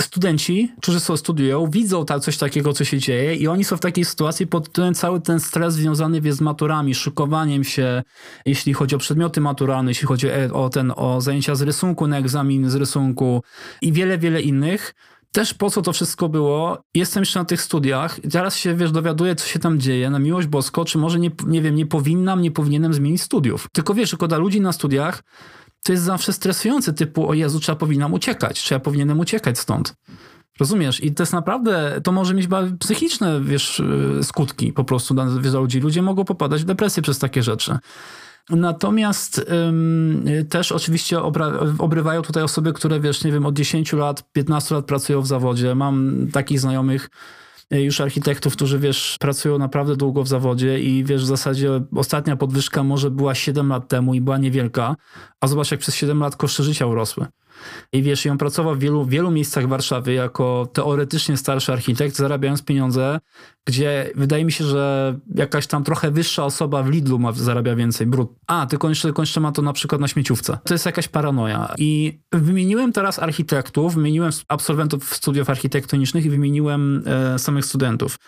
Studenci, 0.00 0.72
którzy 0.80 1.00
sobie 1.00 1.16
studiują, 1.16 1.70
widzą 1.70 2.04
tak, 2.04 2.20
coś 2.20 2.38
takiego, 2.38 2.72
co 2.72 2.84
się 2.84 2.98
dzieje 2.98 3.34
i 3.34 3.48
oni 3.48 3.64
są 3.64 3.76
w 3.76 3.80
takiej 3.80 4.04
sytuacji 4.04 4.46
pod 4.46 4.72
ten 4.72 4.94
cały 4.94 5.20
ten 5.20 5.40
stres 5.40 5.74
związany 5.74 6.20
wie, 6.20 6.32
z 6.32 6.40
maturami, 6.40 6.94
szykowaniem 6.94 7.64
się, 7.64 8.02
jeśli 8.46 8.72
chodzi 8.72 8.94
o 8.94 8.98
przedmioty 8.98 9.40
maturalne, 9.40 9.90
jeśli 9.90 10.06
chodzi 10.06 10.26
o, 10.52 10.68
ten, 10.68 10.92
o 10.96 11.20
zajęcia 11.20 11.54
z 11.54 11.62
rysunku 11.62 12.06
na 12.06 12.18
egzamin 12.18 12.70
z 12.70 12.74
rysunku 12.74 13.42
i 13.82 13.92
wiele, 13.92 14.18
wiele 14.18 14.42
innych 14.42 14.94
też 15.32 15.54
po 15.54 15.70
co 15.70 15.82
to 15.82 15.92
wszystko 15.92 16.28
było. 16.28 16.82
Jestem 16.94 17.20
jeszcze 17.20 17.38
na 17.38 17.44
tych 17.44 17.62
studiach 17.62 18.24
i 18.24 18.28
teraz 18.28 18.56
się, 18.56 18.74
wiesz, 18.74 18.90
dowiaduję, 18.90 19.34
co 19.34 19.46
się 19.46 19.58
tam 19.58 19.80
dzieje, 19.80 20.10
na 20.10 20.18
miłość 20.18 20.48
bosko, 20.48 20.84
czy 20.84 20.98
może 20.98 21.18
nie, 21.18 21.30
nie 21.46 21.62
wiem, 21.62 21.76
nie 21.76 21.86
powinnam, 21.86 22.42
nie 22.42 22.50
powinienem 22.50 22.94
zmienić 22.94 23.22
studiów. 23.22 23.68
Tylko 23.72 23.94
wiesz, 23.94 24.10
tylko 24.10 24.28
dla 24.28 24.38
ludzi 24.38 24.60
na 24.60 24.72
studiach 24.72 25.22
to 25.84 25.92
jest 25.92 26.04
zawsze 26.04 26.32
stresujące, 26.32 26.92
typu, 26.92 27.28
o 27.28 27.34
Jezu, 27.34 27.60
czy 27.60 27.70
ja 27.70 27.76
powinnam 27.76 28.12
uciekać, 28.12 28.62
czy 28.62 28.74
ja 28.74 28.80
powinienem 28.80 29.20
uciekać 29.20 29.58
stąd. 29.58 29.94
Rozumiesz? 30.60 31.04
I 31.04 31.14
to 31.14 31.22
jest 31.22 31.32
naprawdę, 31.32 32.00
to 32.04 32.12
może 32.12 32.34
mieć 32.34 32.48
psychiczne, 32.78 33.40
wiesz, 33.40 33.80
y, 33.80 34.20
skutki 34.22 34.72
po 34.72 34.84
prostu 34.84 35.14
dla, 35.14 35.26
dla 35.26 35.60
ludzi. 35.60 35.80
Ludzie 35.80 36.02
mogą 36.02 36.24
popadać 36.24 36.62
w 36.62 36.64
depresję 36.64 37.02
przez 37.02 37.18
takie 37.18 37.42
rzeczy. 37.42 37.78
Natomiast 38.50 39.46
ym, 39.68 40.24
też 40.48 40.72
oczywiście 40.72 41.22
obrywają 41.78 42.22
tutaj 42.22 42.42
osoby, 42.42 42.72
które 42.72 43.00
wiesz, 43.00 43.24
nie 43.24 43.32
wiem, 43.32 43.46
od 43.46 43.54
10 43.54 43.92
lat, 43.92 44.32
15 44.32 44.74
lat 44.74 44.84
pracują 44.84 45.20
w 45.20 45.26
zawodzie. 45.26 45.74
Mam 45.74 46.26
takich 46.32 46.60
znajomych, 46.60 47.10
y, 47.74 47.82
już 47.82 48.00
architektów, 48.00 48.52
którzy 48.52 48.78
wiesz, 48.78 49.16
pracują 49.20 49.58
naprawdę 49.58 49.96
długo 49.96 50.22
w 50.22 50.28
zawodzie 50.28 50.80
i 50.80 51.04
wiesz, 51.04 51.22
w 51.22 51.26
zasadzie 51.26 51.70
ostatnia 51.96 52.36
podwyżka 52.36 52.82
może 52.82 53.10
była 53.10 53.34
7 53.34 53.68
lat 53.68 53.88
temu 53.88 54.14
i 54.14 54.20
była 54.20 54.38
niewielka, 54.38 54.96
a 55.40 55.46
zobacz 55.46 55.70
jak 55.70 55.80
przez 55.80 55.94
7 55.94 56.20
lat 56.20 56.36
koszty 56.36 56.62
życia 56.62 56.86
urosły. 56.86 57.26
I 57.92 58.02
wiesz, 58.02 58.24
ją 58.24 58.38
pracował 58.38 58.74
w 58.74 58.78
wielu, 58.78 59.06
wielu 59.06 59.30
miejscach 59.30 59.68
Warszawy 59.68 60.12
jako 60.12 60.68
teoretycznie 60.72 61.36
starszy 61.36 61.72
architekt, 61.72 62.16
zarabiając 62.16 62.62
pieniądze, 62.62 63.18
gdzie 63.66 64.10
wydaje 64.14 64.44
mi 64.44 64.52
się, 64.52 64.64
że 64.64 65.14
jakaś 65.34 65.66
tam 65.66 65.84
trochę 65.84 66.10
wyższa 66.10 66.44
osoba 66.44 66.82
w 66.82 66.90
Lidlu 66.90 67.18
ma, 67.18 67.32
zarabia 67.32 67.76
więcej 67.76 68.06
brud. 68.06 68.30
A, 68.46 68.66
tylko 68.66 68.88
jeszcze, 68.88 69.08
tylko 69.08 69.22
jeszcze 69.22 69.40
ma 69.40 69.52
to 69.52 69.62
na 69.62 69.72
przykład 69.72 70.00
na 70.00 70.08
śmieciówce. 70.08 70.58
To 70.64 70.74
jest 70.74 70.86
jakaś 70.86 71.08
paranoja. 71.08 71.74
I 71.78 72.20
wymieniłem 72.32 72.92
teraz 72.92 73.18
architektów, 73.18 73.94
wymieniłem 73.94 74.32
absolwentów 74.48 75.14
studiów 75.14 75.50
architektonicznych 75.50 76.24
i 76.24 76.30
wymieniłem 76.30 77.02
e, 77.06 77.38
samych 77.38 77.64
studentów. 77.64 78.18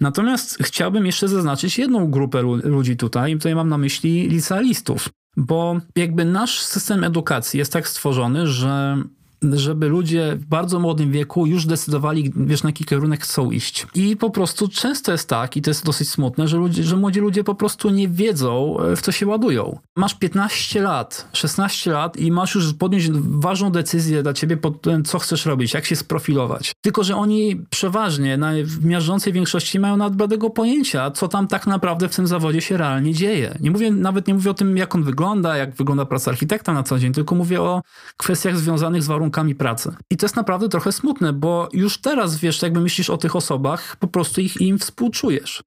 Natomiast 0.00 0.58
chciałbym 0.62 1.06
jeszcze 1.06 1.28
zaznaczyć 1.28 1.78
jedną 1.78 2.10
grupę 2.10 2.42
ludzi 2.64 2.96
tutaj, 2.96 3.32
tutaj 3.32 3.54
mam 3.54 3.68
na 3.68 3.78
myśli 3.78 4.28
licealistów. 4.28 5.08
Bo 5.36 5.80
jakby 5.96 6.24
nasz 6.24 6.60
system 6.60 7.04
edukacji 7.04 7.58
jest 7.58 7.72
tak 7.72 7.88
stworzony, 7.88 8.46
że 8.46 8.96
żeby 9.42 9.88
ludzie 9.88 10.36
w 10.36 10.44
bardzo 10.44 10.80
młodym 10.80 11.12
wieku 11.12 11.46
już 11.46 11.66
decydowali, 11.66 12.32
wiesz, 12.36 12.62
na 12.62 12.68
jaki 12.68 12.84
kierunek 12.84 13.22
chcą 13.22 13.50
iść. 13.50 13.86
I 13.94 14.16
po 14.16 14.30
prostu 14.30 14.68
często 14.68 15.12
jest 15.12 15.28
tak, 15.28 15.56
i 15.56 15.62
to 15.62 15.70
jest 15.70 15.84
dosyć 15.84 16.08
smutne, 16.08 16.48
że, 16.48 16.56
ludzie, 16.56 16.84
że 16.84 16.96
młodzi 16.96 17.20
ludzie 17.20 17.44
po 17.44 17.54
prostu 17.54 17.90
nie 17.90 18.08
wiedzą, 18.08 18.80
e, 18.80 18.96
w 18.96 19.02
co 19.02 19.12
się 19.12 19.26
ładują. 19.26 19.78
Masz 19.96 20.14
15 20.14 20.82
lat, 20.82 21.28
16 21.32 21.92
lat 21.92 22.16
i 22.16 22.32
masz 22.32 22.54
już 22.54 22.74
podjąć 22.74 23.10
ważną 23.20 23.70
decyzję 23.70 24.22
dla 24.22 24.32
ciebie 24.32 24.58
co 25.04 25.18
chcesz 25.18 25.46
robić, 25.46 25.74
jak 25.74 25.84
się 25.84 25.96
sprofilować. 25.96 26.72
Tylko, 26.80 27.04
że 27.04 27.16
oni 27.16 27.56
przeważnie, 27.70 28.38
w 28.64 28.84
miażdżącej 28.84 29.32
większości 29.32 29.80
mają 29.80 29.96
nawet 29.96 30.16
bladego 30.16 30.50
pojęcia, 30.50 31.10
co 31.10 31.28
tam 31.28 31.48
tak 31.48 31.66
naprawdę 31.66 32.08
w 32.08 32.16
tym 32.16 32.26
zawodzie 32.26 32.60
się 32.60 32.76
realnie 32.76 33.14
dzieje. 33.14 33.58
Nie 33.60 33.70
mówię, 33.70 33.90
nawet 33.90 34.28
nie 34.28 34.34
mówię 34.34 34.50
o 34.50 34.54
tym, 34.54 34.76
jak 34.76 34.94
on 34.94 35.02
wygląda, 35.02 35.56
jak 35.56 35.74
wygląda 35.74 36.04
praca 36.04 36.30
architekta 36.30 36.72
na 36.72 36.82
co 36.82 36.98
dzień, 36.98 37.12
tylko 37.12 37.34
mówię 37.34 37.62
o 37.62 37.82
kwestiach 38.16 38.58
związanych 38.58 39.02
z 39.02 39.06
warunkami 39.06 39.25
warunkami 39.26 39.54
pracy. 39.54 39.90
I 40.10 40.16
to 40.16 40.26
jest 40.26 40.36
naprawdę 40.36 40.68
trochę 40.68 40.92
smutne, 40.92 41.32
bo 41.32 41.68
już 41.72 42.00
teraz, 42.00 42.36
wiesz, 42.36 42.62
jakby 42.62 42.80
myślisz 42.80 43.10
o 43.10 43.16
tych 43.16 43.36
osobach, 43.36 43.96
po 43.96 44.06
prostu 44.06 44.40
ich 44.40 44.60
im 44.60 44.78
współczujesz. 44.78 45.62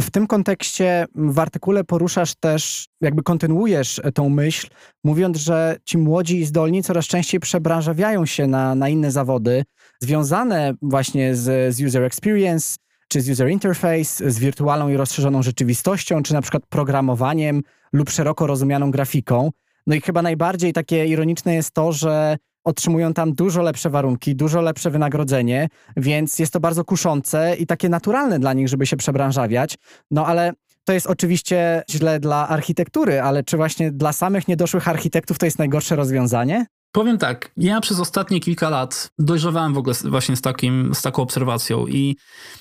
W 0.00 0.10
tym 0.10 0.26
kontekście 0.26 1.06
w 1.14 1.38
artykule 1.38 1.84
poruszasz 1.84 2.34
też, 2.34 2.86
jakby 3.00 3.22
kontynuujesz 3.22 4.00
tą 4.14 4.28
myśl, 4.28 4.68
mówiąc, 5.04 5.36
że 5.36 5.76
ci 5.84 5.98
młodzi 5.98 6.38
i 6.38 6.44
zdolni 6.44 6.82
coraz 6.82 7.06
częściej 7.06 7.40
przebranżawiają 7.40 8.26
się 8.26 8.46
na, 8.46 8.74
na 8.74 8.88
inne 8.88 9.10
zawody, 9.10 9.64
związane 10.00 10.74
właśnie 10.82 11.36
z, 11.36 11.74
z 11.74 11.80
user 11.80 12.02
experience, 12.02 12.76
czy 13.08 13.20
z 13.20 13.30
user 13.30 13.48
interface, 13.48 14.30
z 14.30 14.38
wirtualną 14.38 14.88
i 14.88 14.96
rozszerzoną 14.96 15.42
rzeczywistością, 15.42 16.22
czy 16.22 16.34
na 16.34 16.42
przykład 16.42 16.62
programowaniem 16.68 17.62
lub 17.92 18.10
szeroko 18.10 18.46
rozumianą 18.46 18.90
grafiką. 18.90 19.50
No 19.86 19.94
i 19.94 20.00
chyba 20.00 20.22
najbardziej 20.22 20.72
takie 20.72 21.06
ironiczne 21.06 21.54
jest 21.54 21.70
to, 21.70 21.92
że 21.92 22.36
otrzymują 22.68 23.14
tam 23.14 23.32
dużo 23.32 23.62
lepsze 23.62 23.90
warunki, 23.90 24.36
dużo 24.36 24.60
lepsze 24.60 24.90
wynagrodzenie, 24.90 25.68
więc 25.96 26.38
jest 26.38 26.52
to 26.52 26.60
bardzo 26.60 26.84
kuszące 26.84 27.56
i 27.56 27.66
takie 27.66 27.88
naturalne 27.88 28.38
dla 28.38 28.52
nich, 28.52 28.68
żeby 28.68 28.86
się 28.86 28.96
przebranżawiać. 28.96 29.78
No 30.10 30.26
ale 30.26 30.52
to 30.84 30.92
jest 30.92 31.06
oczywiście 31.06 31.82
źle 31.90 32.20
dla 32.20 32.48
architektury, 32.48 33.20
ale 33.20 33.44
czy 33.44 33.56
właśnie 33.56 33.92
dla 33.92 34.12
samych 34.12 34.48
niedoszłych 34.48 34.88
architektów 34.88 35.38
to 35.38 35.46
jest 35.46 35.58
najgorsze 35.58 35.96
rozwiązanie? 35.96 36.66
Powiem 36.92 37.18
tak, 37.18 37.50
ja 37.56 37.80
przez 37.80 38.00
ostatnie 38.00 38.40
kilka 38.40 38.70
lat 38.70 39.10
dojrzewałem 39.18 39.74
w 39.74 39.78
ogóle 39.78 39.94
właśnie 40.04 40.36
z, 40.36 40.40
takim, 40.40 40.94
z 40.94 41.02
taką 41.02 41.22
obserwacją 41.22 41.86
i, 41.86 42.16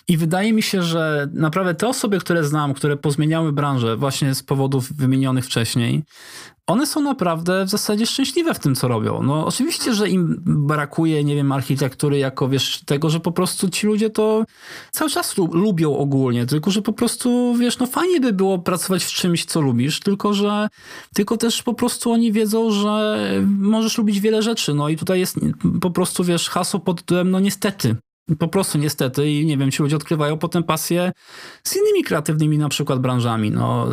i 0.08 0.18
wydaje 0.18 0.54
mi 0.54 0.62
się, 0.62 0.84
że 0.84 1.28
naprawdę 1.34 1.76
te 1.76 1.88
osoby, 1.88 2.20
które 2.20 2.44
znam, 2.44 2.74
które 2.74 2.98
pozmieniały 2.98 3.54
branżę 3.54 3.98
właśnie 3.98 4.36
z 4.36 4.44
powodów 4.44 4.94
wymienionych 4.94 5.46
wcześniej, 5.46 6.04
one 6.68 6.88
są 6.88 7.02
naprawdę 7.02 7.66
w 7.66 7.70
zasadzie 7.70 8.06
szczęśliwe 8.06 8.54
w 8.54 8.60
tym, 8.60 8.76
co 8.76 8.88
robią. 8.88 9.24
No 9.24 9.46
oczywiście, 9.46 9.94
że 9.94 10.10
im 10.10 10.42
brakuje, 10.46 11.24
nie 11.24 11.36
wiem, 11.36 11.52
architektury 11.52 12.18
jako, 12.18 12.50
wiesz, 12.50 12.82
tego, 12.86 13.10
że 13.10 13.20
po 13.20 13.32
prostu 13.32 13.70
ci 13.70 13.88
ludzie 13.88 14.10
to 14.10 14.46
cały 14.92 15.10
czas 15.10 15.36
lubią 15.38 15.98
ogólnie, 15.98 16.46
tylko, 16.46 16.72
że 16.72 16.82
po 16.82 16.94
prostu, 16.94 17.56
wiesz, 17.60 17.80
no 17.80 17.86
fajnie 17.86 18.20
by 18.20 18.34
było 18.34 18.60
pracować 18.60 19.04
w 19.04 19.14
czymś, 19.14 19.46
co 19.46 19.62
lubisz, 19.62 20.00
tylko, 20.00 20.34
że 20.34 20.68
tylko 21.14 21.38
też 21.38 21.64
po 21.64 21.74
prostu 21.74 22.12
oni 22.12 22.32
wiedzą, 22.32 22.72
że 22.72 23.28
możesz 23.46 23.98
lubić 23.98 24.20
wiele 24.20 24.42
rzeczy, 24.42 24.74
no 24.74 24.90
i 24.90 24.98
tutaj 24.98 25.20
jest 25.20 25.40
po 25.82 25.92
prostu, 25.92 26.24
wiesz, 26.24 26.50
hasło 26.50 26.80
pod 26.80 26.98
tytułem, 26.98 27.32
no 27.32 27.40
niestety, 27.40 27.96
po 28.36 28.48
prostu 28.48 28.78
niestety 28.78 29.32
i 29.32 29.46
nie 29.46 29.58
wiem, 29.58 29.72
ci 29.72 29.84
ludzie 29.84 29.96
odkrywają 29.96 30.38
potem 30.38 30.64
pasję 30.64 31.12
z 31.64 31.76
innymi 31.76 32.04
kreatywnymi 32.04 32.58
na 32.58 32.70
przykład 32.70 33.00
branżami. 33.00 33.52
No, 33.52 33.88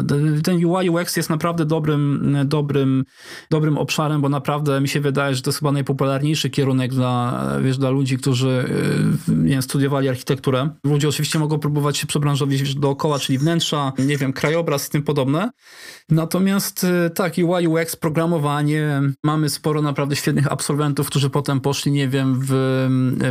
ten 0.45 0.65
UI 0.65 0.91
UX 0.91 1.17
jest 1.17 1.31
naprawdę 1.31 1.65
dobrym, 1.65 2.37
dobrym, 2.45 3.05
dobrym 3.51 3.79
obszarem, 3.79 4.21
bo 4.21 4.29
naprawdę 4.29 4.81
mi 4.81 4.89
się 4.89 5.01
wydaje, 5.01 5.35
że 5.35 5.43
to 5.43 5.51
jest 5.51 5.59
chyba 5.59 5.73
najpopularniejszy 5.73 6.51
kierunek 6.51 6.95
dla, 6.95 7.47
wiesz, 7.63 7.79
dla 7.79 7.91
ludzi, 7.91 8.19
którzy 8.19 8.65
nie 9.29 9.51
wiem, 9.51 9.63
studiowali 9.63 10.09
architekturę. 10.09 10.71
Ludzie 10.85 11.09
oczywiście 11.09 11.39
mogą 11.39 11.59
próbować 11.59 11.97
się 11.97 12.07
przebranżowić 12.07 12.75
dookoła, 12.75 13.19
czyli 13.19 13.39
wnętrza, 13.39 13.93
nie 13.99 14.17
wiem, 14.17 14.33
krajobraz 14.33 14.89
i 14.89 14.91
tym 14.91 15.03
podobne. 15.03 15.51
Natomiast 16.09 16.85
e, 16.85 17.11
tak, 17.11 17.35
UI 17.39 17.67
UX, 17.67 17.97
programowanie, 17.97 19.03
mamy 19.25 19.49
sporo 19.49 19.83
naprawdę 19.83 20.17
świetnych 20.17 20.53
absolwentów, 20.53 21.07
którzy 21.07 21.31
potem 21.31 21.61
poszli, 21.61 21.93
nie 21.93 22.09
wiem, 22.09 22.41
w, 22.43 22.49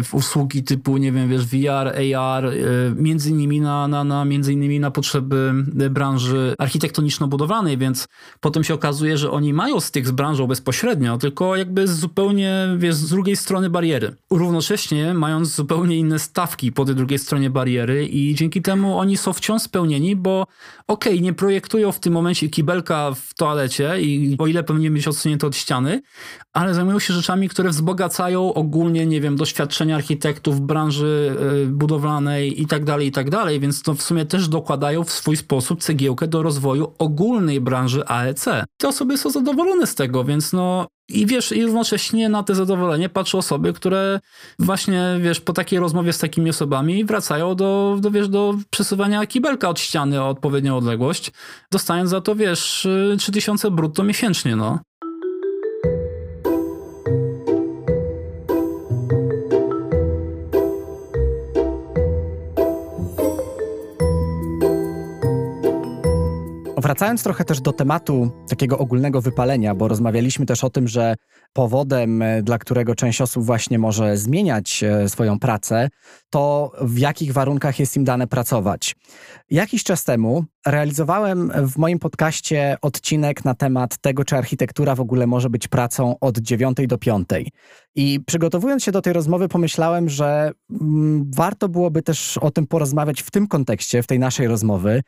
w 0.04 0.14
usługi 0.14 0.64
typu 0.64 0.93
nie 0.98 1.12
wiem, 1.12 1.30
wiesz, 1.30 1.46
VR, 1.46 2.16
AR, 2.18 2.46
y, 2.46 2.94
między 2.96 3.30
innymi 3.30 3.62
na, 3.62 3.88
na, 3.88 4.04
na, 4.04 4.26
między 4.26 4.54
innymi 4.54 4.80
na 4.80 4.91
potrzeby 4.91 5.54
branży 5.89 6.56
architektoniczno-budowlanej, 6.60 7.78
więc 7.78 8.08
potem 8.39 8.64
się 8.64 8.74
okazuje, 8.74 9.18
że 9.18 9.32
oni 9.32 9.54
mają 9.54 9.80
styk 9.80 10.08
z 10.08 10.12
branżą 10.12 10.48
bezpośrednio, 10.48 11.18
tylko 11.18 11.56
jakby 11.56 11.88
z 11.88 12.00
zupełnie, 12.00 12.68
wiesz, 12.78 12.96
z 12.96 13.10
drugiej 13.10 13.36
strony 13.36 13.70
bariery. 13.70 14.16
Równocześnie 14.30 15.14
mając 15.14 15.56
zupełnie 15.56 15.98
inne 15.98 16.20
stawki 16.20 16.72
po 16.72 16.86
tej 16.86 16.96
drugiej 16.96 17.20
stronie 17.20 17.50
bariery 17.50 18.08
i 18.08 18.36
dzięki 18.36 18.62
temu 18.62 19.00
oni 19.00 19.18
są 19.18 19.34
wciąż 19.34 19.62
spełnieni, 19.62 20.16
bo 20.16 20.48
okej, 20.88 21.14
okay, 21.14 21.24
nie 21.24 21.34
projektują 21.34 21.91
w 21.91 22.00
tym 22.00 22.14
momencie 22.14 22.50
kibelka 22.50 23.12
w 23.16 23.34
toalecie 23.34 24.02
i 24.02 24.36
o 24.39 24.48
ile 24.48 24.64
powinien 24.64 24.94
być 24.94 25.08
odsunięty 25.08 25.48
od 25.48 25.56
ściany, 25.56 26.02
ale 26.54 26.74
zajmują 26.74 27.00
się 27.00 27.14
rzeczami, 27.14 27.50
które 27.50 27.70
wzbogacają 27.70 28.54
ogólnie, 28.54 29.06
nie 29.06 29.22
wiem, 29.22 29.36
doświadczenia 29.36 29.96
architektów, 29.96 30.62
branży 30.62 30.83
branży 30.84 31.36
y, 31.64 31.68
budowlanej 31.68 32.62
i 32.62 32.68
tak 32.68 32.84
dalej, 32.84 33.08
i 33.08 33.12
tak 33.12 33.30
dalej, 33.30 33.60
więc 33.60 33.82
to 33.82 33.94
w 33.94 34.02
sumie 34.02 34.26
też 34.26 34.48
dokładają 34.48 35.04
w 35.04 35.12
swój 35.12 35.38
sposób 35.38 35.82
cegiełkę 35.82 36.28
do 36.28 36.44
rozwoju 36.44 36.94
ogólnej 36.98 37.62
branży 37.62 38.06
AEC. 38.08 38.46
Te 38.78 38.88
osoby 38.88 39.18
są 39.18 39.30
zadowolone 39.30 39.88
z 39.88 39.96
tego, 39.96 40.24
więc 40.24 40.54
no 40.54 40.88
i 41.10 41.26
wiesz, 41.26 41.52
i 41.52 41.66
równocześnie 41.66 42.30
na 42.30 42.44
te 42.44 42.56
zadowolenie 42.56 43.10
patrzą 43.10 43.38
osoby, 43.38 43.74
które 43.74 44.20
właśnie, 44.60 45.20
wiesz, 45.22 45.40
po 45.40 45.54
takiej 45.54 45.80
rozmowie 45.80 46.14
z 46.14 46.18
takimi 46.18 46.50
osobami 46.50 47.06
wracają 47.06 47.56
do, 47.56 47.98
do 48.00 48.12
wiesz, 48.12 48.30
do 48.30 48.56
przesuwania 48.70 49.26
kibelka 49.26 49.70
od 49.70 49.80
ściany 49.80 50.22
o 50.22 50.30
odpowiednią 50.30 50.78
odległość, 50.78 51.32
dostając 51.72 52.10
za 52.10 52.22
to, 52.22 52.36
wiesz, 52.36 52.88
3000 53.20 53.72
brutto 53.72 54.04
miesięcznie, 54.04 54.56
no. 54.56 54.80
Wracając 66.84 67.24
trochę 67.24 67.46
też 67.46 67.62
do 67.62 67.74
tematu 67.74 68.32
takiego 68.50 68.78
ogólnego 68.78 69.22
wypalenia, 69.22 69.76
bo 69.76 69.88
rozmawialiśmy 69.88 70.46
też 70.46 70.64
o 70.64 70.70
tym, 70.70 70.88
że 70.88 71.16
powodem, 71.54 72.22
e, 72.22 72.44
dla 72.44 72.58
którego 72.58 72.96
część 72.96 73.22
osób 73.22 73.46
właśnie 73.46 73.80
może 73.80 74.18
zmieniać 74.18 74.84
e, 74.84 75.10
swoją 75.10 75.40
pracę, 75.40 75.90
to 76.30 76.72
w 76.82 76.98
jakich 76.98 77.34
warunkach 77.34 77.80
jest 77.80 77.96
im 77.96 78.04
dane 78.04 78.28
pracować. 78.28 78.96
Jakiś 79.50 79.84
czas 79.84 80.04
temu 80.04 80.46
realizowałem 80.66 81.52
w 81.68 81.78
moim 81.78 82.00
podcaście 82.00 82.78
odcinek 82.82 83.46
na 83.46 83.54
temat 83.56 83.98
tego, 83.98 84.26
czy 84.26 84.38
architektura 84.38 84.96
w 84.96 85.00
ogóle 85.00 85.28
może 85.28 85.50
być 85.50 85.68
pracą 85.68 86.16
od 86.20 86.38
9 86.38 86.78
do 86.88 86.98
5. 86.98 87.28
I 87.96 88.20
przygotowując 88.26 88.84
się 88.84 88.91
do 88.91 89.02
tej 89.02 89.14
rozmowy, 89.14 89.48
pomyślałem, 89.48 90.10
że 90.10 90.52
mm, 90.82 91.32
warto 91.36 91.70
byłoby 91.70 92.02
też 92.02 92.38
o 92.38 92.52
tym 92.52 92.68
porozmawiać 92.68 93.22
w 93.22 93.32
tym 93.32 93.48
kontekście, 93.48 94.04
w 94.04 94.08
tej 94.08 94.20
naszej 94.20 94.48
rozmowy. 94.48 95.02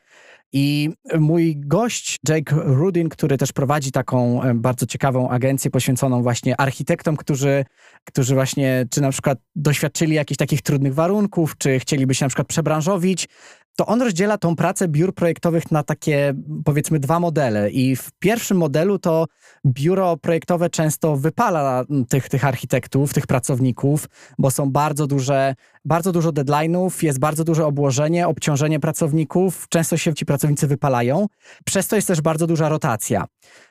I 0.52 0.90
mój 1.18 1.56
gość, 1.56 2.18
Jake 2.28 2.56
Rudin, 2.64 3.08
który 3.08 3.38
też 3.38 3.52
prowadzi 3.52 3.92
taką 3.92 4.42
e, 4.42 4.54
bardzo 4.54 4.86
ciekawą 4.86 5.28
agencję 5.28 5.70
poświęconą 5.70 6.22
właśnie 6.22 6.60
architektom, 6.60 7.16
którzy, 7.16 7.64
którzy 8.04 8.34
właśnie, 8.34 8.86
czy 8.90 9.00
na 9.00 9.10
przykład 9.10 9.38
doświadczyli 9.56 10.14
jakichś 10.14 10.38
takich 10.38 10.62
trudnych 10.62 10.94
warunków, 10.94 11.58
czy 11.58 11.78
chcieliby 11.78 12.14
się 12.14 12.24
na 12.24 12.28
przykład 12.28 12.48
przebranżowić, 12.48 13.28
to 13.76 13.86
on 13.86 14.02
rozdziela 14.02 14.38
tą 14.38 14.56
pracę 14.56 14.88
biur 14.88 15.14
projektowych 15.14 15.70
na 15.70 15.82
takie, 15.82 16.34
powiedzmy, 16.64 16.98
dwa 16.98 17.20
modele. 17.20 17.70
I 17.70 17.96
w 17.96 18.10
pierwszym 18.18 18.56
modelu 18.56 18.98
to 18.98 19.26
biuro 19.66 20.16
projektowe 20.16 20.70
często 20.70 21.16
wypala 21.16 21.84
tych, 22.08 22.28
tych 22.28 22.44
architektów, 22.44 23.14
tych 23.14 23.26
pracowników, 23.26 24.08
bo 24.38 24.50
są 24.50 24.70
bardzo 24.70 25.06
duże, 25.06 25.54
bardzo 25.86 26.12
dużo 26.12 26.30
deadline'ów, 26.30 27.04
jest 27.04 27.18
bardzo 27.18 27.44
duże 27.44 27.66
obłożenie, 27.66 28.28
obciążenie 28.28 28.80
pracowników, 28.80 29.66
często 29.68 29.96
się 29.96 30.14
ci 30.14 30.26
pracownicy 30.26 30.66
wypalają. 30.66 31.26
Przez 31.64 31.88
to 31.88 31.96
jest 31.96 32.08
też 32.08 32.20
bardzo 32.20 32.46
duża 32.46 32.68
rotacja. 32.68 33.24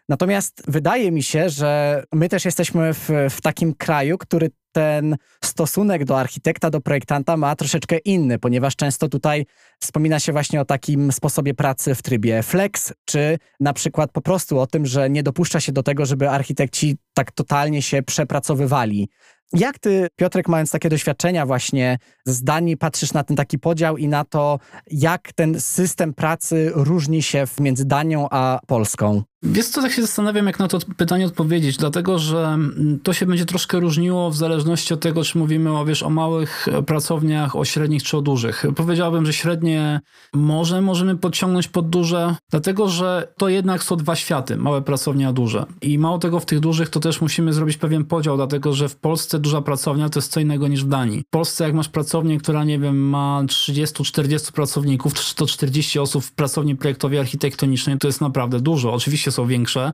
Natomiast 0.10 0.64
wydaje 0.68 1.12
mi 1.12 1.24
się, 1.24 1.50
że 1.50 2.04
my 2.14 2.30
też 2.30 2.46
jesteśmy 2.46 2.94
w, 2.94 3.10
w 3.30 3.42
takim 3.42 3.74
kraju, 3.74 4.18
który 4.18 4.50
ten 4.72 5.18
stosunek 5.44 6.06
do 6.06 6.20
architekta, 6.20 6.70
do 6.70 6.82
projektanta 6.82 7.38
ma 7.38 7.56
troszeczkę 7.56 7.98
inny, 7.98 8.40
ponieważ 8.40 8.76
często 8.76 9.10
tutaj 9.10 9.46
wspomina 9.80 10.20
się 10.20 10.32
właśnie 10.32 10.62
o 10.62 10.66
takim 10.66 11.12
sposobie 11.12 11.54
pracy 11.54 11.96
w 11.96 12.02
trybie 12.02 12.44
flex, 12.44 12.94
czy 13.06 13.38
na 13.60 13.74
przykład 13.74 14.12
po 14.12 14.22
prostu 14.22 14.60
o 14.60 14.68
tym, 14.68 14.86
że 14.86 15.10
nie 15.10 15.24
dopuszcza 15.24 15.60
się 15.60 15.72
do 15.72 15.84
tego, 15.84 16.06
żeby 16.06 16.30
architekci 16.30 16.98
tak 17.14 17.32
totalnie 17.32 17.82
się 17.82 18.04
przepracowywali. 18.04 19.10
Jak 19.54 19.80
ty, 19.80 20.08
Piotrek, 20.16 20.48
mając 20.48 20.72
takie 20.72 20.90
doświadczenia 20.90 21.46
właśnie 21.46 21.98
z 22.26 22.44
Danii, 22.44 22.78
patrzysz 22.78 23.14
na 23.14 23.24
ten 23.24 23.38
taki 23.38 23.60
podział 23.60 23.98
i 23.98 24.08
na 24.08 24.26
to, 24.26 24.60
jak 24.92 25.34
ten 25.34 25.62
system 25.62 26.14
pracy 26.14 26.72
różni 26.74 27.24
się 27.24 27.44
między 27.60 27.86
Danią 27.86 28.28
a 28.32 28.60
Polską? 28.68 29.24
Wiesz 29.44 29.68
co, 29.68 29.82
tak 29.82 29.92
się 29.92 30.02
zastanawiam, 30.02 30.46
jak 30.48 30.60
na 30.60 30.68
to 30.68 30.80
pytanie 30.98 31.26
odpowiedzieć, 31.26 31.78
dlatego, 31.78 32.20
że 32.20 32.48
mm, 32.48 33.00
to 33.04 33.14
się 33.14 33.26
będzie 33.26 33.46
troszkę 33.46 33.80
różniło 33.80 34.32
w 34.32 34.36
zależności 34.36 34.94
od 34.94 35.00
tego, 35.00 35.24
czy 35.24 35.38
mówimy 35.38 35.78
o, 35.78 35.86
wiesz, 35.86 36.04
o 36.04 36.10
małych 36.10 36.68
pracowniach, 36.86 37.56
o 37.56 37.66
średnich 37.66 38.04
czy 38.04 38.18
o 38.18 38.22
dużych. 38.22 38.66
Powiedziałbym, 38.76 39.26
że 39.26 39.34
średnie 39.34 40.02
może 40.34 40.82
możemy 40.82 41.18
podciągnąć 41.18 41.68
pod 41.68 41.90
duże, 41.90 42.36
dlatego, 42.52 42.90
że 42.90 43.34
to 43.38 43.50
jednak 43.50 43.84
są 43.84 43.96
dwa 43.96 44.16
światy, 44.16 44.58
małe 44.58 44.82
pracownie 44.82 45.28
a 45.28 45.34
duże. 45.34 45.66
I 45.82 45.98
mało 45.98 46.18
tego, 46.18 46.40
w 46.40 46.46
tych 46.46 46.60
dużych 46.60 46.90
to 46.90 47.00
też 47.00 47.22
musimy 47.22 47.54
zrobić 47.54 47.78
pewien 47.78 48.06
podział, 48.06 48.36
dlatego, 48.38 48.74
że 48.74 48.90
w 48.90 48.96
Polsce 48.96 49.40
duża 49.40 49.62
pracownia 49.62 50.10
to 50.10 50.20
jest 50.20 50.32
co 50.32 50.40
innego 50.40 50.68
niż 50.68 50.84
w 50.84 50.88
Danii. 50.88 51.22
W 51.22 51.30
Polsce 51.30 51.64
jak 51.64 51.74
masz 51.74 51.90
pracownię, 51.90 52.38
która, 52.38 52.64
nie 52.64 52.80
wiem, 52.80 53.10
ma 53.10 53.44
30-40 53.48 54.52
pracowników, 54.52 55.34
to 55.36 55.46
40 55.46 56.00
osób 56.00 56.24
w 56.24 56.32
pracowni 56.32 56.76
projektowej 56.76 57.20
architektonicznej, 57.20 57.98
to 57.98 58.08
jest 58.08 58.22
naprawdę 58.22 58.60
dużo. 58.60 58.94
Oczywiście 58.94 59.32
są 59.36 59.48
większe. 59.48 59.92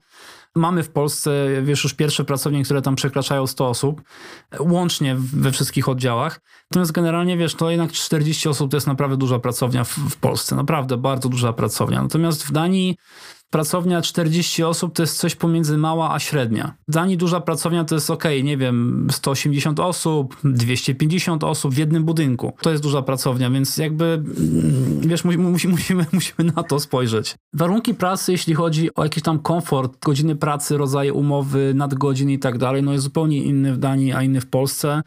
Mamy 0.55 0.83
w 0.83 0.89
Polsce, 0.89 1.47
wiesz, 1.63 1.83
już 1.83 1.93
pierwsze 1.93 2.25
pracownie, 2.25 2.63
które 2.63 2.81
tam 2.81 2.95
przekraczają 2.95 3.47
100 3.47 3.69
osób, 3.69 4.01
łącznie 4.59 5.15
we 5.33 5.51
wszystkich 5.51 5.89
oddziałach. 5.89 6.39
Natomiast 6.71 6.91
generalnie, 6.91 7.37
wiesz, 7.37 7.55
to 7.55 7.69
jednak 7.69 7.91
40 7.91 8.49
osób 8.49 8.71
to 8.71 8.77
jest 8.77 8.87
naprawdę 8.87 9.17
duża 9.17 9.39
pracownia 9.39 9.83
w, 9.83 9.89
w 9.89 10.15
Polsce. 10.15 10.55
Naprawdę 10.55 10.97
bardzo 10.97 11.29
duża 11.29 11.53
pracownia. 11.53 12.01
Natomiast 12.03 12.43
w 12.43 12.51
Danii 12.51 12.95
pracownia 13.51 14.01
40 14.01 14.63
osób 14.63 14.95
to 14.95 15.03
jest 15.03 15.17
coś 15.17 15.35
pomiędzy 15.35 15.77
mała 15.77 16.13
a 16.13 16.19
średnia. 16.19 16.75
W 16.87 16.91
Danii 16.91 17.17
duża 17.17 17.41
pracownia 17.41 17.83
to 17.83 17.95
jest 17.95 18.09
ok, 18.09 18.23
nie 18.43 18.57
wiem, 18.57 19.07
180 19.11 19.79
osób, 19.79 20.37
250 20.43 21.43
osób 21.43 21.73
w 21.73 21.77
jednym 21.77 22.03
budynku. 22.03 22.53
To 22.61 22.71
jest 22.71 22.83
duża 22.83 23.01
pracownia, 23.01 23.49
więc 23.49 23.77
jakby, 23.77 24.05
mm, 24.05 24.99
wiesz, 24.99 25.23
musi, 25.23 25.67
musimy, 25.67 26.05
musimy 26.13 26.51
na 26.55 26.63
to 26.63 26.79
spojrzeć. 26.79 27.35
Warunki 27.53 27.93
pracy, 27.93 28.31
jeśli 28.31 28.53
chodzi 28.53 28.95
o 28.95 29.03
jakiś 29.03 29.23
tam 29.23 29.39
komfort, 29.39 30.05
godziny 30.05 30.35
pracy, 30.35 30.77
rodzaje 30.77 31.13
umowy, 31.13 31.73
nadgodziny 31.75 32.33
i 32.33 32.39
tak 32.39 32.57
dalej, 32.57 32.83
no 32.83 32.91
jest 32.91 33.03
zupełnie 33.03 33.43
inny 33.43 33.73
w 33.73 33.77
Danii, 33.77 34.13
a 34.13 34.23
inny 34.23 34.41
w 34.41 34.49
Polsce. 34.49 35.01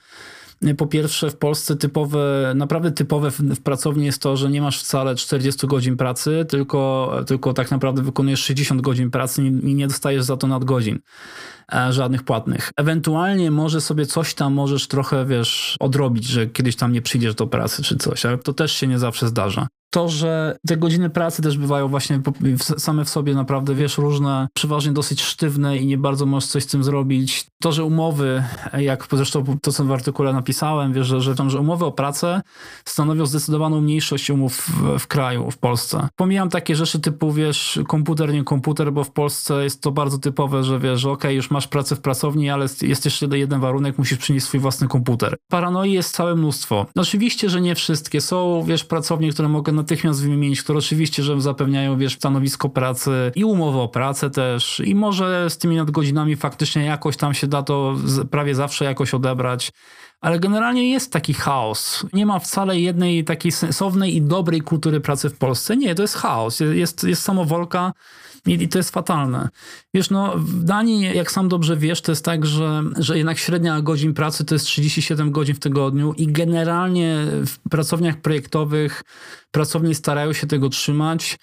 Po 0.77 0.87
pierwsze, 0.87 1.31
w 1.31 1.37
Polsce 1.37 1.77
typowe, 1.77 2.53
naprawdę 2.55 2.93
typowe 2.93 3.31
w, 3.31 3.41
w, 3.41 3.63
pracowni 3.63 4.07
jest 4.07 4.23
to, 4.23 4.37
że 4.37 4.51
nie 4.51 4.63
masz 4.63 4.81
wcale 4.81 5.15
40 5.15 5.67
godzin 5.67 5.97
pracy, 5.97 6.47
tylko, 6.49 7.13
tylko 7.27 7.53
tak 7.53 7.71
naprawdę 7.71 8.03
wykonujesz 8.03 8.41
60 8.41 8.81
godzin 8.81 9.11
pracy 9.11 9.43
i 9.43 9.75
nie 9.75 9.87
dostajesz 9.87 10.25
za 10.25 10.37
to 10.37 10.47
nadgodzin 10.47 10.99
e, 11.73 11.93
żadnych 11.93 12.23
płatnych. 12.23 12.71
Ewentualnie 12.77 13.51
może 13.51 13.81
sobie 13.81 14.07
coś 14.07 14.35
tam 14.35 14.53
możesz 14.53 14.89
trochę, 14.89 15.27
wiesz, 15.27 15.77
odrobić, 15.81 16.27
że 16.27 16.47
kiedyś 16.47 16.77
tam 16.77 16.93
nie 16.93 17.03
przyjdziesz 17.03 17.35
do 17.35 17.47
pracy 17.47 17.83
czy 17.83 17.97
coś, 17.97 18.27
ale 18.27 18.39
to 18.39 18.53
też 18.53 18.73
się 18.73 18.87
nie 18.87 18.99
zawsze 18.99 19.29
zdarza 19.29 19.69
to, 19.95 20.09
że 20.09 20.57
te 20.67 20.77
godziny 20.77 21.11
pracy 21.11 21.43
też 21.43 21.59
bywają 21.59 21.89
właśnie 21.89 22.21
same 22.79 23.05
w 23.05 23.09
sobie 23.09 23.35
naprawdę, 23.35 23.75
wiesz, 23.75 23.99
różne, 23.99 24.49
przeważnie 24.55 24.93
dosyć 24.93 25.23
sztywne 25.23 25.79
i 25.79 25.87
nie 25.87 25.99
bardzo 25.99 26.27
możesz 26.27 26.51
coś 26.51 26.63
z 26.63 26.67
tym 26.67 26.85
zrobić. 26.85 27.47
To, 27.63 27.73
że 27.73 27.85
umowy, 27.85 28.45
jak 28.79 29.07
zresztą 29.13 29.45
to, 29.63 29.73
co 29.73 29.85
w 29.85 29.93
artykule 29.93 30.33
napisałem, 30.33 30.93
wiesz, 30.93 31.07
że, 31.07 31.21
że, 31.21 31.35
tam, 31.35 31.51
że 31.51 31.61
umowy 31.61 31.85
o 31.85 31.93
pracę 31.93 32.43
stanowią 32.85 33.27
zdecydowaną 33.27 33.81
mniejszość 33.81 34.31
umów 34.31 34.57
w, 34.57 34.99
w 34.99 35.07
kraju, 35.07 35.51
w 35.51 35.59
Polsce. 35.59 36.09
Pomijam 36.17 36.49
takie 36.49 36.77
rzeczy 36.77 37.01
typu, 37.01 37.33
wiesz, 37.33 37.81
komputer, 37.89 38.33
nie 38.33 38.45
komputer, 38.45 38.93
bo 38.93 39.05
w 39.05 39.11
Polsce 39.11 39.65
jest 39.65 39.81
to 39.81 39.93
bardzo 39.93 40.19
typowe, 40.19 40.65
że 40.65 40.79
wiesz, 40.79 41.05
okej, 41.05 41.13
okay, 41.13 41.35
już 41.35 41.51
masz 41.51 41.69
pracę 41.69 41.97
w 41.97 42.01
pracowni, 42.01 42.51
ale 42.51 42.67
jest 42.83 43.05
jeszcze 43.05 43.39
jeden 43.39 43.61
warunek, 43.61 43.99
musisz 43.99 44.19
przynieść 44.19 44.47
swój 44.47 44.61
własny 44.61 44.89
komputer. 44.89 45.37
Paranoi 45.49 45.93
jest 45.93 46.15
całe 46.15 46.35
mnóstwo. 46.35 46.87
Oczywiście, 46.97 47.51
że 47.51 47.61
nie 47.61 47.75
wszystkie. 47.75 48.21
Są, 48.21 48.65
wiesz, 48.67 48.85
pracownie, 48.85 49.33
które 49.33 49.49
mogę 49.49 49.73
natychmiast 49.85 50.23
wymienić, 50.23 50.63
które 50.63 50.79
oczywiście, 50.79 51.23
że 51.23 51.41
zapewniają, 51.41 51.99
wiesz, 51.99 52.15
stanowisko 52.15 52.69
pracy 52.69 53.33
i 53.35 53.45
umowę 53.45 53.79
o 53.79 53.89
pracę 53.89 54.31
też 54.31 54.83
i 54.85 54.95
może 54.95 55.51
z 55.51 55.59
tymi 55.59 55.77
nadgodzinami 55.77 56.37
faktycznie 56.37 56.85
jakoś 56.85 57.17
tam 57.17 57.35
się 57.35 57.47
da 57.47 57.63
to 57.63 57.97
prawie 58.31 58.55
zawsze 58.55 58.85
jakoś 58.85 59.15
odebrać. 59.15 59.73
Ale 60.21 60.41
generalnie 60.41 60.91
jest 60.91 61.13
taki 61.13 61.35
chaos. 61.35 62.07
Nie 62.13 62.27
ma 62.27 62.39
wcale 62.39 62.81
jednej 62.81 63.25
takiej 63.25 63.53
sensownej 63.53 64.17
i 64.17 64.23
dobrej 64.23 64.61
kultury 64.61 65.01
pracy 65.01 65.31
w 65.31 65.39
Polsce. 65.39 65.77
Nie, 65.77 65.95
to 65.95 66.03
jest 66.03 66.15
chaos. 66.15 66.61
Jest, 66.61 67.05
jest 67.05 67.23
samowolka 67.23 67.93
i, 68.47 68.69
to 68.69 68.79
jest 68.79 68.91
fatalne. 68.91 69.49
Wiesz, 69.95 70.11
no 70.11 70.35
w 70.37 70.65
Danii, 70.65 71.17
jak 71.17 71.33
sam 71.33 71.49
dobrze 71.49 71.77
wiesz, 71.77 72.01
to 72.01 72.13
jest 72.13 72.25
tak, 72.25 72.47
że, 72.47 72.83
że 72.99 73.19
jednak 73.19 73.39
średnia 73.39 73.81
godzin 73.81 74.15
pracy 74.15 74.45
to 74.45 74.55
jest 74.55 74.67
37 74.67 75.33
godzin 75.33 75.55
w 75.55 75.61
tygodniu 75.61 76.13
i 76.13 76.27
generalnie 76.27 77.27
w 77.47 77.69
pracowniach 77.71 78.21
projektowych 78.21 79.03
pracownie 79.51 79.95
starają 79.95 80.33
się 80.33 80.47
tego 80.47 80.69
trzymać. 80.69 81.39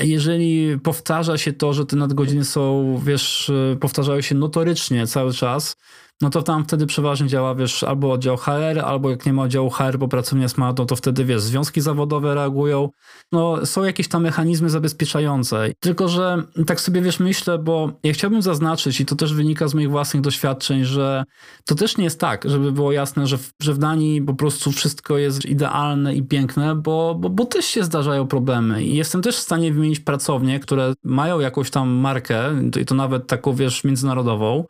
Jeżeli 0.00 0.78
powtarza 0.80 1.38
się 1.38 1.52
to, 1.52 1.72
że 1.72 1.86
te 1.86 1.96
nadgodziny 1.96 2.44
są, 2.44 3.00
wiesz, 3.04 3.52
powtarzają 3.80 4.20
się 4.20 4.34
notorycznie 4.34 5.06
cały 5.06 5.32
czas, 5.32 5.76
no 6.20 6.30
to 6.30 6.42
tam 6.42 6.64
wtedy 6.64 6.86
przeważnie 6.86 7.28
działa, 7.28 7.54
wiesz, 7.54 7.82
albo 7.82 8.12
oddział 8.12 8.36
HR, 8.36 8.78
albo 8.84 9.10
jak 9.10 9.26
nie 9.26 9.32
ma 9.32 9.42
oddziału 9.42 9.70
HR, 9.70 9.98
bo 9.98 10.08
pracownia 10.08 10.42
jest 10.42 10.58
mała, 10.58 10.74
no 10.78 10.84
to 10.86 10.96
wtedy, 10.96 11.24
wiesz, 11.24 11.42
związki 11.42 11.80
zawodowe 11.80 12.34
reagują. 12.34 12.88
No, 13.32 13.66
są 13.66 13.84
jakieś 13.84 14.08
tam 14.08 14.22
mechanizmy 14.22 14.70
zabezpieczające. 14.70 15.68
Tylko, 15.80 16.08
że 16.08 16.42
tak 16.66 16.80
sobie, 16.80 17.02
wiesz, 17.02 17.20
myślę, 17.20 17.58
bo 17.58 17.92
ja 18.02 18.12
chciałbym 18.12 18.42
zaznaczyć, 18.42 19.00
i 19.00 19.06
to 19.06 19.16
też 19.16 19.34
wynika 19.34 19.68
z 19.68 19.74
moich 19.74 19.90
własnych 19.90 20.22
doświadczeń, 20.22 20.84
że 20.84 21.24
to 21.66 21.74
też 21.74 21.96
nie 21.96 22.04
jest 22.04 22.20
tak, 22.20 22.50
żeby 22.50 22.72
było 22.72 22.92
jasne, 22.92 23.26
że 23.26 23.38
w, 23.38 23.50
że 23.60 23.72
w 23.72 23.78
Danii 23.78 24.22
po 24.22 24.34
prostu 24.34 24.72
wszystko 24.72 25.18
jest 25.18 25.44
idealne 25.44 26.14
i 26.14 26.22
piękne, 26.22 26.74
bo, 26.74 27.16
bo, 27.20 27.30
bo 27.30 27.44
też 27.44 27.64
się 27.64 27.84
zdarzają 27.84 28.26
problemy. 28.26 28.84
I 28.84 28.96
jestem 28.96 29.22
też 29.22 29.36
w 29.36 29.40
stanie 29.40 29.72
wymienić 29.72 30.00
pracownie, 30.00 30.60
które 30.60 30.92
mają 31.04 31.40
jakąś 31.40 31.70
tam 31.70 31.88
markę, 31.88 32.50
i 32.80 32.84
to 32.84 32.94
nawet 32.94 33.26
taką, 33.26 33.52
wiesz, 33.54 33.84
międzynarodową, 33.84 34.64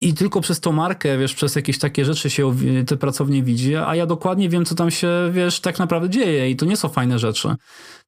i 0.00 0.14
tylko 0.14 0.40
przez 0.40 0.60
tą 0.60 0.72
markę, 0.72 1.18
wiesz, 1.18 1.34
przez 1.34 1.56
jakieś 1.56 1.78
takie 1.78 2.04
rzeczy 2.04 2.30
się 2.30 2.54
te 2.86 2.96
pracownie 2.96 3.42
widzi, 3.42 3.76
a 3.76 3.96
ja 3.96 4.06
dokładnie 4.06 4.48
wiem, 4.48 4.64
co 4.64 4.74
tam 4.74 4.90
się, 4.90 5.08
wiesz, 5.32 5.60
tak 5.60 5.78
naprawdę 5.78 6.10
dzieje 6.10 6.50
i 6.50 6.56
to 6.56 6.66
nie 6.66 6.76
są 6.76 6.88
fajne 6.88 7.18
rzeczy. 7.18 7.54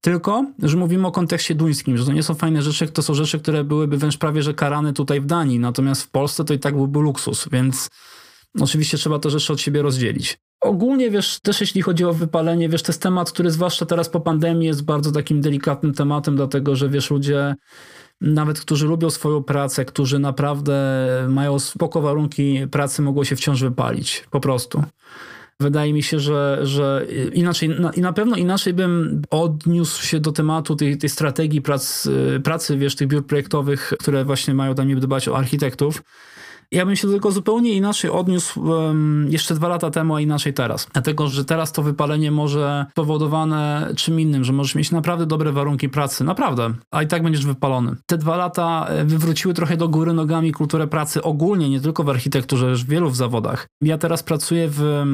Tylko, 0.00 0.44
że 0.62 0.76
mówimy 0.76 1.06
o 1.06 1.12
kontekście 1.12 1.54
duńskim, 1.54 1.96
że 1.96 2.04
to 2.04 2.12
nie 2.12 2.22
są 2.22 2.34
fajne 2.34 2.62
rzeczy, 2.62 2.88
to 2.88 3.02
są 3.02 3.14
rzeczy, 3.14 3.38
które 3.38 3.64
byłyby 3.64 3.96
wręcz 3.96 4.16
prawie, 4.16 4.42
że 4.42 4.54
karane 4.54 4.92
tutaj 4.92 5.20
w 5.20 5.26
Danii, 5.26 5.58
natomiast 5.58 6.02
w 6.02 6.10
Polsce 6.10 6.44
to 6.44 6.54
i 6.54 6.58
tak 6.58 6.74
byłby 6.74 7.00
luksus, 7.00 7.48
więc 7.52 7.88
oczywiście 8.60 8.98
trzeba 8.98 9.18
te 9.18 9.30
rzeczy 9.30 9.52
od 9.52 9.60
siebie 9.60 9.82
rozdzielić. 9.82 10.38
Ogólnie, 10.60 11.10
wiesz, 11.10 11.40
też 11.40 11.60
jeśli 11.60 11.82
chodzi 11.82 12.04
o 12.04 12.12
wypalenie, 12.12 12.68
wiesz, 12.68 12.82
to 12.82 12.92
jest 12.92 13.02
temat, 13.02 13.32
który 13.32 13.50
zwłaszcza 13.50 13.86
teraz 13.86 14.08
po 14.08 14.20
pandemii 14.20 14.66
jest 14.66 14.84
bardzo 14.84 15.12
takim 15.12 15.40
delikatnym 15.40 15.94
tematem, 15.94 16.36
dlatego, 16.36 16.76
że 16.76 16.88
wiesz, 16.88 17.10
ludzie 17.10 17.54
nawet 18.20 18.60
którzy 18.60 18.86
lubią 18.86 19.10
swoją 19.10 19.42
pracę, 19.42 19.84
którzy 19.84 20.18
naprawdę 20.18 20.74
mają 21.28 21.58
spoko 21.58 22.00
warunki 22.00 22.66
pracy, 22.70 23.02
mogą 23.02 23.24
się 23.24 23.36
wciąż 23.36 23.62
wypalić. 23.62 24.24
Po 24.30 24.40
prostu. 24.40 24.82
Wydaje 25.60 25.92
mi 25.92 26.02
się, 26.02 26.20
że, 26.20 26.58
że 26.62 27.06
inaczej, 27.32 27.68
na, 27.68 27.90
i 27.92 28.00
na 28.00 28.12
pewno 28.12 28.36
inaczej 28.36 28.74
bym 28.74 29.22
odniósł 29.30 30.02
się 30.02 30.20
do 30.20 30.32
tematu 30.32 30.76
tej, 30.76 30.98
tej 30.98 31.10
strategii 31.10 31.62
prac, 31.62 32.08
pracy, 32.44 32.76
wiesz, 32.76 32.96
tych 32.96 33.08
biur 33.08 33.26
projektowych, 33.26 33.92
które 34.00 34.24
właśnie 34.24 34.54
mają 34.54 34.74
tam 34.74 34.88
niby 34.88 35.00
dbać 35.00 35.28
o 35.28 35.36
architektów 35.36 36.02
ja 36.72 36.86
bym 36.86 36.96
się 36.96 37.06
do 37.06 37.14
tego 37.14 37.30
zupełnie 37.30 37.72
inaczej 37.72 38.10
odniósł 38.10 38.62
um, 38.62 39.26
jeszcze 39.30 39.54
dwa 39.54 39.68
lata 39.68 39.90
temu, 39.90 40.14
a 40.14 40.20
inaczej 40.20 40.54
teraz. 40.54 40.86
Dlatego, 40.92 41.28
że 41.28 41.44
teraz 41.44 41.72
to 41.72 41.82
wypalenie 41.82 42.30
może 42.30 42.86
spowodowane 42.90 43.92
czym 43.96 44.20
innym, 44.20 44.44
że 44.44 44.52
możesz 44.52 44.74
mieć 44.74 44.90
naprawdę 44.90 45.26
dobre 45.26 45.52
warunki 45.52 45.88
pracy, 45.88 46.24
naprawdę, 46.24 46.70
a 46.90 47.02
i 47.02 47.06
tak 47.06 47.22
będziesz 47.22 47.46
wypalony. 47.46 47.96
Te 48.06 48.18
dwa 48.18 48.36
lata 48.36 48.86
e, 48.88 49.04
wywróciły 49.04 49.54
trochę 49.54 49.76
do 49.76 49.88
góry 49.88 50.12
nogami 50.12 50.52
kulturę 50.52 50.86
pracy 50.86 51.22
ogólnie, 51.22 51.70
nie 51.70 51.80
tylko 51.80 52.04
w 52.04 52.08
architekturze, 52.08 52.74
w 52.74 52.86
wielu 52.86 53.10
w 53.10 53.16
zawodach. 53.16 53.66
Ja 53.80 53.98
teraz 53.98 54.22
pracuję 54.22 54.68
w, 54.68 55.04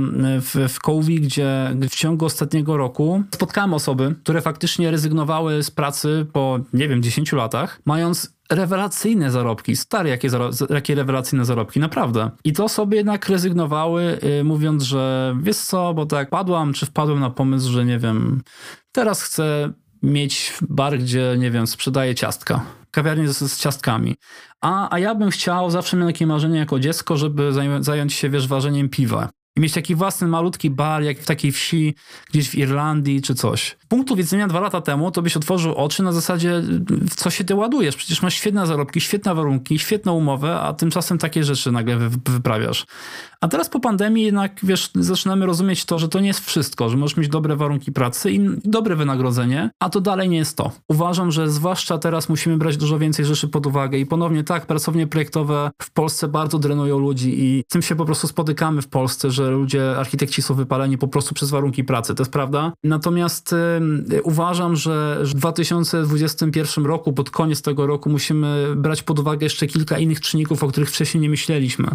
w, 0.40 0.72
w 0.72 0.80
Kołwi, 0.80 1.20
gdzie 1.20 1.76
w 1.90 1.94
ciągu 1.94 2.24
ostatniego 2.24 2.76
roku 2.76 3.22
spotkałem 3.34 3.74
osoby, 3.74 4.14
które 4.22 4.40
faktycznie 4.40 4.90
rezygnowały 4.90 5.62
z 5.62 5.70
pracy 5.70 6.26
po, 6.32 6.58
nie 6.72 6.88
wiem, 6.88 7.02
10 7.02 7.32
latach, 7.32 7.80
mając 7.84 8.35
rewelacyjne 8.50 9.30
zarobki. 9.30 9.76
Stare, 9.76 10.08
jakie, 10.08 10.28
jakie 10.70 10.94
rewelacyjne 10.94 11.44
zarobki, 11.44 11.80
naprawdę. 11.80 12.30
I 12.44 12.52
to 12.52 12.68
sobie 12.68 12.96
jednak 12.96 13.28
rezygnowały, 13.28 14.18
yy, 14.22 14.44
mówiąc, 14.44 14.82
że 14.82 15.36
wiesz 15.42 15.56
co, 15.56 15.94
bo 15.94 16.06
tak 16.06 16.30
padłam, 16.30 16.72
czy 16.72 16.86
wpadłem 16.86 17.20
na 17.20 17.30
pomysł, 17.30 17.70
że 17.70 17.84
nie 17.84 17.98
wiem, 17.98 18.42
teraz 18.92 19.22
chcę 19.22 19.72
mieć 20.02 20.52
bar, 20.68 20.98
gdzie, 20.98 21.34
nie 21.38 21.50
wiem, 21.50 21.66
sprzedaję 21.66 22.14
ciastka. 22.14 22.60
Kawiarnię 22.90 23.28
z, 23.28 23.52
z 23.52 23.60
ciastkami. 23.60 24.14
A, 24.60 24.94
a 24.94 24.98
ja 24.98 25.14
bym 25.14 25.30
chciał, 25.30 25.70
zawsze 25.70 25.96
miałem 25.96 26.14
takie 26.14 26.26
marzenie 26.26 26.58
jako 26.58 26.80
dziecko, 26.80 27.16
żeby 27.16 27.52
zająć 27.80 28.12
się, 28.12 28.30
wiesz, 28.30 28.48
ważeniem 28.48 28.88
piwa 28.88 29.28
i 29.56 29.60
mieć 29.60 29.72
taki 29.72 29.94
własny 29.94 30.28
malutki 30.28 30.70
bar, 30.70 31.02
jak 31.02 31.18
w 31.18 31.26
takiej 31.26 31.52
wsi, 31.52 31.94
gdzieś 32.30 32.50
w 32.50 32.54
Irlandii 32.54 33.22
czy 33.22 33.34
coś. 33.34 33.76
Z 33.84 33.86
punktu 33.86 34.16
widzenia 34.16 34.48
dwa 34.48 34.60
lata 34.60 34.80
temu, 34.80 35.10
to 35.10 35.22
byś 35.22 35.36
otworzył 35.36 35.74
oczy 35.74 36.02
na 36.02 36.12
zasadzie, 36.12 36.62
w 36.90 37.14
co 37.14 37.30
się 37.30 37.44
ty 37.44 37.54
ładujesz? 37.54 37.96
Przecież 37.96 38.22
masz 38.22 38.34
świetne 38.34 38.66
zarobki, 38.66 39.00
świetne 39.00 39.34
warunki, 39.34 39.78
świetną 39.78 40.12
umowę, 40.12 40.60
a 40.60 40.72
tymczasem 40.72 41.18
takie 41.18 41.44
rzeczy 41.44 41.72
nagle 41.72 41.96
wyprawiasz. 42.28 42.86
A 43.40 43.48
teraz 43.48 43.68
po 43.68 43.80
pandemii 43.80 44.24
jednak, 44.24 44.60
wiesz, 44.62 44.90
zaczynamy 44.94 45.46
rozumieć 45.46 45.84
to, 45.84 45.98
że 45.98 46.08
to 46.08 46.20
nie 46.20 46.28
jest 46.28 46.46
wszystko, 46.46 46.88
że 46.88 46.96
możesz 46.96 47.16
mieć 47.16 47.28
dobre 47.28 47.56
warunki 47.56 47.92
pracy 47.92 48.30
i 48.32 48.40
dobre 48.64 48.96
wynagrodzenie, 48.96 49.70
a 49.80 49.90
to 49.90 50.00
dalej 50.00 50.28
nie 50.28 50.36
jest 50.36 50.56
to. 50.56 50.72
Uważam, 50.88 51.30
że 51.30 51.50
zwłaszcza 51.50 51.98
teraz 51.98 52.28
musimy 52.28 52.56
brać 52.56 52.76
dużo 52.76 52.98
więcej 52.98 53.24
rzeczy 53.24 53.48
pod 53.48 53.66
uwagę 53.66 53.98
i 53.98 54.06
ponownie 54.06 54.44
tak, 54.44 54.66
pracownie 54.66 55.06
projektowe 55.06 55.70
w 55.82 55.90
Polsce 55.90 56.28
bardzo 56.28 56.58
drenują 56.58 56.98
ludzi 56.98 57.34
i 57.44 57.64
z 57.68 57.72
tym 57.72 57.82
się 57.82 57.96
po 57.96 58.04
prostu 58.04 58.28
spotykamy 58.28 58.82
w 58.82 58.88
Polsce, 58.88 59.30
że 59.30 59.45
ludzie, 59.50 59.96
architekci 59.96 60.42
są 60.42 60.54
wypaleni 60.54 60.98
po 60.98 61.08
prostu 61.08 61.34
przez 61.34 61.50
warunki 61.50 61.84
pracy, 61.84 62.14
to 62.14 62.22
jest 62.22 62.32
prawda. 62.32 62.72
Natomiast 62.84 63.54
uważam, 64.22 64.76
że 64.76 65.18
w 65.22 65.34
2021 65.34 66.86
roku, 66.86 67.12
pod 67.12 67.30
koniec 67.30 67.62
tego 67.62 67.86
roku 67.86 68.10
musimy 68.10 68.66
brać 68.76 69.02
pod 69.02 69.18
uwagę 69.18 69.46
jeszcze 69.46 69.66
kilka 69.66 69.98
innych 69.98 70.20
czynników, 70.20 70.62
o 70.62 70.68
których 70.68 70.90
wcześniej 70.90 71.20
nie 71.20 71.30
myśleliśmy. 71.30 71.88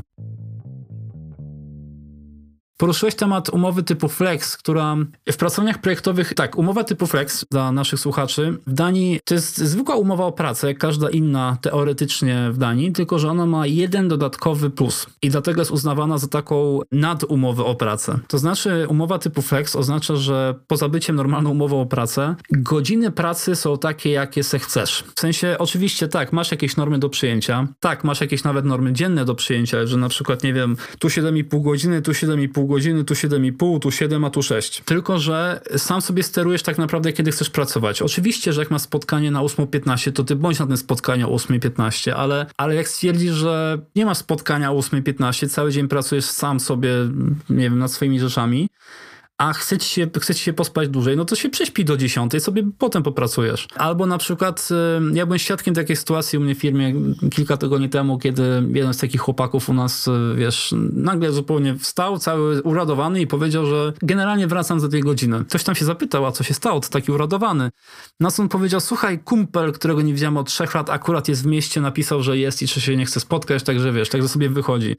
Poruszyłeś 2.82 3.16
temat 3.16 3.50
umowy 3.50 3.84
typu 3.84 4.08
Flex, 4.08 4.58
która 4.58 4.96
w 5.32 5.38
pracowniach 5.38 5.82
projektowych, 5.82 6.34
tak, 6.34 6.58
umowa 6.58 6.84
typu 6.84 7.08
Flex 7.08 7.46
dla 7.52 7.72
naszych 7.72 8.00
słuchaczy 8.00 8.58
w 8.68 8.74
Danii 8.74 9.20
to 9.26 9.34
jest 9.34 9.58
zwykła 9.58 9.96
umowa 9.96 10.26
o 10.26 10.32
pracę, 10.32 10.68
jak 10.68 10.78
każda 10.78 11.10
inna 11.10 11.58
teoretycznie 11.62 12.50
w 12.52 12.58
Danii, 12.58 12.92
tylko 12.92 13.20
że 13.20 13.30
ona 13.30 13.46
ma 13.46 13.68
jeden 13.68 14.08
dodatkowy 14.08 14.70
plus 14.70 15.08
i 15.22 15.30
dlatego 15.30 15.62
jest 15.62 15.72
uznawana 15.72 16.18
za 16.18 16.28
taką 16.28 16.80
nadumowę 16.92 17.64
o 17.64 17.76
pracę. 17.76 18.20
To 18.28 18.38
znaczy 18.38 18.86
umowa 18.90 19.20
typu 19.20 19.42
Flex 19.42 19.76
oznacza, 19.76 20.16
że 20.16 20.56
poza 20.68 20.90
byciem 20.90 21.16
normalną 21.16 21.50
umową 21.50 21.82
o 21.82 21.86
pracę, 21.86 22.36
godziny 22.52 23.12
pracy 23.12 23.56
są 23.56 23.78
takie, 23.78 24.12
jakie 24.12 24.44
se 24.44 24.60
chcesz. 24.60 25.04
W 25.16 25.20
sensie 25.20 25.56
oczywiście 25.60 26.08
tak, 26.08 26.34
masz 26.34 26.52
jakieś 26.52 26.78
normy 26.78 27.00
do 27.00 27.10
przyjęcia, 27.10 27.68
tak, 27.80 28.04
masz 28.04 28.22
jakieś 28.22 28.44
nawet 28.44 28.66
normy 28.66 28.94
dzienne 28.94 29.26
do 29.26 29.36
przyjęcia, 29.36 29.86
że 29.86 29.98
na 29.98 30.10
przykład, 30.10 30.44
nie 30.44 30.54
wiem, 30.54 30.78
tu 31.00 31.08
7,5 31.08 31.62
godziny, 31.62 32.02
tu 32.02 32.12
7,5 32.12 32.71
godziny, 32.72 33.04
tu 33.04 33.14
7,5, 33.14 33.80
tu 33.80 33.92
7, 33.92 34.26
a 34.26 34.30
tu 34.30 34.44
6. 34.44 34.82
Tylko, 34.86 35.20
że 35.20 35.62
sam 35.78 36.02
sobie 36.02 36.24
sterujesz 36.24 36.64
tak 36.64 36.78
naprawdę, 36.78 37.14
kiedy 37.14 37.32
chcesz 37.32 37.50
pracować. 37.50 38.02
Oczywiście, 38.02 38.54
że 38.54 38.62
jak 38.62 38.72
masz 38.72 38.82
spotkanie 38.82 39.32
na 39.32 39.40
8.15, 39.40 40.12
to 40.12 40.24
ty 40.24 40.36
bądź 40.36 40.60
na 40.60 40.68
tym 40.68 40.78
spotkaniu 40.78 41.34
o 41.34 41.38
8.15, 41.38 42.12
ale, 42.12 42.46
ale 42.58 42.76
jak 42.76 42.88
stwierdzisz, 42.88 43.34
że 43.34 43.82
nie 43.96 44.06
masz 44.06 44.18
spotkania 44.18 44.72
o 44.72 44.76
8.15, 44.76 45.50
cały 45.50 45.72
dzień 45.72 45.88
pracujesz 45.88 46.26
sam 46.26 46.60
sobie, 46.60 46.90
nie 47.50 47.64
wiem, 47.64 47.80
nad 47.80 47.92
swoimi 47.92 48.20
rzeczami, 48.20 48.70
a 49.42 49.54
chce 49.54 49.78
ci, 49.78 49.89
się, 49.89 50.08
chce 50.20 50.36
ci 50.36 50.44
się 50.44 50.54
pospać 50.54 50.89
dłużej, 50.89 51.18
no 51.18 51.26
to 51.26 51.36
się 51.36 51.50
prześpi 51.50 51.86
do 51.86 51.98
10, 51.98 52.44
sobie 52.44 52.64
potem 52.78 53.04
popracujesz. 53.04 53.68
Albo 53.76 54.06
na 54.06 54.18
przykład, 54.18 54.70
ja 55.14 55.26
byłem 55.26 55.39
świadkiem 55.39 55.76
takiej 55.76 55.96
sytuacji 55.96 56.38
u 56.39 56.42
mnie 56.42 56.56
w 56.56 56.58
firmie 56.58 56.94
kilka 57.32 57.58
tygodni 57.58 57.89
temu, 57.89 58.20
kiedy 58.20 58.44
jeden 58.74 58.94
z 58.94 58.98
takich 58.98 59.22
chłopaków 59.22 59.70
u 59.70 59.74
nas, 59.74 60.08
y, 60.08 60.12
wiesz, 60.36 60.74
nagle 60.94 61.32
zupełnie 61.32 61.76
wstał, 61.76 62.20
cały 62.20 62.62
uradowany 62.62 63.22
i 63.22 63.28
powiedział, 63.28 63.66
że 63.66 63.94
generalnie 64.02 64.48
wracam 64.48 64.80
za 64.80 64.88
dwie 64.88 65.02
godziny. 65.02 65.46
Ktoś 65.50 65.64
tam 65.64 65.76
się 65.76 65.86
zapytał, 65.86 66.26
a 66.26 66.32
co 66.32 66.44
się 66.44 66.54
stało, 66.54 66.80
to 66.80 66.89
taki 66.89 67.12
uradowany. 67.12 67.70
Na 68.20 68.32
co 68.32 68.44
on 68.44 68.50
powiedział, 68.50 68.80
słuchaj, 68.80 69.20
kumpel, 69.20 69.74
którego 69.74 70.02
nie 70.02 70.14
widziałem 70.14 70.38
od 70.38 70.48
trzech 70.48 70.76
lat, 70.76 70.89
akurat 70.89 71.28
jest 71.28 71.44
w 71.44 71.46
mieście, 71.46 71.82
napisał, 71.82 72.24
że 72.24 72.38
jest 72.38 72.62
i 72.62 72.68
czy 72.68 72.82
się 72.82 72.98
nie 72.98 73.06
chce 73.06 73.20
spotkać, 73.20 73.64
także 73.64 73.92
wiesz, 73.92 74.10
także 74.10 74.30
sobie 74.30 74.50
wychodzi. 74.50 74.96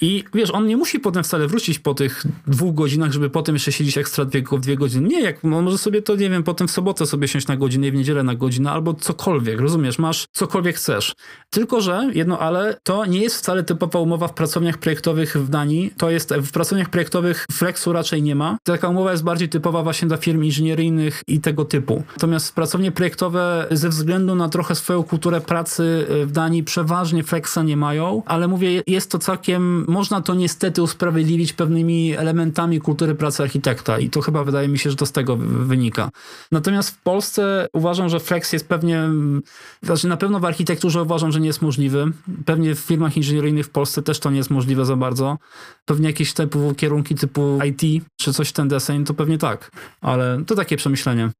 I 0.00 0.24
wiesz, 0.34 0.50
on 0.50 0.66
nie 0.66 0.76
musi 0.76 1.00
potem 1.00 1.24
wcale 1.24 1.46
wrócić 1.46 1.78
po 1.78 1.94
tych 1.94 2.24
dwóch 2.46 2.74
godzinach, 2.74 3.12
żeby 3.12 3.30
potem 3.30 3.54
jeszcze 3.54 3.72
siedzieć 3.72 3.98
ekstra 3.98 4.24
dwie, 4.24 4.42
dwie 4.60 4.76
godziny. 4.76 5.08
Nie, 5.08 5.20
jak 5.20 5.44
on 5.44 5.62
może 5.62 5.78
sobie 5.78 6.02
to, 6.02 6.16
nie 6.16 6.30
wiem, 6.30 6.42
potem 6.42 6.68
w 6.68 6.70
sobotę 6.70 7.06
sobie 7.06 7.28
siąść 7.28 7.46
na 7.46 7.56
godzinę 7.56 7.86
i 7.86 7.90
w 7.90 7.94
niedzielę 7.94 8.22
na 8.22 8.34
godzinę, 8.34 8.70
albo 8.70 8.94
cokolwiek, 8.94 9.60
rozumiesz, 9.60 9.98
masz 9.98 10.26
cokolwiek 10.32 10.76
chcesz. 10.76 11.14
Tylko, 11.50 11.80
że 11.80 12.10
jedno 12.14 12.38
ale, 12.38 12.76
to 12.82 13.06
nie 13.06 13.20
jest 13.20 13.36
wcale 13.36 13.64
typowa 13.64 13.98
umowa 13.98 14.28
w 14.28 14.34
pracowniach 14.34 14.78
projektowych 14.78 15.36
w 15.36 15.48
Danii. 15.48 15.92
To 15.96 16.10
jest, 16.10 16.34
w 16.34 16.52
pracowniach 16.52 16.90
projektowych 16.90 17.46
flexu 17.52 17.92
raczej 17.92 18.22
nie 18.22 18.34
ma. 18.34 18.58
Taka 18.62 18.88
umowa 18.88 19.10
jest 19.12 19.24
bardziej 19.24 19.48
typowa 19.48 19.82
właśnie 19.82 20.08
dla 20.08 20.16
firm 20.16 20.44
inżynieryjnych 20.44 21.22
i 21.26 21.40
tego 21.40 21.64
typu. 21.64 22.02
Natomiast 22.12 22.54
pracownie 22.54 22.92
projektowe 22.92 23.66
ze 23.70 23.88
względu 23.88 24.34
na 24.34 24.48
trochę 24.48 24.74
swoją 24.74 25.02
kulturę 25.02 25.40
pracy 25.40 26.06
w 26.26 26.32
Danii 26.32 26.64
przeważnie 26.64 27.22
flexa 27.22 27.58
nie 27.64 27.76
mają, 27.76 28.22
ale 28.26 28.48
mówię, 28.48 28.82
jest 28.86 29.10
to 29.10 29.18
całkiem 29.18 29.83
można 29.88 30.20
to 30.20 30.34
niestety 30.34 30.82
usprawiedliwić 30.82 31.52
pewnymi 31.52 32.16
elementami 32.16 32.80
kultury 32.80 33.14
pracy 33.14 33.42
architekta 33.42 33.98
i 33.98 34.10
to 34.10 34.20
chyba 34.20 34.44
wydaje 34.44 34.68
mi 34.68 34.78
się, 34.78 34.90
że 34.90 34.96
to 34.96 35.06
z 35.06 35.12
tego 35.12 35.36
wynika. 35.36 36.10
Natomiast 36.52 36.90
w 36.90 37.02
Polsce 37.02 37.66
uważam, 37.72 38.08
że 38.08 38.20
flex 38.20 38.52
jest 38.52 38.68
pewnie, 38.68 39.08
znaczy 39.82 40.08
na 40.08 40.16
pewno 40.16 40.40
w 40.40 40.44
architekturze 40.44 41.02
uważam, 41.02 41.32
że 41.32 41.40
nie 41.40 41.46
jest 41.46 41.62
możliwy. 41.62 42.12
Pewnie 42.44 42.74
w 42.74 42.78
firmach 42.78 43.16
inżynieryjnych 43.16 43.66
w 43.66 43.70
Polsce 43.70 44.02
też 44.02 44.20
to 44.20 44.30
nie 44.30 44.36
jest 44.36 44.50
możliwe 44.50 44.84
za 44.84 44.96
bardzo. 44.96 45.38
Pewnie 45.84 46.06
jakieś 46.06 46.32
typu 46.32 46.74
kierunki 46.76 47.14
typu 47.14 47.58
IT 47.64 48.04
czy 48.20 48.32
coś 48.32 48.48
w 48.48 48.52
ten 48.52 48.68
deseń, 48.68 49.04
to 49.04 49.14
pewnie 49.14 49.38
tak, 49.38 49.70
ale 50.00 50.44
to 50.46 50.54
takie 50.54 50.76
przemyślenie. 50.76 51.30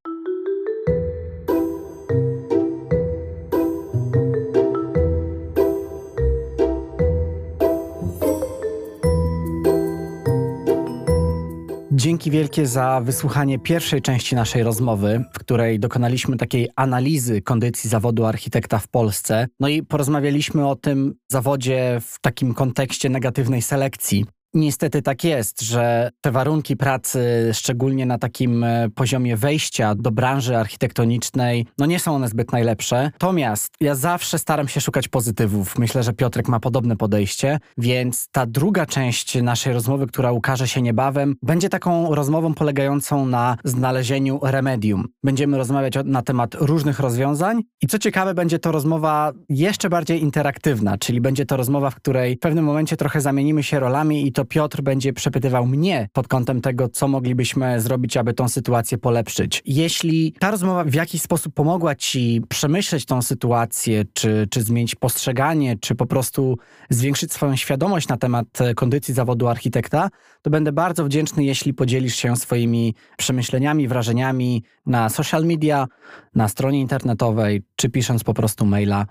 Dzięki 11.97 12.31
wielkie 12.31 12.67
za 12.67 13.01
wysłuchanie 13.01 13.59
pierwszej 13.59 14.03
części 14.03 14.35
naszej 14.35 14.63
rozmowy, 14.63 15.25
w 15.33 15.39
której 15.39 15.81
dokonaliśmy 15.81 16.37
takiej 16.37 16.69
analizy 16.77 17.43
kondycji 17.43 17.91
zawodu 17.91 18.25
architekta 18.25 18.79
w 18.79 18.89
Polsce. 18.89 19.47
No 19.61 19.69
i 19.69 19.83
porozmawialiśmy 19.83 20.69
o 20.69 20.77
tym 20.77 21.15
zawodzie 21.33 22.01
w 22.03 22.21
takim 22.21 22.55
kontekście 22.55 23.09
negatywnej 23.09 23.63
selekcji. 23.63 24.25
Niestety 24.55 25.03
tak 25.03 25.25
jest, 25.25 25.63
że 25.63 26.11
te 26.21 26.33
warunki 26.33 26.77
pracy, 26.77 27.51
szczególnie 27.53 28.07
na 28.07 28.19
takim 28.19 28.65
e, 28.65 28.89
poziomie 28.95 29.37
wejścia 29.37 29.95
do 29.95 30.11
branży 30.11 30.57
architektonicznej, 30.57 31.67
no 31.79 31.87
nie 31.87 31.99
są 32.01 32.15
one 32.15 32.29
zbyt 32.29 32.53
najlepsze. 32.53 33.03
Natomiast 33.05 33.75
ja 33.81 33.95
zawsze 33.95 34.39
staram 34.39 34.69
się 34.69 34.81
szukać 34.81 35.09
pozytywów. 35.09 35.79
Myślę, 35.79 36.03
że 36.03 36.13
Piotrek 36.13 36.49
ma 36.49 36.61
podobne 36.61 36.97
podejście, 36.97 37.59
więc 37.79 38.29
ta 38.33 38.47
druga 38.47 38.87
część 38.87 39.43
naszej 39.43 39.73
rozmowy, 39.73 40.07
która 40.07 40.33
ukaże 40.33 40.69
się 40.69 40.83
niebawem, 40.83 41.35
będzie 41.43 41.69
taką 41.69 42.15
rozmową 42.15 42.55
polegającą 42.55 43.27
na 43.27 43.57
znalezieniu 43.65 44.41
remedium. 44.43 45.09
Będziemy 45.23 45.57
rozmawiać 45.57 45.95
na 46.05 46.23
temat 46.23 46.55
różnych 46.55 47.01
rozwiązań 47.01 47.63
i 47.83 47.87
co 47.87 47.99
ciekawe, 47.99 48.35
będzie 48.35 48.59
to 48.59 48.73
rozmowa 48.73 49.33
jeszcze 49.49 49.91
bardziej 49.91 50.23
interaktywna, 50.23 50.99
czyli 50.99 51.21
będzie 51.21 51.47
to 51.47 51.57
rozmowa, 51.57 51.91
w 51.91 51.95
której 51.95 52.37
w 52.37 52.39
pewnym 52.39 52.65
momencie 52.65 52.97
trochę 52.97 53.21
zamienimy 53.21 53.63
się 53.63 53.81
rolami 53.81 54.27
i 54.27 54.33
Piotr 54.45 54.83
będzie 54.83 55.13
przepytywał 55.13 55.67
mnie 55.67 56.09
pod 56.13 56.29
kątem 56.29 56.61
tego, 56.61 56.89
co 56.89 57.09
moglibyśmy 57.09 57.81
zrobić, 57.81 58.17
aby 58.17 58.35
tą 58.35 58.49
sytuację 58.49 58.99
polepszyć. 58.99 59.63
Jeśli 59.67 60.33
ta 60.39 60.51
rozmowa 60.51 60.85
w 60.85 60.95
jakiś 60.95 61.23
sposób 61.23 61.55
pomogła 61.55 61.95
ci 61.95 62.43
przemyśleć 62.49 63.05
tą 63.05 63.23
sytuację, 63.23 64.05
czy, 64.13 64.47
czy 64.51 64.63
zmienić 64.63 64.95
postrzeganie, 64.95 65.77
czy 65.81 65.95
po 65.95 66.07
prostu 66.07 66.59
zwiększyć 66.91 67.33
swoją 67.33 67.57
świadomość 67.57 68.09
na 68.09 68.17
temat 68.17 68.47
kondycji 68.77 69.15
zawodu 69.15 69.49
architekta, 69.49 70.09
to 70.43 70.51
będę 70.51 70.73
bardzo 70.73 71.05
wdzięczny, 71.05 71.45
jeśli 71.45 71.75
podzielisz 71.75 72.15
się 72.15 72.37
swoimi 72.37 72.95
przemyśleniami, 73.17 73.89
wrażeniami 73.89 74.63
na 74.87 75.09
social 75.09 75.45
media, 75.45 75.87
na 76.35 76.49
stronie 76.49 76.81
internetowej, 76.81 77.63
czy 77.77 77.89
pisząc 77.89 78.25
po 78.25 78.35
prostu 78.35 78.67
maila. 78.67 79.07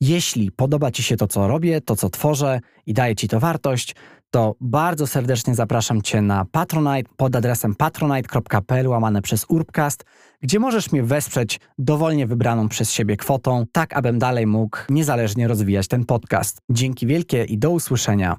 Jeśli 0.00 0.50
podoba 0.50 0.90
Ci 0.90 1.02
się 1.02 1.16
to, 1.16 1.26
co 1.26 1.48
robię, 1.48 1.80
to, 1.80 1.96
co 1.96 2.10
tworzę 2.10 2.60
i 2.86 2.94
daje 2.94 3.16
Ci 3.16 3.28
to 3.28 3.40
wartość, 3.40 3.94
to 4.30 4.54
bardzo 4.60 5.06
serdecznie 5.06 5.54
zapraszam 5.54 6.02
Cię 6.02 6.22
na 6.22 6.44
Patronite 6.44 7.10
pod 7.16 7.36
adresem 7.36 7.74
patronite.pl 7.74 8.88
łamane 8.88 9.22
przez 9.22 9.46
Urbcast, 9.48 10.04
gdzie 10.42 10.58
możesz 10.58 10.92
mnie 10.92 11.02
wesprzeć 11.02 11.60
dowolnie 11.78 12.26
wybraną 12.26 12.68
przez 12.68 12.92
siebie 12.92 13.16
kwotą, 13.16 13.64
tak 13.72 13.96
abym 13.96 14.18
dalej 14.18 14.46
mógł 14.46 14.78
niezależnie 14.88 15.48
rozwijać 15.48 15.88
ten 15.88 16.04
podcast. 16.04 16.58
Dzięki 16.70 17.06
wielkie 17.06 17.44
i 17.44 17.58
do 17.58 17.70
usłyszenia. 17.70 18.36